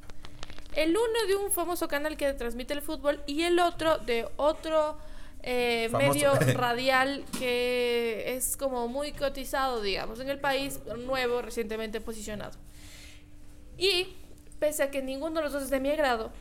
El 0.77 0.91
uno 0.91 1.27
de 1.29 1.37
un 1.37 1.51
famoso 1.51 1.89
canal 1.89 2.17
que 2.17 2.33
transmite 2.33 2.75
el 2.75 2.83
fútbol 2.83 3.23
y 3.27 3.43
el 3.43 3.59
otro 3.59 3.99
de 3.99 4.29
otro 4.37 4.97
eh, 5.43 5.89
medio 5.93 6.35
radial 6.55 7.25
que 7.39 8.35
es 8.35 8.57
como 8.57 8.89
muy 8.89 9.13
cotizado, 9.13 9.83
digamos, 9.83 10.19
en 10.21 10.31
el 10.31 10.41
país, 10.41 10.81
nuevo, 11.05 11.43
recientemente 11.43 12.01
posicionado. 12.01 12.59
Y 13.77 14.09
pese 14.59 14.85
a 14.85 14.91
que 14.91 15.03
ninguno 15.03 15.37
de 15.37 15.43
los 15.43 15.53
dos 15.53 15.65
es 15.65 15.71
de 15.71 15.81
mi 15.81 15.91
agrado, 15.91 16.33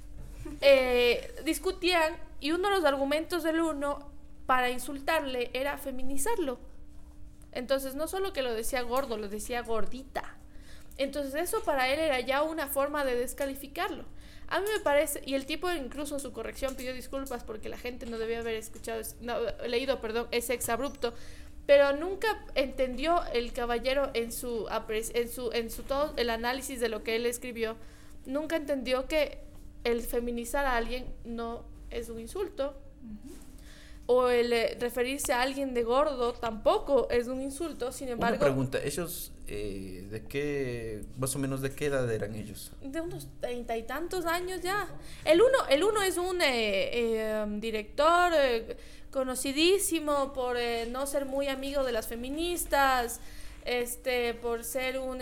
eh, 0.62 1.34
discutían 1.44 2.16
y 2.40 2.52
uno 2.52 2.70
de 2.70 2.76
los 2.76 2.84
argumentos 2.84 3.42
del 3.42 3.60
uno 3.60 4.10
para 4.46 4.70
insultarle 4.70 5.50
era 5.52 5.76
feminizarlo. 5.76 6.58
Entonces 7.52 7.94
no 7.94 8.08
solo 8.08 8.32
que 8.32 8.42
lo 8.42 8.54
decía 8.54 8.82
gordo, 8.82 9.16
lo 9.16 9.28
decía 9.28 9.62
gordita. 9.62 10.36
Entonces 10.98 11.34
eso 11.34 11.62
para 11.64 11.92
él 11.92 11.98
era 12.00 12.20
ya 12.20 12.42
una 12.42 12.68
forma 12.68 13.04
de 13.04 13.14
descalificarlo. 13.16 14.04
A 14.48 14.60
mí 14.60 14.66
me 14.72 14.80
parece, 14.80 15.20
y 15.26 15.34
el 15.34 15.44
tipo 15.44 15.70
incluso 15.72 16.14
en 16.14 16.20
su 16.20 16.32
corrección 16.32 16.74
pidió 16.76 16.94
disculpas 16.94 17.42
porque 17.44 17.68
la 17.68 17.76
gente 17.76 18.06
no 18.06 18.16
debía 18.18 18.38
haber 18.40 18.54
escuchado, 18.54 19.00
es- 19.00 19.16
no, 19.20 19.34
leído, 19.66 20.00
perdón, 20.00 20.28
ese 20.30 20.54
exabrupto, 20.54 21.12
pero 21.66 21.92
nunca 21.96 22.28
entendió 22.54 23.24
el 23.32 23.52
caballero 23.52 24.10
en 24.14 24.30
su, 24.30 24.68
en 25.14 25.28
su, 25.28 25.50
en 25.52 25.68
su 25.70 25.82
todo 25.82 26.14
el 26.16 26.30
análisis 26.30 26.78
de 26.78 26.88
lo 26.88 27.02
que 27.02 27.16
él 27.16 27.26
escribió, 27.26 27.74
nunca 28.24 28.54
entendió 28.54 29.06
que 29.08 29.40
el 29.82 30.00
feminizar 30.02 30.64
a 30.64 30.76
alguien 30.76 31.06
no 31.24 31.64
es 31.90 32.08
un 32.08 32.20
insulto, 32.20 32.74
o 34.06 34.28
el 34.28 34.52
eh, 34.52 34.76
referirse 34.80 35.32
a 35.32 35.42
alguien 35.42 35.74
de 35.74 35.82
gordo 35.82 36.32
tampoco 36.34 37.08
es 37.10 37.26
un 37.26 37.40
insulto, 37.40 37.90
sin 37.90 38.06
una 38.06 38.12
embargo, 38.14 38.38
pregunta, 38.38 38.78
ellos, 38.82 39.32
eh, 39.48 40.06
¿de 40.10 40.24
qué, 40.24 41.04
más 41.18 41.36
o 41.36 41.38
menos 41.38 41.60
de 41.60 41.70
qué 41.70 41.86
edad 41.86 42.10
eran 42.12 42.34
ellos? 42.34 42.72
de 42.82 43.00
unos 43.00 43.28
treinta 43.40 43.76
y 43.76 43.84
tantos 43.84 44.26
años 44.26 44.60
ya. 44.60 44.88
El 45.24 45.40
uno, 45.40 45.66
el 45.68 45.84
uno 45.84 46.02
es 46.02 46.16
un 46.16 46.42
eh, 46.42 46.90
eh, 46.92 47.46
director 47.60 48.32
conocidísimo 49.12 50.32
por 50.32 50.56
no 50.90 51.06
ser 51.06 51.26
muy 51.26 51.48
amigo 51.48 51.84
de 51.84 51.92
las 51.92 52.08
feministas, 52.08 53.20
este, 53.64 54.34
por 54.34 54.64
ser 54.64 54.98
un 54.98 55.18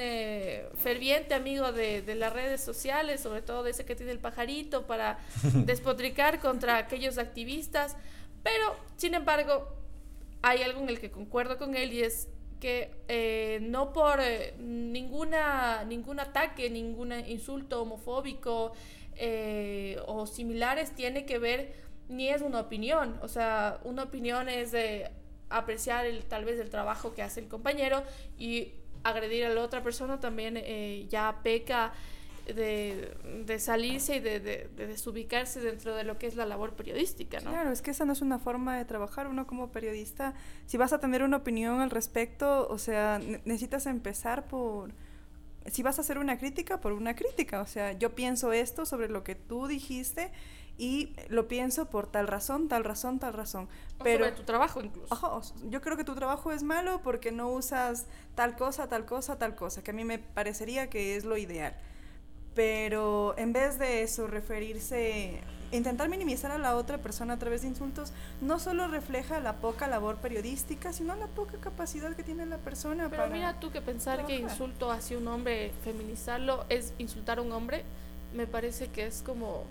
ferviente 0.76 1.34
amigo 1.34 1.72
de, 1.72 2.02
de 2.02 2.14
las 2.14 2.32
redes 2.32 2.62
sociales, 2.62 3.20
sobre 3.20 3.42
todo 3.42 3.62
de 3.62 3.70
ese 3.72 3.84
que 3.84 3.94
tiene 3.94 4.12
el 4.12 4.18
pajarito, 4.18 4.86
para 4.86 5.18
despotricar 5.66 6.40
contra 6.40 6.78
aquellos 6.78 7.18
activistas. 7.18 7.96
Pero, 8.42 8.74
sin 8.96 9.14
embargo, 9.14 9.68
hay 10.42 10.62
algo 10.62 10.80
en 10.80 10.88
el 10.88 10.98
que 10.98 11.10
concuerdo 11.10 11.56
con 11.56 11.74
él 11.74 11.92
y 11.92 12.02
es 12.02 12.28
que 12.64 12.90
eh, 13.08 13.58
no 13.60 13.92
por 13.92 14.20
eh, 14.22 14.54
ninguna 14.58 15.84
ningún 15.84 16.18
ataque, 16.18 16.70
ningún 16.70 17.12
insulto 17.28 17.82
homofóbico 17.82 18.72
eh, 19.16 20.00
o 20.06 20.26
similares 20.26 20.94
tiene 20.94 21.26
que 21.26 21.38
ver 21.38 21.74
ni 22.08 22.30
es 22.30 22.40
una 22.40 22.60
opinión, 22.60 23.18
o 23.20 23.28
sea, 23.28 23.80
una 23.84 24.04
opinión 24.04 24.48
es 24.48 24.72
de 24.72 25.10
apreciar 25.50 26.06
el, 26.06 26.24
tal 26.24 26.46
vez 26.46 26.58
el 26.58 26.70
trabajo 26.70 27.12
que 27.12 27.20
hace 27.20 27.40
el 27.40 27.48
compañero 27.48 28.02
y 28.38 28.72
agredir 29.02 29.44
a 29.44 29.50
la 29.50 29.60
otra 29.60 29.82
persona 29.82 30.18
también 30.18 30.54
ya 31.10 31.40
peca 31.42 31.92
de, 32.46 33.14
de 33.46 33.58
salirse 33.58 34.16
y 34.16 34.20
de, 34.20 34.40
de- 34.40 34.68
de 34.76 34.86
desubicarse 34.86 35.60
dentro 35.60 35.94
de 35.94 36.04
lo 36.04 36.18
que 36.18 36.26
es 36.26 36.34
la 36.36 36.44
labor 36.46 36.74
periodística, 36.74 37.40
¿no? 37.40 37.50
Claro, 37.50 37.70
es 37.70 37.80
que 37.82 37.90
esa 37.92 38.04
no 38.04 38.12
es 38.12 38.20
una 38.22 38.38
forma 38.38 38.76
de 38.76 38.84
trabajar. 38.84 39.26
Uno 39.26 39.46
como 39.46 39.70
periodista, 39.72 40.34
si 40.66 40.76
vas 40.76 40.92
a 40.92 40.98
tener 41.00 41.22
una 41.22 41.38
opinión 41.38 41.80
al 41.80 41.90
respecto, 41.90 42.66
o 42.68 42.78
sea, 42.78 43.18
ne- 43.18 43.40
necesitas 43.44 43.86
empezar 43.86 44.46
por... 44.46 44.92
Si 45.66 45.82
vas 45.82 45.98
a 45.98 46.02
hacer 46.02 46.18
una 46.18 46.36
crítica, 46.38 46.80
por 46.80 46.92
una 46.92 47.16
crítica. 47.16 47.62
O 47.62 47.66
sea, 47.66 47.92
yo 47.92 48.14
pienso 48.14 48.52
esto 48.52 48.84
sobre 48.84 49.08
lo 49.08 49.24
que 49.24 49.34
tú 49.34 49.66
dijiste 49.66 50.30
y 50.76 51.14
lo 51.28 51.48
pienso 51.48 51.88
por 51.88 52.10
tal 52.10 52.26
razón, 52.26 52.68
tal 52.68 52.84
razón, 52.84 53.18
tal 53.18 53.32
razón. 53.32 53.68
O 53.98 54.04
Pero... 54.04 54.24
sobre 54.26 54.36
tu 54.36 54.42
trabajo 54.42 54.82
incluso. 54.82 55.14
Ajá, 55.14 55.28
o 55.28 55.40
s- 55.40 55.54
yo 55.70 55.80
creo 55.80 55.96
que 55.96 56.04
tu 56.04 56.14
trabajo 56.14 56.52
es 56.52 56.62
malo 56.62 57.00
porque 57.02 57.32
no 57.32 57.48
usas 57.48 58.06
tal 58.34 58.56
cosa, 58.56 58.88
tal 58.88 59.06
cosa, 59.06 59.38
tal 59.38 59.54
cosa, 59.54 59.82
que 59.82 59.92
a 59.92 59.94
mí 59.94 60.04
me 60.04 60.18
parecería 60.18 60.90
que 60.90 61.16
es 61.16 61.24
lo 61.24 61.38
ideal. 61.38 61.74
Pero 62.54 63.34
en 63.36 63.52
vez 63.52 63.78
de 63.78 64.02
eso, 64.02 64.26
referirse, 64.26 65.40
intentar 65.72 66.08
minimizar 66.08 66.50
a 66.52 66.58
la 66.58 66.76
otra 66.76 66.98
persona 66.98 67.34
a 67.34 67.38
través 67.38 67.62
de 67.62 67.68
insultos, 67.68 68.12
no 68.40 68.58
solo 68.58 68.86
refleja 68.88 69.40
la 69.40 69.54
poca 69.54 69.88
labor 69.88 70.16
periodística, 70.16 70.92
sino 70.92 71.16
la 71.16 71.26
poca 71.26 71.58
capacidad 71.60 72.14
que 72.14 72.22
tiene 72.22 72.46
la 72.46 72.58
persona 72.58 73.08
Pero 73.10 73.24
para... 73.24 73.34
mira 73.34 73.60
tú 73.60 73.70
que 73.70 73.80
pensar 73.80 74.26
que 74.26 74.36
insulto 74.36 74.90
hacia 74.90 75.18
un 75.18 75.26
hombre, 75.28 75.72
feminizarlo, 75.82 76.64
es 76.68 76.94
insultar 76.98 77.38
a 77.38 77.42
un 77.42 77.52
hombre, 77.52 77.84
me 78.32 78.46
parece 78.46 78.88
que 78.88 79.06
es 79.06 79.22
como... 79.22 79.64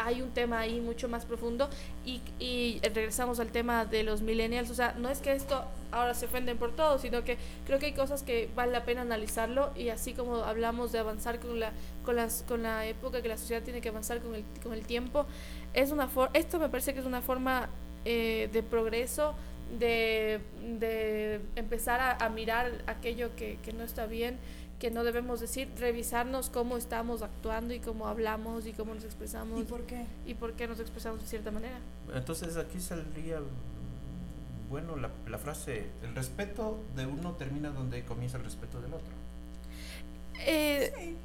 Hay 0.00 0.22
un 0.22 0.30
tema 0.30 0.60
ahí 0.60 0.80
mucho 0.80 1.08
más 1.08 1.24
profundo 1.24 1.68
y, 2.06 2.20
y 2.38 2.80
regresamos 2.94 3.40
al 3.40 3.48
tema 3.48 3.84
de 3.84 4.04
los 4.04 4.22
millennials, 4.22 4.70
o 4.70 4.74
sea, 4.74 4.94
no 4.96 5.08
es 5.08 5.18
que 5.18 5.32
esto 5.32 5.64
ahora 5.90 6.14
se 6.14 6.26
ofenden 6.26 6.56
por 6.56 6.70
todo, 6.76 6.98
sino 6.98 7.24
que 7.24 7.36
creo 7.66 7.78
que 7.80 7.86
hay 7.86 7.94
cosas 7.94 8.22
que 8.22 8.48
vale 8.54 8.70
la 8.72 8.84
pena 8.84 9.00
analizarlo 9.02 9.70
y 9.74 9.88
así 9.88 10.12
como 10.12 10.36
hablamos 10.36 10.92
de 10.92 11.00
avanzar 11.00 11.40
con 11.40 11.58
la, 11.58 11.72
con 12.04 12.14
las, 12.14 12.44
con 12.46 12.62
la 12.62 12.86
época 12.86 13.22
que 13.22 13.28
la 13.28 13.36
sociedad 13.36 13.62
tiene 13.62 13.80
que 13.80 13.88
avanzar 13.88 14.20
con 14.20 14.34
el, 14.34 14.44
con 14.62 14.72
el 14.72 14.86
tiempo, 14.86 15.26
es 15.74 15.90
una 15.90 16.06
for- 16.06 16.30
esto 16.32 16.58
me 16.60 16.68
parece 16.68 16.94
que 16.94 17.00
es 17.00 17.06
una 17.06 17.20
forma 17.22 17.68
eh, 18.04 18.48
de 18.52 18.62
progreso, 18.62 19.34
de, 19.78 20.40
de 20.78 21.40
empezar 21.56 22.00
a, 22.00 22.24
a 22.24 22.28
mirar 22.28 22.70
aquello 22.86 23.34
que, 23.36 23.58
que 23.64 23.72
no 23.72 23.82
está 23.82 24.06
bien, 24.06 24.38
que 24.78 24.90
no 24.92 25.02
debemos 25.02 25.40
decir, 25.40 25.68
revisarnos 25.78 26.50
cómo 26.50 26.76
estamos 26.76 27.22
actuando 27.22 27.74
y 27.74 27.80
cómo 27.80 28.06
hablamos 28.06 28.66
y 28.66 28.72
cómo 28.72 28.94
nos 28.94 29.04
expresamos 29.04 29.60
¿Y 29.60 29.64
por 29.64 29.82
qué? 29.86 30.06
y 30.24 30.34
por 30.34 30.52
qué 30.52 30.68
nos 30.68 30.78
expresamos 30.78 31.20
de 31.20 31.26
cierta 31.26 31.50
manera. 31.50 31.78
Entonces 32.14 32.56
aquí 32.56 32.80
saldría, 32.80 33.40
bueno, 34.70 34.94
la, 34.96 35.10
la 35.28 35.38
frase, 35.38 35.86
el 36.02 36.14
respeto 36.14 36.78
de 36.94 37.06
uno 37.06 37.32
termina 37.32 37.70
donde 37.70 38.04
comienza 38.04 38.36
el 38.36 38.44
respeto 38.44 38.80
del 38.80 38.94
otro. 38.94 39.12
Eh, 40.46 40.92
Sí. 40.96 41.16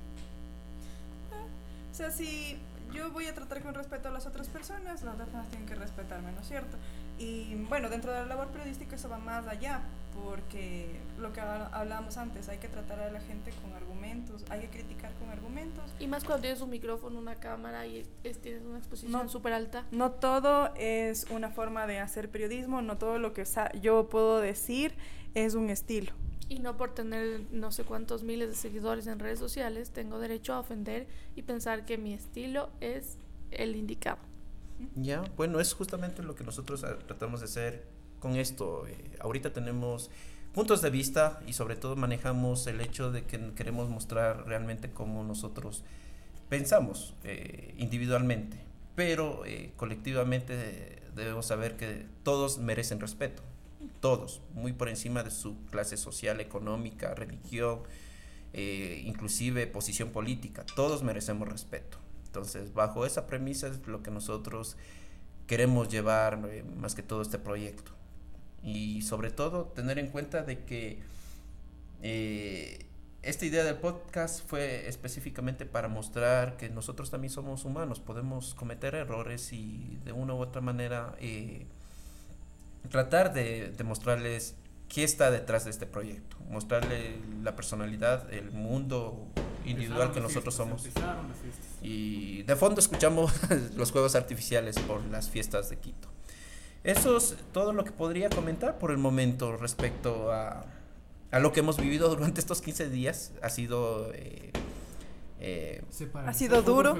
Ah, 1.31 1.45
O 1.91 1.95
sea, 1.95 2.09
si 2.09 2.57
yo 2.91 3.11
voy 3.11 3.27
a 3.27 3.35
tratar 3.35 3.61
con 3.61 3.73
respeto 3.75 4.07
a 4.07 4.11
las 4.11 4.25
otras 4.25 4.47
personas, 4.47 5.03
las 5.03 5.13
otras 5.13 5.27
personas 5.27 5.49
tienen 5.49 5.67
que 5.67 5.75
respetarme, 5.75 6.31
¿no 6.31 6.41
es 6.41 6.47
cierto? 6.47 6.77
Y 7.19 7.53
bueno, 7.69 7.89
dentro 7.89 8.11
de 8.11 8.21
la 8.21 8.25
labor 8.25 8.47
periodística 8.47 8.95
eso 8.95 9.09
va 9.09 9.19
más 9.19 9.45
allá, 9.47 9.81
porque 10.23 10.99
lo 11.19 11.31
que 11.33 11.41
habl- 11.41 11.69
hablábamos 11.71 12.17
antes, 12.17 12.49
hay 12.49 12.57
que 12.57 12.67
tratar 12.67 12.99
a 12.99 13.11
la 13.11 13.19
gente 13.21 13.51
con 13.61 13.73
argumentos, 13.73 14.43
hay 14.49 14.61
que 14.61 14.69
criticar 14.69 15.11
con 15.15 15.29
argumentos. 15.29 15.91
y 15.99 16.07
más 16.07 16.23
cuando 16.23 16.41
tienes 16.41 16.61
un 16.61 16.69
micrófono, 16.69 17.19
una 17.19 17.35
cámara 17.35 17.85
y 17.87 18.05
es- 18.23 18.39
tienes 18.41 18.63
una 18.63 18.77
exposición 18.79 19.11
No. 19.11 19.29
súper 19.29 19.53
alta. 19.53 19.85
No 19.91 20.11
todo 20.11 20.73
es 20.75 21.25
una 21.29 21.49
forma 21.49 21.87
de 21.87 21.99
hacer 21.99 22.29
periodismo, 22.29 22.81
no 22.81 22.97
todo 22.97 23.19
lo 23.19 23.33
que 23.33 23.45
sa- 23.45 23.71
yo 23.73 24.09
puedo 24.09 24.39
decir 24.39 24.93
es 25.33 25.55
un 25.55 25.69
estilo. 25.69 26.11
Y 26.49 26.59
no 26.59 26.75
por 26.77 26.93
tener 26.93 27.41
no 27.51 27.71
sé 27.71 27.83
cuántos 27.83 28.23
miles 28.23 28.49
de 28.49 28.55
seguidores 28.55 29.07
en 29.07 29.19
redes 29.19 29.39
sociales, 29.39 29.91
tengo 29.91 30.19
derecho 30.19 30.53
a 30.53 30.59
ofender 30.59 31.07
y 31.35 31.43
pensar 31.43 31.85
que 31.85 31.97
mi 31.97 32.13
estilo 32.13 32.69
es 32.81 33.17
el 33.51 33.75
indicado. 33.75 34.19
Ya, 34.95 35.21
bueno, 35.37 35.59
es 35.59 35.73
justamente 35.73 36.21
lo 36.23 36.35
que 36.35 36.43
nosotros 36.43 36.83
ah, 36.83 36.97
tratamos 37.07 37.39
de 37.39 37.45
hacer 37.45 37.85
con 38.23 38.37
esto. 38.37 38.87
Eh, 38.87 38.95
ahorita 39.19 39.51
tenemos 39.51 40.09
puntos 40.53 40.81
de 40.81 40.89
vista 40.89 41.41
y 41.45 41.53
sobre 41.53 41.75
todo 41.75 41.97
manejamos 41.97 42.65
el 42.67 42.79
hecho 42.79 43.11
de 43.11 43.25
que 43.25 43.53
queremos 43.53 43.89
mostrar 43.89 44.47
realmente 44.47 44.89
cómo 44.91 45.25
nosotros 45.25 45.83
pensamos 46.47 47.15
eh, 47.25 47.75
individualmente, 47.77 48.57
pero 48.95 49.45
eh, 49.45 49.73
colectivamente 49.75 51.01
debemos 51.13 51.47
saber 51.47 51.75
que 51.75 52.05
todos 52.23 52.59
merecen 52.59 53.01
respeto, 53.01 53.43
todos, 53.99 54.41
muy 54.53 54.71
por 54.71 54.87
encima 54.87 55.21
de 55.23 55.31
su 55.31 55.57
clase 55.65 55.97
social, 55.97 56.39
económica, 56.39 57.13
religión, 57.13 57.81
inclusive 58.53 59.65
posición 59.65 60.09
política, 60.09 60.63
todos 60.75 61.01
merecemos 61.03 61.47
respeto. 61.49 61.97
Entonces, 62.27 62.73
bajo 62.73 63.05
esa 63.05 63.25
premisa 63.25 63.67
es 63.67 63.85
lo 63.87 64.03
que 64.03 64.11
nosotros 64.11 64.77
queremos 65.47 65.89
llevar 65.89 66.37
más 66.77 66.93
que 66.93 67.01
todo 67.01 67.23
este 67.23 67.39
proyecto. 67.39 67.91
Y 68.63 69.01
sobre 69.01 69.29
todo 69.29 69.65
tener 69.65 69.99
en 69.99 70.07
cuenta 70.07 70.43
de 70.43 70.63
que 70.63 70.99
eh, 72.01 72.85
esta 73.21 73.45
idea 73.45 73.63
del 73.63 73.75
podcast 73.75 74.47
fue 74.47 74.87
específicamente 74.87 75.65
para 75.65 75.87
mostrar 75.87 76.57
que 76.57 76.69
nosotros 76.69 77.09
también 77.09 77.31
somos 77.31 77.65
humanos, 77.65 77.99
podemos 77.99 78.53
cometer 78.53 78.95
errores 78.95 79.53
y 79.53 79.97
de 80.03 80.11
una 80.11 80.33
u 80.33 80.39
otra 80.39 80.61
manera 80.61 81.15
eh, 81.19 81.65
tratar 82.89 83.33
de, 83.33 83.69
de 83.71 83.83
mostrarles 83.83 84.55
qué 84.89 85.03
está 85.03 85.31
detrás 85.31 85.65
de 85.65 85.71
este 85.71 85.85
proyecto, 85.85 86.37
mostrarle 86.49 87.17
la 87.41 87.55
personalidad, 87.55 88.31
el 88.31 88.51
mundo 88.51 89.27
individual 89.65 90.11
que 90.11 90.19
nosotros 90.19 90.53
somos. 90.53 90.87
Y 91.81 92.43
de 92.43 92.55
fondo 92.55 92.79
escuchamos 92.79 93.33
los 93.75 93.91
juegos 93.91 94.15
artificiales 94.15 94.77
por 94.79 95.03
las 95.05 95.29
fiestas 95.29 95.69
de 95.69 95.77
Quito. 95.77 96.12
Eso 96.83 97.17
es 97.17 97.37
todo 97.53 97.71
lo 97.73 97.83
que 97.85 97.91
podría 97.91 98.29
comentar 98.29 98.77
por 98.77 98.91
el 98.91 98.97
momento 98.97 99.55
respecto 99.55 100.31
a, 100.31 100.65
a 101.31 101.39
lo 101.39 101.53
que 101.53 101.61
hemos 101.61 101.77
vivido 101.77 102.09
durante 102.09 102.41
estos 102.41 102.61
15 102.61 102.89
días. 102.89 103.31
Ha 103.41 103.49
sido 103.49 104.11
eh, 104.13 104.51
eh, 105.39 105.81
Ha 106.25 106.33
sido 106.33 106.61
duro. 106.61 106.97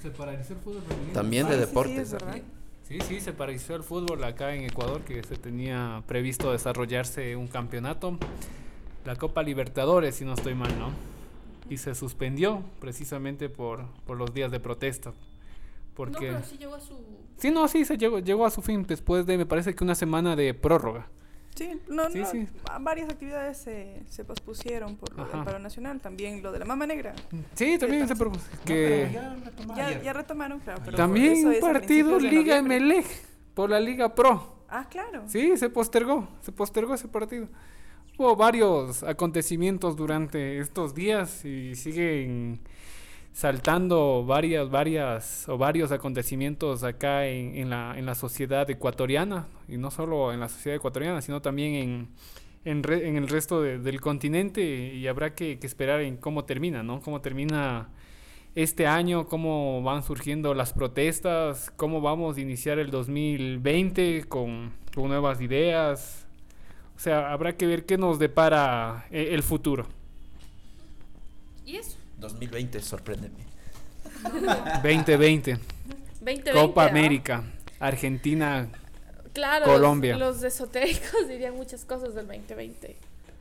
Se 0.00 0.10
paralizó 0.10 0.54
el 0.54 0.58
fútbol 0.60 0.82
femenino. 0.82 1.12
también 1.12 1.46
de 1.48 1.54
sí, 1.54 1.60
sí, 1.60 1.66
deportes. 1.66 1.98
es 1.98 2.12
verdad. 2.12 2.42
Sí, 2.82 2.98
sí, 3.00 3.20
se 3.20 3.32
paralizó 3.32 3.74
el 3.74 3.82
fútbol 3.82 4.22
acá 4.24 4.54
en 4.54 4.64
Ecuador, 4.64 5.02
que 5.02 5.22
se 5.22 5.36
tenía 5.36 6.02
previsto 6.06 6.52
desarrollarse 6.52 7.34
un 7.36 7.48
campeonato, 7.48 8.18
la 9.06 9.16
Copa 9.16 9.42
Libertadores, 9.42 10.16
si 10.16 10.24
no 10.26 10.34
estoy 10.34 10.54
mal, 10.54 10.78
¿no? 10.78 10.90
Y 11.70 11.78
se 11.78 11.94
suspendió 11.94 12.62
precisamente 12.80 13.48
por, 13.48 13.86
por 14.06 14.18
los 14.18 14.34
días 14.34 14.50
de 14.50 14.60
protesta. 14.60 15.14
Porque... 15.94 16.30
No, 16.30 16.38
pero 16.38 16.44
sí 16.46 16.58
llegó 16.58 16.74
a 16.74 16.80
su... 16.80 16.98
Sí, 17.36 17.50
no, 17.50 17.66
sí, 17.68 17.84
se 17.84 17.96
llegó, 17.98 18.18
llegó 18.20 18.46
a 18.46 18.50
su 18.50 18.62
fin 18.62 18.84
después 18.86 19.26
de, 19.26 19.36
me 19.38 19.46
parece 19.46 19.74
que 19.74 19.84
una 19.84 19.94
semana 19.94 20.36
de 20.36 20.54
prórroga. 20.54 21.08
Sí, 21.54 21.70
no, 21.88 22.10
Sí, 22.10 22.18
no, 22.18 22.26
sí. 22.26 22.48
va- 22.68 22.78
varias 22.80 23.08
actividades 23.08 23.58
se, 23.58 24.02
se 24.08 24.24
pospusieron 24.24 24.96
por 24.96 25.14
lo 25.16 25.24
del 25.24 25.44
paro 25.44 25.58
nacional, 25.60 26.00
también 26.00 26.42
lo 26.42 26.50
de 26.50 26.58
la 26.58 26.64
mama 26.64 26.84
negra. 26.86 27.14
Sí, 27.54 27.78
también 27.78 28.08
se 28.08 28.16
propuso 28.16 28.44
que... 28.64 29.08
Ya, 29.76 30.02
ya 30.02 30.12
retomaron, 30.12 30.58
claro. 30.60 30.82
pero 30.84 30.96
También 30.96 31.46
un 31.46 31.60
partido 31.60 32.18
Liga. 32.18 32.56
Emelec 32.58 33.06
por 33.54 33.70
la 33.70 33.78
Liga 33.78 34.12
Pro. 34.14 34.52
Ah, 34.68 34.88
claro. 34.90 35.22
Sí, 35.28 35.56
se 35.56 35.70
postergó, 35.70 36.26
se 36.40 36.50
postergó 36.50 36.94
ese 36.94 37.06
partido. 37.06 37.46
Hubo 38.18 38.34
varios 38.34 39.04
acontecimientos 39.04 39.94
durante 39.96 40.58
estos 40.58 40.92
días 40.94 41.44
y 41.44 41.76
siguen 41.76 42.60
saltando 43.34 44.24
varias, 44.24 44.70
varias 44.70 45.48
o 45.50 45.58
varios 45.58 45.90
acontecimientos 45.92 46.84
acá 46.84 47.26
en, 47.26 47.56
en 47.56 47.68
la, 47.70 47.98
en 47.98 48.06
la 48.06 48.14
sociedad 48.14 48.70
ecuatoriana 48.70 49.48
y 49.68 49.76
no 49.76 49.90
solo 49.90 50.32
en 50.32 50.40
la 50.40 50.48
sociedad 50.48 50.76
ecuatoriana, 50.76 51.20
sino 51.20 51.42
también 51.42 51.74
en, 51.74 52.08
en, 52.64 52.82
re- 52.84 53.08
el 53.18 53.28
resto 53.28 53.60
de- 53.60 53.78
del 53.80 54.00
continente 54.00 54.62
y 54.94 55.06
habrá 55.08 55.34
que, 55.34 55.58
que 55.58 55.66
esperar 55.66 56.00
en 56.02 56.16
cómo 56.16 56.44
termina, 56.44 56.84
¿no? 56.84 57.00
Cómo 57.02 57.20
termina 57.20 57.88
este 58.54 58.86
año, 58.86 59.26
cómo 59.26 59.82
van 59.82 60.04
surgiendo 60.04 60.54
las 60.54 60.72
protestas, 60.72 61.72
cómo 61.76 62.00
vamos 62.00 62.36
a 62.36 62.40
iniciar 62.40 62.78
el 62.78 62.90
2020 62.92 64.26
con, 64.28 64.72
con 64.94 65.08
nuevas 65.08 65.40
ideas. 65.40 66.28
O 66.96 67.00
sea, 67.00 67.32
habrá 67.32 67.56
que 67.56 67.66
ver 67.66 67.84
qué 67.84 67.98
nos 67.98 68.20
depara 68.20 69.06
eh, 69.10 69.30
el 69.32 69.42
futuro. 69.42 69.86
2020, 72.24 72.80
sorpréndeme. 72.80 73.44
2020, 74.82 75.58
2020. 76.20 76.52
Copa 76.52 76.84
¿ah? 76.84 76.88
América, 76.88 77.44
Argentina, 77.78 78.68
Claro, 79.34 79.66
Colombia. 79.66 80.16
Los, 80.16 80.36
los 80.36 80.44
esotéricos 80.44 81.10
dirían 81.28 81.54
muchas 81.54 81.84
cosas 81.84 82.14
del 82.14 82.26
2020. 82.26 82.96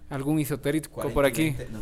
algún 0.10 0.40
esotérico 0.40 1.02
por 1.14 1.26
aquí, 1.26 1.54
40, 1.54 1.72
no. 1.72 1.80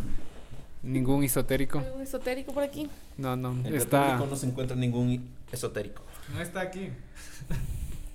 ningún 0.83 1.23
esotérico. 1.23 1.79
¿Algún 1.79 2.01
esotérico 2.01 2.53
por 2.53 2.63
aquí? 2.63 2.89
No, 3.17 3.35
no, 3.35 3.51
En 3.65 3.73
Está... 3.73 4.17
no 4.17 4.35
se 4.35 4.47
encuentra 4.47 4.75
ningún 4.75 5.29
esotérico. 5.51 6.03
No 6.33 6.41
está 6.41 6.61
aquí. 6.61 6.89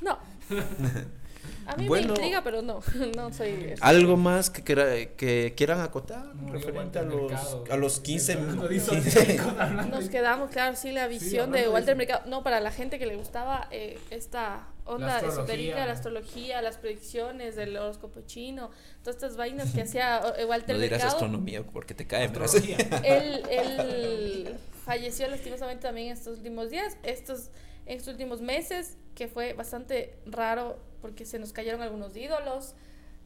No. 0.02 0.18
A 1.66 1.76
mí 1.76 1.86
Bueno. 1.88 2.08
me 2.08 2.12
intriga, 2.14 2.42
pero 2.44 2.62
no. 2.62 2.80
No 3.16 3.32
soy. 3.32 3.48
esotérica. 3.50 3.86
¿Algo 3.86 4.16
más 4.16 4.50
que, 4.50 4.62
quera- 4.62 4.94
que 5.16 5.54
quieran 5.56 5.80
acotar 5.80 6.24
referente 6.50 6.98
a 6.98 7.02
los, 7.02 7.30
Mercado. 7.32 7.64
a 7.70 7.76
los 7.76 8.00
15, 8.00 8.32
Hablando 8.34 8.68
de 8.68 8.74
15 8.76 8.98
esotéricos, 8.98 9.46
hablando 9.58 9.96
Nos 10.00 10.08
quedamos, 10.08 10.50
claro, 10.50 10.76
sí, 10.76 10.92
la 10.92 11.06
visión 11.08 11.52
de 11.52 11.68
Walter. 11.68 11.96
Mercado. 11.96 12.22
No, 12.26 12.42
para 12.42 12.60
la 12.60 12.70
gente 12.70 12.98
que 12.98 13.06
le 13.06 13.16
gustaba 13.16 13.68
eh, 13.70 13.98
esta 14.10 14.68
onda 14.84 15.16
astrología. 15.16 15.42
esotérica, 15.42 15.86
la 15.86 15.92
astrología, 15.92 16.62
las 16.62 16.76
predicciones 16.78 17.56
del 17.56 17.76
horóscopo 17.76 18.20
chino, 18.26 18.70
todas 19.02 19.16
estas 19.16 19.36
vainas 19.36 19.72
que 19.72 19.82
hacía 19.82 20.20
eh, 20.38 20.44
Walter 20.48 20.76
No 20.76 20.80
dirás 20.82 20.98
Mercado. 21.00 21.16
astronomía 21.16 21.62
porque 21.64 21.94
te 21.94 22.06
cae, 22.06 22.28
pero 22.28 22.44
él, 23.04 23.42
él 23.50 24.54
falleció 24.84 25.26
lastimosamente 25.28 25.82
también 25.82 26.12
estos 26.12 26.38
últimos 26.38 26.70
días, 26.70 26.96
estos, 27.02 27.48
estos 27.86 28.08
últimos 28.08 28.40
meses, 28.40 28.98
que 29.14 29.28
fue 29.28 29.52
bastante 29.54 30.18
raro 30.26 30.78
porque 31.00 31.24
se 31.24 31.38
nos 31.38 31.52
cayeron 31.52 31.82
algunos 31.82 32.16
ídolos, 32.16 32.74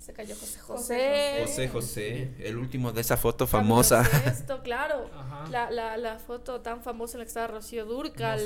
Se 0.00 0.14
cayó 0.14 0.34
José 0.34 0.58
José. 0.60 1.38
José 1.42 1.68
José, 1.68 2.30
el 2.38 2.56
último 2.56 2.90
de 2.90 3.02
esa 3.02 3.18
foto 3.18 3.46
famosa. 3.46 4.02
Esto, 4.26 4.62
claro. 4.62 5.10
La, 5.50 5.70
la, 5.70 5.98
la 5.98 6.18
foto 6.18 6.62
tan 6.62 6.82
famosa 6.82 7.16
en 7.16 7.18
la 7.18 7.24
que 7.26 7.28
estaba 7.28 7.48
Rocío 7.48 7.84
Durcal. 7.84 8.40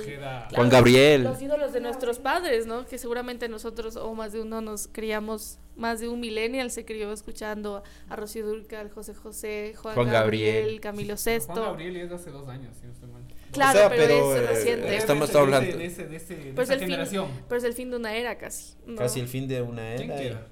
Juan 0.52 0.68
Gabriel. 0.68 1.22
Los 1.22 1.40
ídolos 1.40 1.72
de 1.72 1.80
nuestros 1.80 2.18
padres, 2.18 2.66
¿no? 2.66 2.86
Que 2.86 2.98
seguramente 2.98 3.48
nosotros, 3.48 3.94
o 3.94 4.14
más 4.14 4.32
de 4.32 4.42
uno, 4.42 4.62
nos 4.62 4.88
criamos, 4.88 5.60
más 5.76 6.00
de 6.00 6.08
un 6.08 6.18
millennial 6.18 6.72
se 6.72 6.84
crió 6.84 7.12
escuchando 7.12 7.84
a 8.08 8.16
Rocío 8.16 8.44
Durcal, 8.44 8.90
José 8.90 9.14
José, 9.14 9.74
Juan, 9.80 9.94
Juan 9.94 10.08
Gabriel. 10.10 10.56
Gabriel, 10.56 10.80
Camilo 10.80 11.16
Sesto. 11.16 11.52
Juan 11.52 11.66
Gabriel 11.66 11.96
es 11.98 12.08
de 12.08 12.14
hace 12.16 12.30
dos 12.32 12.48
años, 12.48 12.76
si 12.80 12.86
no 12.88 12.92
estoy 12.92 13.10
mal. 13.10 13.22
Claro, 13.54 13.78
O 13.78 13.80
sea, 13.80 13.88
pero, 13.88 14.06
pero, 14.06 14.34
es 14.34 14.38
eh, 14.42 14.46
reciente. 14.46 14.96
estamos 14.96 15.28
De 15.28 15.32
ese- 15.32 15.38
hablando- 15.38 15.76
De, 15.78 15.86
ese, 15.86 16.06
de, 16.06 16.16
ese, 16.16 16.36
de 16.36 16.42
pero, 16.50 16.62
es 16.62 16.68
esa 16.68 16.72
el 16.74 16.78
fin, 16.80 16.88
generación. 16.88 17.28
pero 17.48 17.58
es 17.58 17.64
el 17.64 17.72
fin 17.74 17.90
de 17.90 17.96
una 17.96 18.14
era 18.16 18.36
casi. 18.38 18.74
¿no? 18.86 18.96
Casi 18.96 19.20
el 19.20 19.28
fin 19.28 19.48
de 19.48 19.62
una 19.62 19.94
¿Quién 19.96 20.10
era. 20.10 20.46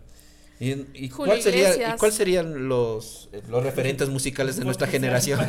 ¿Y, 0.61 0.87
y 0.95 1.09
cuál 1.09 1.43
sería, 1.43 1.75
¿Y 1.95 1.99
cuál 1.99 2.13
serían 2.13 2.69
los, 2.69 3.29
eh, 3.33 3.43
los 3.49 3.65
referentes 3.65 4.09
musicales 4.09 4.57
de 4.57 4.65
nuestra 4.65 4.87
generación? 4.87 5.41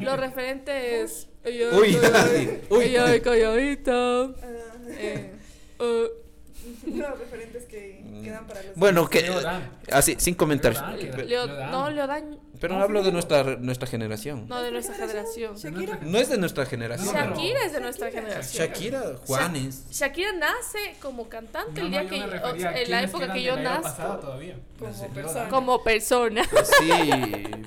Los 0.00 0.16
referentes. 0.20 1.28
Uy, 1.44 1.96
uy. 2.70 2.96
Ay, 2.96 3.20
calladita. 3.24 4.22
Ah, 4.22 4.30
Eh, 4.90 5.32
eh, 5.80 6.08
los 6.86 7.18
referentes 7.18 7.64
que 7.64 8.02
quedan 8.22 8.46
para 8.46 8.62
los. 8.62 8.76
Bueno, 8.76 9.10
que 9.10 9.22
Leo 9.22 9.40
Dan. 9.40 9.70
así, 9.90 10.14
sin 10.18 10.34
comentarios. 10.34 10.80
Leo 11.26 11.46
Dan, 11.48 12.38
que- 12.68 12.74
Pe- 12.74 12.74
Leo- 12.74 12.78
Leodán. 12.78 12.78
no. 12.78 12.78
Pero 12.78 12.82
hablo 12.82 13.02
de 13.02 13.12
nuestra, 13.12 13.56
nuestra 13.56 13.86
generación. 13.88 14.46
No, 14.48 14.62
de 14.62 14.70
nuestra 14.70 14.94
generación. 14.96 15.56
Shakira. 15.56 15.98
No 16.02 16.18
es 16.18 16.28
de 16.28 16.38
nuestra 16.38 16.66
generación. 16.66 17.06
No, 17.06 17.12
pero- 17.12 17.34
Shakira 17.34 17.64
es 17.64 17.72
de 17.72 17.80
nuestra 17.80 18.10
generación. 18.10 18.66
Shakira, 18.68 19.02
Juanes. 19.26 19.84
Shakira 19.90 20.32
nace 20.32 20.96
como 21.00 21.28
cantante 21.28 21.80
No, 21.80 21.86
el 21.86 21.90
día 21.92 22.08
que 22.08 22.22
o 22.22 22.56
sea, 22.58 22.80
en 22.80 22.90
la 22.90 23.02
época 23.02 23.32
que 23.32 23.42
yo 23.42 23.56
nazco. 23.56 24.20
Como 24.78 25.08
persona. 25.14 25.48
Como 25.48 25.82
persona. 25.84 26.42
Sí, 26.78 26.90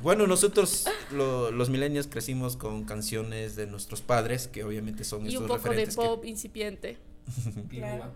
bueno, 0.02 0.28
nosotros 0.28 0.86
lo- 1.12 1.52
los 1.52 1.70
milenios 1.70 2.08
crecimos 2.08 2.58
con 2.58 2.84
canciones 2.86 3.56
de 3.56 3.68
nuestros 3.68 4.02
padres, 4.02 4.48
que 4.48 4.64
obviamente 4.64 5.04
son 5.04 5.26
y 5.26 5.30
estos 5.30 5.42
un 5.42 5.48
poco 5.48 5.70
de 5.70 5.86
que- 5.86 5.92
pop 5.94 6.26
incipiente. 6.26 6.98
Kiruba. 7.70 8.12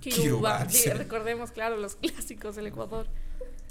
Kiruba, 0.00 0.68
sí. 0.68 0.90
recordemos, 0.90 1.50
claro, 1.50 1.76
los 1.76 1.96
clásicos 1.96 2.56
del 2.56 2.66
Ecuador. 2.68 3.06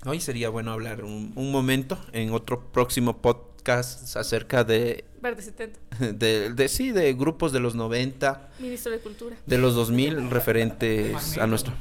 Hoy 0.05 0.21
sería 0.21 0.49
bueno 0.49 0.71
hablar 0.71 1.03
un, 1.03 1.33
un 1.35 1.51
momento 1.51 1.97
en 2.13 2.31
otro 2.31 2.61
próximo 2.71 3.17
podcast 3.17 4.15
acerca 4.15 4.63
de, 4.63 5.03
Verde 5.21 5.41
70. 5.41 5.79
de, 6.13 6.53
de- 6.53 6.67
sí, 6.69 6.91
de 6.91 7.13
grupos 7.13 7.51
de 7.51 7.59
los 7.59 7.75
90, 7.75 8.49
Ministro 8.59 8.91
de 8.91 8.99
Cultura. 8.99 9.35
de 9.45 9.57
los 9.57 9.75
2000 9.75 10.29
referentes 10.29 11.37
a 11.37 11.47
nuestro 11.47 11.73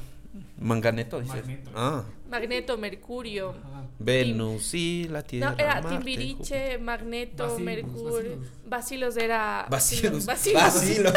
Manganeto, 0.59 1.21
dices. 1.21 1.37
Magneto. 1.37 1.71
Ah, 1.75 2.03
Magneto, 2.31 2.79
Mercurio. 2.79 3.51
Ajá. 3.51 3.83
Venus 3.99 4.75
y 4.75 5.07
la 5.09 5.23
Tierra. 5.23 5.51
No, 5.53 5.59
era 5.59 5.75
Marte, 5.81 5.89
Timbiriche, 5.97 6.79
Magneto, 6.79 7.59
Mercurio. 7.59 8.39
Basilos 8.67 9.17
era. 9.17 9.67
Bacilos. 9.71 10.25
Bacilos. 10.27 10.62
Bacilo. 10.62 11.12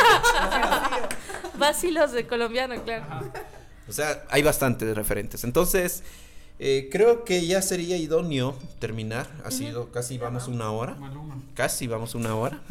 Bacilos 1.57 2.11
de 2.11 2.27
colombiano, 2.27 2.75
claro. 2.83 3.05
O 3.87 3.91
sea, 3.91 4.23
hay 4.29 4.43
bastantes 4.43 4.95
referentes. 4.95 5.43
Entonces, 5.43 6.03
eh, 6.59 6.89
creo 6.91 7.23
que 7.23 7.45
ya 7.47 7.61
sería 7.61 7.97
idóneo 7.97 8.55
terminar. 8.79 9.27
Ha 9.45 9.51
sido 9.51 9.91
casi 9.91 10.17
vamos 10.17 10.47
una 10.47 10.71
hora. 10.71 10.95
Maluma. 10.95 11.41
Casi 11.55 11.87
vamos 11.87 12.15
una 12.15 12.35
hora. 12.35 12.61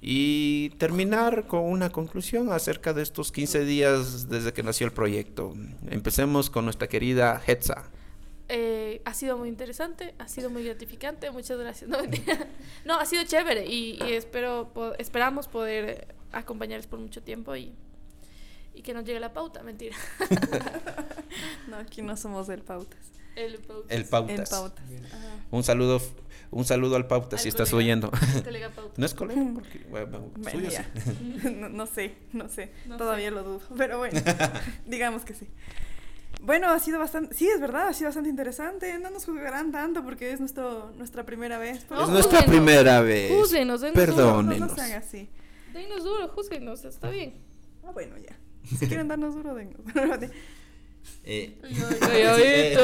Y 0.00 0.70
terminar 0.78 1.46
con 1.46 1.64
una 1.64 1.90
conclusión 1.90 2.52
acerca 2.52 2.92
de 2.92 3.02
estos 3.02 3.32
15 3.32 3.64
días 3.64 4.28
desde 4.28 4.52
que 4.52 4.62
nació 4.62 4.86
el 4.86 4.92
proyecto. 4.92 5.54
Empecemos 5.90 6.50
con 6.50 6.64
nuestra 6.64 6.86
querida 6.88 7.42
Hetza. 7.44 7.84
Eh, 8.48 9.02
ha 9.04 9.12
sido 9.14 9.36
muy 9.36 9.48
interesante, 9.48 10.14
ha 10.18 10.28
sido 10.28 10.50
muy 10.50 10.62
gratificante, 10.64 11.30
muchas 11.32 11.58
gracias. 11.58 11.90
No. 11.90 11.98
No, 12.84 12.94
ha 13.00 13.04
sido 13.06 13.24
chévere 13.24 13.66
y, 13.66 13.98
y 14.04 14.12
espero 14.12 14.70
po- 14.72 14.94
esperamos 14.94 15.48
poder 15.48 16.14
acompañarles 16.30 16.86
por 16.86 17.00
mucho 17.00 17.20
tiempo 17.22 17.56
y, 17.56 17.72
y 18.76 18.82
que 18.82 18.94
nos 18.94 19.04
llegue 19.04 19.18
la 19.20 19.32
pauta, 19.32 19.62
mentira. 19.62 19.96
No, 21.68 21.76
aquí 21.76 22.00
no 22.02 22.16
somos 22.16 22.46
del 22.46 22.62
Pautas. 22.62 23.00
El 23.34 23.58
pauta. 23.58 23.94
El 23.94 24.04
Pautas. 24.06 24.48
Pautas. 24.48 24.84
Un 25.50 25.62
saludo, 25.64 26.00
un 26.50 26.64
saludo 26.64 26.96
al 26.96 27.06
Pautas 27.06 27.40
Al 27.40 27.42
si 27.42 27.48
estás 27.48 27.72
oyendo. 27.74 28.10
Colega. 28.44 28.70
No 28.96 29.04
es 29.04 29.12
colega 29.14 29.42
porque 29.54 29.84
bueno, 29.90 30.30
Bueno, 30.36 30.50
suyo 30.50 30.70
sí. 30.70 31.50
no, 31.56 31.68
no 31.68 31.86
sé, 31.86 32.14
no 32.32 32.48
sé. 32.48 32.72
No 32.86 32.96
Todavía 32.96 33.30
lo 33.30 33.42
dudo. 33.42 33.60
Pero 33.76 33.98
bueno, 33.98 34.18
digamos 34.86 35.24
que 35.24 35.34
sí. 35.34 35.46
Bueno, 36.40 36.68
ha 36.70 36.78
sido 36.78 36.98
bastante. 36.98 37.34
Sí, 37.34 37.48
es 37.48 37.60
verdad, 37.60 37.88
ha 37.88 37.92
sido 37.92 38.08
bastante 38.08 38.30
interesante. 38.30 38.98
No 38.98 39.10
nos 39.10 39.24
juzgarán 39.26 39.72
tanto 39.72 40.02
porque 40.04 40.30
es 40.32 40.40
nuestro, 40.40 40.92
nuestra 40.96 41.24
primera 41.26 41.58
vez. 41.58 41.84
pero- 41.88 42.00
No, 42.00 42.06
es 42.06 42.12
nuestra 42.12 42.46
primera 42.46 43.00
vez. 43.02 43.32
Júzguenos, 43.32 43.80
denos 43.80 43.96
No, 43.96 44.00
Perdónenos. 44.00 44.70
no 44.70 44.74
sean 44.74 44.92
así. 44.92 45.28
Denos 45.72 46.04
duro, 46.04 46.28
júzguenos, 46.28 46.84
está 46.84 47.10
bien. 47.10 47.34
Ah, 47.84 47.90
bueno, 47.92 48.16
ya. 48.18 48.38
Si 48.66 48.86
quieren 48.86 49.08
darnos 49.08 49.34
duro, 49.34 49.54
dennos. 49.54 49.80
Eh. 51.24 51.56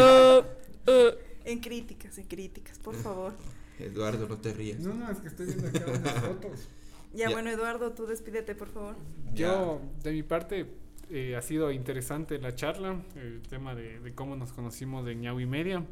Eh, 0.85 1.19
en 1.45 1.61
críticas, 1.61 2.19
en 2.19 2.27
críticas, 2.27 2.79
por 2.79 2.95
favor. 2.97 3.35
Eduardo, 3.79 4.29
no 4.29 4.37
te 4.39 4.53
rías. 4.53 4.81
No, 4.81 4.95
no, 4.95 5.11
es 5.11 5.19
que 5.19 5.29
estoy 5.29 5.47
viendo 5.47 5.69
acá 5.69 5.85
unas 5.91 6.13
fotos. 6.21 6.69
Ya, 7.13 7.29
Ya. 7.29 7.31
bueno, 7.31 7.51
Eduardo, 7.51 7.93
tú 7.93 8.07
despídete, 8.07 8.55
por 8.55 8.69
favor. 8.69 8.97
Yo, 9.35 9.81
de 10.03 10.13
mi 10.13 10.23
parte, 10.23 10.67
eh, 11.11 11.37
ha 11.37 11.43
sido 11.43 11.71
interesante 11.73 12.39
la 12.39 12.55
charla, 12.55 13.01
el 13.17 13.43
tema 13.43 13.75
de, 13.75 14.01
de 14.01 14.13
cómo 14.15 14.35
nos 14.37 14.53
conocimos 14.53 15.05
de 15.05 15.15
Ñau 15.15 15.39
y 15.41 15.47
Media. 15.47 15.85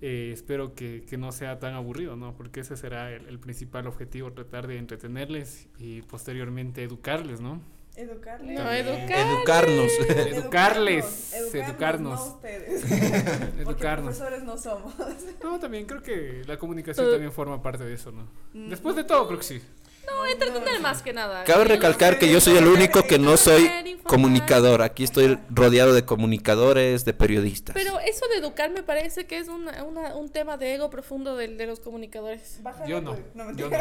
Eh, 0.00 0.30
espero 0.32 0.74
que, 0.74 1.04
que 1.08 1.16
no 1.16 1.32
sea 1.32 1.58
tan 1.58 1.74
aburrido, 1.74 2.16
¿no? 2.16 2.34
Porque 2.36 2.60
ese 2.60 2.76
será 2.76 3.12
el, 3.12 3.26
el 3.28 3.38
principal 3.38 3.86
objetivo, 3.86 4.32
tratar 4.32 4.66
de 4.66 4.78
entretenerles 4.78 5.68
y 5.78 6.02
posteriormente 6.02 6.82
educarles, 6.82 7.40
¿no? 7.40 7.60
Educarle. 7.94 8.54
No, 8.54 8.60
También. 8.64 8.86
educar. 8.86 9.26
Educarnos. 9.28 9.92
Educarles, 10.08 11.34
educarnos. 11.34 12.20
No 12.20 12.34
ustedes. 12.36 12.82
Porque 12.84 13.60
Educarnos. 13.62 14.16
profesores 14.16 14.42
no 14.44 14.56
somos. 14.58 14.94
No, 15.42 15.58
también 15.60 15.84
creo 15.86 16.02
que 16.02 16.42
la 16.46 16.56
comunicación 16.58 17.06
Eh. 17.06 17.10
también 17.12 17.32
forma 17.32 17.62
parte 17.62 17.84
de 17.84 17.94
eso, 17.94 18.10
¿no? 18.10 18.28
Mm. 18.54 18.70
Después 18.70 18.96
de 18.96 19.04
todo, 19.04 19.26
creo 19.26 19.38
que 19.38 19.44
sí. 19.44 19.62
No, 20.06 20.26
entretener 20.26 20.80
más 20.80 21.02
que 21.02 21.12
nada. 21.12 21.44
Cabe 21.44 21.64
recalcar 21.64 22.18
que 22.18 22.30
yo 22.30 22.40
soy 22.40 22.56
el 22.56 22.66
único 22.66 23.02
que 23.04 23.18
no 23.18 23.36
soy 23.36 23.70
comunicador. 24.04 24.82
Aquí 24.82 25.04
estoy 25.04 25.38
rodeado 25.50 25.94
de 25.94 26.04
comunicadores, 26.04 27.04
de 27.04 27.14
periodistas. 27.14 27.74
Pero 27.74 27.98
eso 28.00 28.26
de 28.28 28.36
educar 28.38 28.70
me 28.70 28.82
parece 28.82 29.26
que 29.26 29.38
es 29.38 29.48
una, 29.48 29.84
una- 29.84 30.14
un 30.16 30.28
tema 30.30 30.56
de 30.56 30.74
ego 30.74 30.90
profundo 30.90 31.36
del- 31.36 31.56
de, 31.56 31.66
los 31.66 31.80
comunicadores. 31.80 32.58
Bájale 32.62 32.90
Yo 32.90 33.00
no, 33.00 33.14
tu- 33.14 33.56
yo 33.56 33.70
no, 33.70 33.78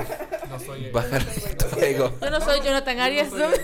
no 0.49 0.59
soy 0.59 0.89
Bajar 0.91 1.25
tu 1.25 1.79
ego. 1.79 2.13
Yo 2.21 2.29
no 2.29 2.39
soy 2.41 2.59
Jonathan 2.61 2.99
Arias, 2.99 3.31
no 3.31 3.37
¿no? 3.39 3.49
soy. 3.49 3.59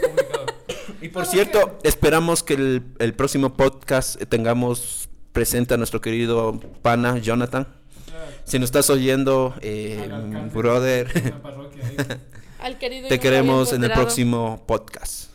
Y 1.02 1.10
por 1.10 1.26
cierto, 1.26 1.78
esperamos 1.84 2.44
que 2.44 2.56
el, 2.56 2.84
el 3.00 3.14
próximo 3.14 3.54
podcast 3.56 4.20
eh, 4.22 4.26
tengamos 4.26 5.10
presente 5.32 5.76
a 5.76 5.78
nuestro 5.78 6.02
querido 6.02 6.60
pana 6.82 7.18
Jonathan. 7.20 7.68
Si 8.46 8.58
nos 8.60 8.68
estás 8.68 8.90
oyendo, 8.90 9.54
eh, 9.62 10.10
de 10.10 10.50
brother, 10.54 11.12
una 11.26 11.42
parroquia 11.42 11.84
ahí. 11.86 11.96
Al 12.68 12.78
querido 12.78 13.06
y 13.08 13.10
te 13.10 13.20
queremos 13.20 13.72
en 13.72 13.82
el 13.82 13.92
próximo 13.92 14.62
podcast. 14.68 15.30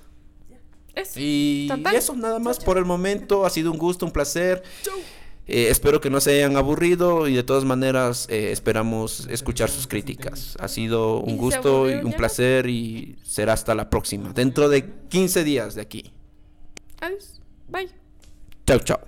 Eso. 0.94 1.18
Y 1.18 1.70
eso 1.94 2.14
nada 2.14 2.38
más 2.38 2.60
por 2.60 2.76
el 2.76 2.84
momento. 2.84 3.46
Ha 3.46 3.50
sido 3.50 3.72
un 3.72 3.78
gusto, 3.78 4.04
un 4.04 4.12
placer. 4.12 4.62
Eh, 5.46 5.68
espero 5.70 5.98
que 6.02 6.10
no 6.10 6.20
se 6.20 6.32
hayan 6.32 6.58
aburrido 6.58 7.26
y 7.26 7.34
de 7.34 7.42
todas 7.42 7.64
maneras 7.64 8.26
eh, 8.28 8.52
esperamos 8.52 9.26
escuchar 9.30 9.70
sus 9.70 9.86
críticas. 9.86 10.58
Ha 10.60 10.68
sido 10.68 11.24
¿Y 11.26 11.30
un 11.30 11.38
gusto 11.38 11.88
y 11.88 11.94
un 11.94 12.12
placer 12.12 12.68
y 12.68 13.16
será 13.24 13.54
hasta 13.54 13.74
la 13.74 13.88
próxima. 13.88 14.34
Dentro 14.34 14.68
de 14.68 14.90
15 15.08 15.42
días 15.42 15.74
de 15.74 15.80
aquí. 15.80 16.12
Adiós. 17.00 17.40
Bye. 17.68 17.88
Chao, 18.66 18.78
chao. 18.80 19.00